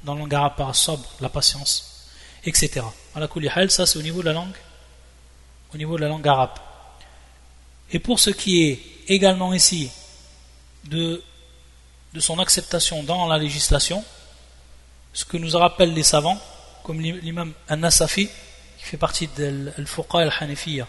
dans 0.04 0.14
la 0.14 0.20
langue 0.20 0.34
arabe 0.34 0.56
par 0.56 0.74
sobre, 0.74 1.08
la 1.20 1.28
patience, 1.28 2.06
etc. 2.44 2.82
ça 3.68 3.86
c'est 3.86 3.98
au 3.98 4.02
niveau 4.02 4.20
de 4.20 4.26
la 4.26 4.32
langue, 4.32 4.56
au 5.74 5.76
niveau 5.76 5.96
de 5.96 6.02
la 6.02 6.08
langue 6.08 6.26
arabe. 6.26 6.58
Et 7.92 7.98
pour 7.98 8.18
ce 8.20 8.30
qui 8.30 8.62
est 8.62 8.80
également 9.08 9.52
ici 9.52 9.90
de, 10.84 11.22
de 12.14 12.20
son 12.20 12.38
acceptation 12.38 13.02
dans 13.02 13.26
la 13.26 13.38
législation, 13.38 14.04
ce 15.12 15.24
que 15.24 15.36
nous 15.36 15.50
rappellent 15.58 15.94
les 15.94 16.04
savants, 16.04 16.38
comme 16.84 17.00
l'imam 17.00 17.52
An-Nasafi, 17.68 18.28
qui 18.78 18.84
fait 18.84 18.96
partie 18.96 19.28
de 19.36 19.72
al-Fuqa 19.76 20.18
al-Hanafiya, 20.18 20.86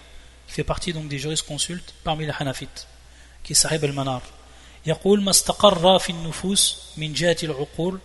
qui 0.48 0.54
fait 0.54 0.64
partie 0.64 0.94
donc 0.94 1.08
des 1.08 1.18
jurisconsultes 1.18 1.94
parmi 2.04 2.26
les 2.26 2.34
Hanafites, 2.40 2.88
qui 3.44 3.54
est 3.54 3.56
Sahib 3.56 3.84
al-Manar. 3.84 4.22
يقول 4.86 5.24
ما 5.24 5.30
استقر 5.30 6.00
في 6.00 6.10
النفوس 6.10 6.78
من 6.98 7.14
جهة 7.14 7.38
العقول 7.44 8.00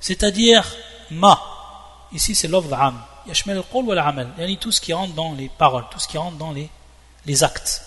c'est-à-dire 0.00 0.76
ma. 1.10 1.40
Ici 2.12 2.34
c'est 2.34 2.48
l'offre 2.48 2.68
d'am 2.68 3.00
al-qawl 3.28 3.84
wal 3.84 3.98
amal 3.98 4.28
yani 4.38 4.56
tout 4.56 4.72
ce 4.72 4.80
qui 4.80 4.92
rentre 4.92 5.14
dans 5.14 5.32
les 5.34 5.48
paroles 5.48 5.84
tout 5.90 5.98
ce 5.98 6.08
qui 6.08 6.18
rentre 6.18 6.36
dans 6.36 6.52
les, 6.52 7.42
actes. 7.42 7.82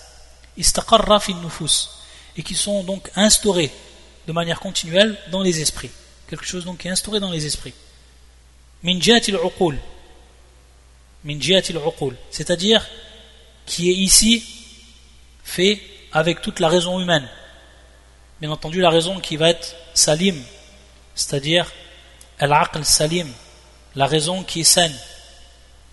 istaqarra 0.58 1.20
fi 1.20 1.34
nufus 1.34 1.90
et 2.36 2.44
qui 2.44 2.56
sont 2.56 2.84
donc 2.84 3.12
instaurés 3.16 3.72
de 4.28 4.34
manière 4.34 4.60
continuelle 4.60 5.18
dans 5.32 5.42
les 5.42 5.60
esprits. 5.62 5.90
Quelque 6.30 6.46
chose 6.46 6.66
donc 6.66 6.78
qui 6.80 6.88
est 6.88 6.92
instauré 6.92 7.20
dans 7.20 7.32
les 7.32 7.46
esprits. 7.46 7.74
C'est-à-dire 12.32 12.88
qui 13.66 13.90
est 13.90 13.96
ici 13.96 14.44
fait 15.44 15.82
avec 16.12 16.42
toute 16.42 16.60
la 16.60 16.70
raison 16.70 17.00
humaine 17.00 17.28
bien 18.40 18.52
entendu 18.52 18.80
la 18.80 18.90
raison 18.90 19.20
qui 19.20 19.36
va 19.36 19.50
être 19.50 19.76
salim, 19.94 20.42
c'est-à-dire 21.14 21.72
al-aql 22.40 22.86
salim, 22.86 23.28
la 23.96 24.06
raison 24.06 24.44
qui 24.44 24.62
est 24.62 24.66
saine. 24.66 24.96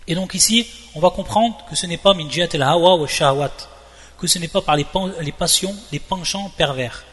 Et 0.06 0.14
donc 0.14 0.34
ici, 0.34 0.66
on 0.94 1.00
va 1.00 1.10
comprendre 1.10 1.56
que 1.68 1.74
ce 1.74 1.86
n'est 1.86 1.96
pas 1.96 2.14
min 2.14 2.28
al 2.28 2.62
hawa 2.62 2.94
ou 2.96 3.06
shahwat, 3.06 3.52
que 4.18 4.26
ce 4.26 4.38
n'est 4.38 4.48
pas 4.48 4.62
par 4.62 4.76
les, 4.76 4.84
passions, 5.32 5.74
les 5.90 5.98
penchants 5.98 6.50
pervers. 6.56 7.04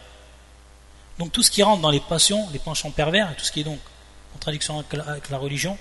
Donc 1.18 1.32
tout 1.32 1.42
ce 1.42 1.50
qui 1.50 1.64
rentre 1.64 1.82
dans 1.82 1.90
les 1.90 2.00
passions, 2.00 2.48
les 2.54 2.60
penchants 2.60 2.92
pervers, 2.92 3.32
et 3.32 3.36
tout 3.36 3.46
ce 3.46 3.52
qui 3.52 3.62
est 3.62 3.64
donc 3.64 3.80
en 3.80 4.34
contradiction 4.34 4.84
avec 5.08 5.30
la, 5.30 5.38
religion, 5.38 5.78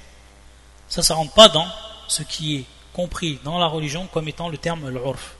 ça, 0.88 1.02
ça 1.02 1.14
rentre 1.14 1.32
pas 1.32 1.48
dans 1.48 1.66
ce 2.08 2.22
qui 2.22 2.56
est 2.56 2.64
compris 2.94 3.38
dans 3.44 3.58
la 3.58 3.66
religion 3.66 4.06
comme 4.06 4.28
étant 4.28 4.48
le 4.48 4.56
terme 4.56 4.86
al-urf, 4.86 5.34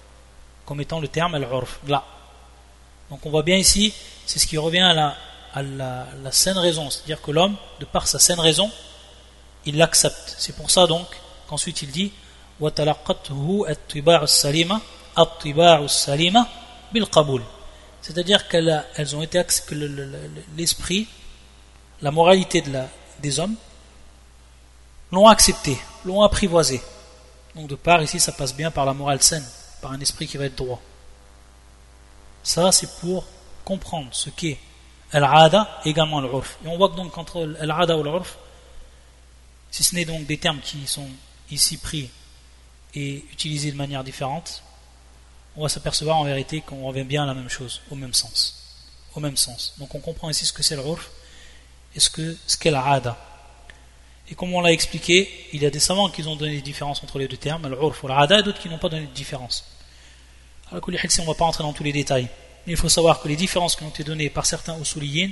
comme 0.66 0.80
étant 0.82 1.00
le 1.00 1.08
terme 1.08 1.34
al-urf, 1.34 1.80
là. 1.86 2.04
Donc 3.12 3.26
on 3.26 3.30
voit 3.30 3.42
bien 3.42 3.58
ici, 3.58 3.92
c'est 4.24 4.38
ce 4.38 4.46
qui 4.46 4.56
revient 4.56 4.80
à 4.80 4.94
la, 4.94 5.14
à 5.52 5.60
la, 5.62 6.32
saine 6.32 6.56
raison, 6.56 6.88
c'est-à-dire 6.88 7.20
que 7.20 7.30
l'homme, 7.30 7.56
de 7.78 7.84
par 7.84 8.08
sa 8.08 8.18
saine 8.18 8.40
raison, 8.40 8.70
il 9.66 9.76
l'accepte. 9.76 10.34
C'est 10.38 10.56
pour 10.56 10.70
ça 10.70 10.86
donc 10.86 11.06
qu'ensuite 11.46 11.82
il 11.82 11.90
dit 11.90 12.10
c'est-à-dire 18.00 18.48
qu'elles 18.48 19.14
ont 19.14 19.22
été 19.22 19.44
que 19.66 19.74
l'esprit, 20.56 21.06
la 22.00 22.10
moralité 22.10 22.62
de 22.62 22.72
la, 22.72 22.88
des 23.20 23.38
hommes 23.38 23.56
l'ont 25.10 25.26
accepté, 25.28 25.76
l'ont 26.06 26.22
apprivoisé. 26.22 26.80
Donc 27.56 27.66
de 27.66 27.74
part 27.74 28.02
ici 28.02 28.18
ça 28.18 28.32
passe 28.32 28.56
bien 28.56 28.70
par 28.70 28.86
la 28.86 28.94
morale 28.94 29.22
saine, 29.22 29.44
par 29.82 29.92
un 29.92 30.00
esprit 30.00 30.26
qui 30.26 30.38
va 30.38 30.46
être 30.46 30.56
droit. 30.56 30.80
Ça 32.42 32.72
c'est 32.72 32.98
pour 33.00 33.24
comprendre 33.64 34.08
ce 34.12 34.30
qu'est 34.30 34.58
al-ada 35.12 35.80
également 35.84 36.20
l'urf. 36.20 36.58
Et 36.64 36.68
on 36.68 36.76
voit 36.76 36.88
que 36.88 36.96
donc 36.96 37.16
entre 37.18 37.56
al-ada 37.60 37.96
ou 37.96 38.02
l'urf, 38.02 38.38
si 39.70 39.84
ce 39.84 39.94
n'est 39.94 40.04
donc 40.04 40.26
des 40.26 40.38
termes 40.38 40.60
qui 40.60 40.86
sont 40.86 41.08
ici 41.50 41.76
pris 41.76 42.10
et 42.94 43.24
utilisés 43.32 43.72
de 43.72 43.76
manière 43.76 44.04
différente, 44.04 44.62
on 45.56 45.62
va 45.62 45.68
s'apercevoir 45.68 46.16
en 46.16 46.24
vérité 46.24 46.60
qu'on 46.60 46.86
revient 46.86 47.04
bien 47.04 47.24
à 47.24 47.26
la 47.26 47.34
même 47.34 47.48
chose, 47.48 47.82
au 47.90 47.94
même 47.94 48.14
sens. 48.14 48.58
Au 49.14 49.20
même 49.20 49.36
sens. 49.36 49.74
Donc 49.78 49.94
on 49.94 50.00
comprend 50.00 50.30
ici 50.30 50.46
ce 50.46 50.52
que 50.52 50.62
c'est 50.62 50.76
le 50.76 50.82
urf 50.82 51.10
et 51.94 52.00
ce 52.00 52.10
qu'est 52.10 52.36
ce 52.46 52.68
la 52.70 52.84
ada. 52.84 53.18
Et 54.30 54.34
comme 54.34 54.54
on 54.54 54.60
l'a 54.60 54.72
expliqué, 54.72 55.28
il 55.52 55.62
y 55.62 55.66
a 55.66 55.70
des 55.70 55.80
savants 55.80 56.08
qui 56.08 56.22
ont 56.26 56.36
donné 56.36 56.56
des 56.56 56.62
différences 56.62 57.02
entre 57.02 57.18
les 57.18 57.28
deux 57.28 57.36
termes, 57.36 57.68
l'urf 57.68 58.02
ou 58.02 58.08
l'ada, 58.08 58.38
et 58.38 58.42
d'autres 58.42 58.60
qui 58.60 58.68
n'ont 58.68 58.78
pas 58.78 58.88
donné 58.88 59.06
de 59.06 59.12
différence. 59.12 59.64
On 60.72 60.76
ne 60.76 61.26
va 61.26 61.34
pas 61.34 61.44
entrer 61.44 61.62
dans 61.62 61.72
tous 61.72 61.84
les 61.84 61.92
détails. 61.92 62.28
Mais 62.66 62.72
il 62.72 62.78
faut 62.78 62.88
savoir 62.88 63.20
que 63.20 63.28
les 63.28 63.36
différences 63.36 63.76
qui 63.76 63.82
ont 63.82 63.88
été 63.88 64.04
données 64.04 64.30
par 64.30 64.46
certains 64.46 64.78
usuliyin, 64.78 65.30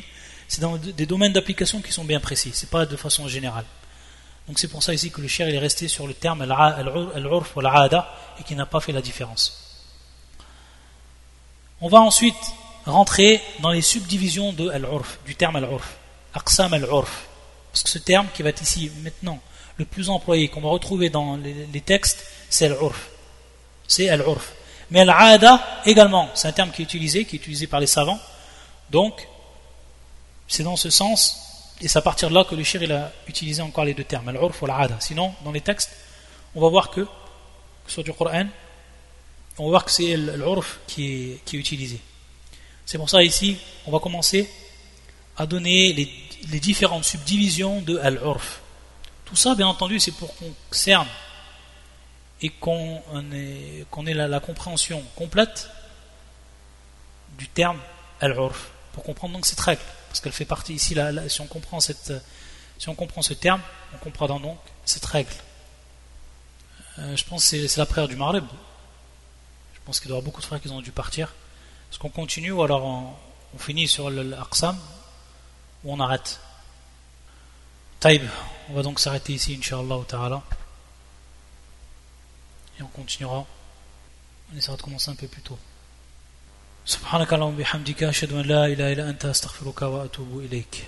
c'est 0.48 0.60
dans 0.60 0.76
des 0.76 1.06
domaines 1.06 1.32
d'application 1.32 1.80
qui 1.80 1.92
sont 1.92 2.04
bien 2.04 2.20
précis, 2.20 2.50
c'est 2.52 2.70
pas 2.70 2.84
de 2.84 2.96
façon 2.96 3.28
générale. 3.28 3.64
Donc 4.48 4.58
c'est 4.58 4.68
pour 4.68 4.82
ça 4.82 4.92
ici 4.92 5.10
que 5.10 5.20
le 5.20 5.28
cher 5.28 5.48
est 5.48 5.58
resté 5.58 5.86
sur 5.86 6.08
le 6.08 6.14
terme 6.14 6.42
al-urf 6.42 7.54
ou 7.54 7.60
al-aada 7.60 8.12
et 8.40 8.42
qui 8.42 8.56
n'a 8.56 8.66
pas 8.66 8.80
fait 8.80 8.90
la 8.90 9.00
différence. 9.00 9.86
On 11.80 11.88
va 11.88 12.00
ensuite 12.00 12.34
rentrer 12.84 13.40
dans 13.60 13.70
les 13.70 13.82
subdivisions 13.82 14.52
de 14.52 14.68
al-urf, 14.68 15.20
du 15.24 15.36
terme 15.36 15.56
al-urf, 15.56 15.96
aqsam 16.34 16.74
al-urf. 16.74 17.28
Parce 17.70 17.84
que 17.84 17.90
ce 17.90 17.98
terme 17.98 18.26
qui 18.34 18.42
va 18.42 18.48
être 18.48 18.62
ici 18.62 18.90
maintenant 19.02 19.38
le 19.76 19.84
plus 19.84 20.10
employé, 20.10 20.48
qu'on 20.48 20.60
va 20.60 20.68
retrouver 20.68 21.10
dans 21.10 21.36
les, 21.36 21.80
textes, 21.80 22.26
c'est 22.50 22.66
al-urf. 22.66 23.08
C'est 23.86 24.08
al-urf. 24.08 24.52
Mais 24.90 25.00
al-aada 25.00 25.62
également, 25.84 26.28
c'est 26.34 26.48
un 26.48 26.52
terme 26.52 26.70
qui 26.70 26.82
est 26.82 26.84
utilisé, 26.84 27.24
qui 27.24 27.36
est 27.36 27.38
utilisé 27.38 27.66
par 27.66 27.80
les 27.80 27.86
savants. 27.86 28.18
Donc, 28.90 29.26
c'est 30.48 30.64
dans 30.64 30.76
ce 30.76 30.90
sens 30.90 31.36
et 31.80 31.88
c'est 31.88 31.98
à 31.98 32.02
partir 32.02 32.28
de 32.28 32.34
là 32.34 32.44
que 32.44 32.54
le 32.54 32.62
shir 32.64 32.82
il 32.82 32.92
a 32.92 33.10
utilisé 33.26 33.62
encore 33.62 33.84
les 33.84 33.94
deux 33.94 34.04
termes, 34.04 34.28
al-urf 34.28 34.60
ou 34.60 34.66
al-ada. 34.66 34.98
Sinon, 35.00 35.32
dans 35.44 35.52
les 35.52 35.60
textes, 35.60 35.90
on 36.54 36.60
va 36.60 36.68
voir 36.68 36.90
que, 36.90 37.02
que 37.02 37.08
ce 37.88 38.00
du 38.00 38.12
Coran, 38.12 38.46
on 39.58 39.64
va 39.64 39.70
voir 39.70 39.84
que 39.84 39.90
c'est 39.90 40.16
l'urf 40.16 40.80
qui 40.86 41.12
est, 41.12 41.44
qui 41.44 41.56
est 41.56 41.58
utilisé. 41.60 42.00
C'est 42.84 42.98
pour 42.98 43.08
ça 43.08 43.22
ici, 43.22 43.56
on 43.86 43.92
va 43.92 44.00
commencer 44.00 44.50
à 45.36 45.46
donner 45.46 45.92
les, 45.92 46.12
les 46.50 46.60
différentes 46.60 47.04
subdivisions 47.04 47.80
de 47.80 47.98
al-urf. 47.98 48.60
Tout 49.24 49.36
ça, 49.36 49.54
bien 49.54 49.68
entendu, 49.68 50.00
c'est 50.00 50.10
pour 50.12 50.34
qu'on 50.36 50.52
cerne 50.70 51.06
et 52.42 52.48
qu'on 52.48 53.02
ait, 53.32 54.14
la, 54.14 54.40
compréhension 54.40 55.02
complète 55.16 55.70
du 57.38 57.48
terme 57.48 57.78
al-urf, 58.20 58.70
pour 58.92 59.02
comprendre 59.02 59.34
donc 59.34 59.46
cette 59.46 59.60
règle 59.60 59.82
parce 60.10 60.18
qu'elle 60.18 60.32
fait 60.32 60.44
partie 60.44 60.74
ici, 60.74 60.96
si, 61.28 61.40
on 61.40 61.46
comprend 61.46 61.78
cette, 61.78 62.12
si 62.78 62.88
on 62.88 62.96
comprend 62.96 63.22
ce 63.22 63.32
terme, 63.32 63.60
on 63.94 63.98
comprend 63.98 64.40
donc 64.40 64.58
cette 64.84 65.06
règle. 65.06 65.32
Euh, 66.98 67.16
je 67.16 67.24
pense 67.24 67.48
que 67.48 67.68
c'est 67.68 67.78
la 67.78 67.86
prière 67.86 68.08
du 68.08 68.16
Maghreb. 68.16 68.44
Je 69.72 69.78
pense 69.84 70.00
qu'il 70.00 70.08
y 70.08 70.12
avoir 70.12 70.24
beaucoup 70.24 70.40
de 70.40 70.46
frères 70.46 70.60
qui 70.60 70.68
ont 70.68 70.80
dû 70.80 70.90
partir. 70.90 71.32
Est-ce 71.90 72.00
qu'on 72.00 72.08
continue 72.08 72.50
ou 72.50 72.62
alors 72.64 72.84
on, 72.84 73.58
finit 73.58 73.86
sur 73.86 74.10
l'Aqsam 74.10 74.76
ou 75.84 75.92
on 75.92 76.00
arrête? 76.00 76.40
Taïb, 78.00 78.22
on 78.68 78.74
va 78.74 78.82
donc 78.82 78.98
s'arrêter 78.98 79.34
ici, 79.34 79.56
Inch'Allah 79.56 80.00
ta'ala 80.08 80.42
Et 82.79 82.83
on 82.83 82.87
continuera. 82.87 83.45
On 84.51 84.57
essaiera 84.57 84.77
de 84.77 84.81
commencer 84.81 85.11
un 85.11 85.15
peu 85.15 85.27
plus 85.27 85.41
tôt. 85.41 85.57
سبحانك 86.85 87.33
اللهم 87.33 87.53
وبحمدك 87.53 88.03
أشهد 88.03 88.33
أن 88.33 88.41
لا 88.41 88.65
إله 88.65 88.93
إلا 88.93 89.09
أنت 89.09 89.25
أستغفرك 89.25 89.81
وأتوب 89.81 90.39
إليك 90.39 90.83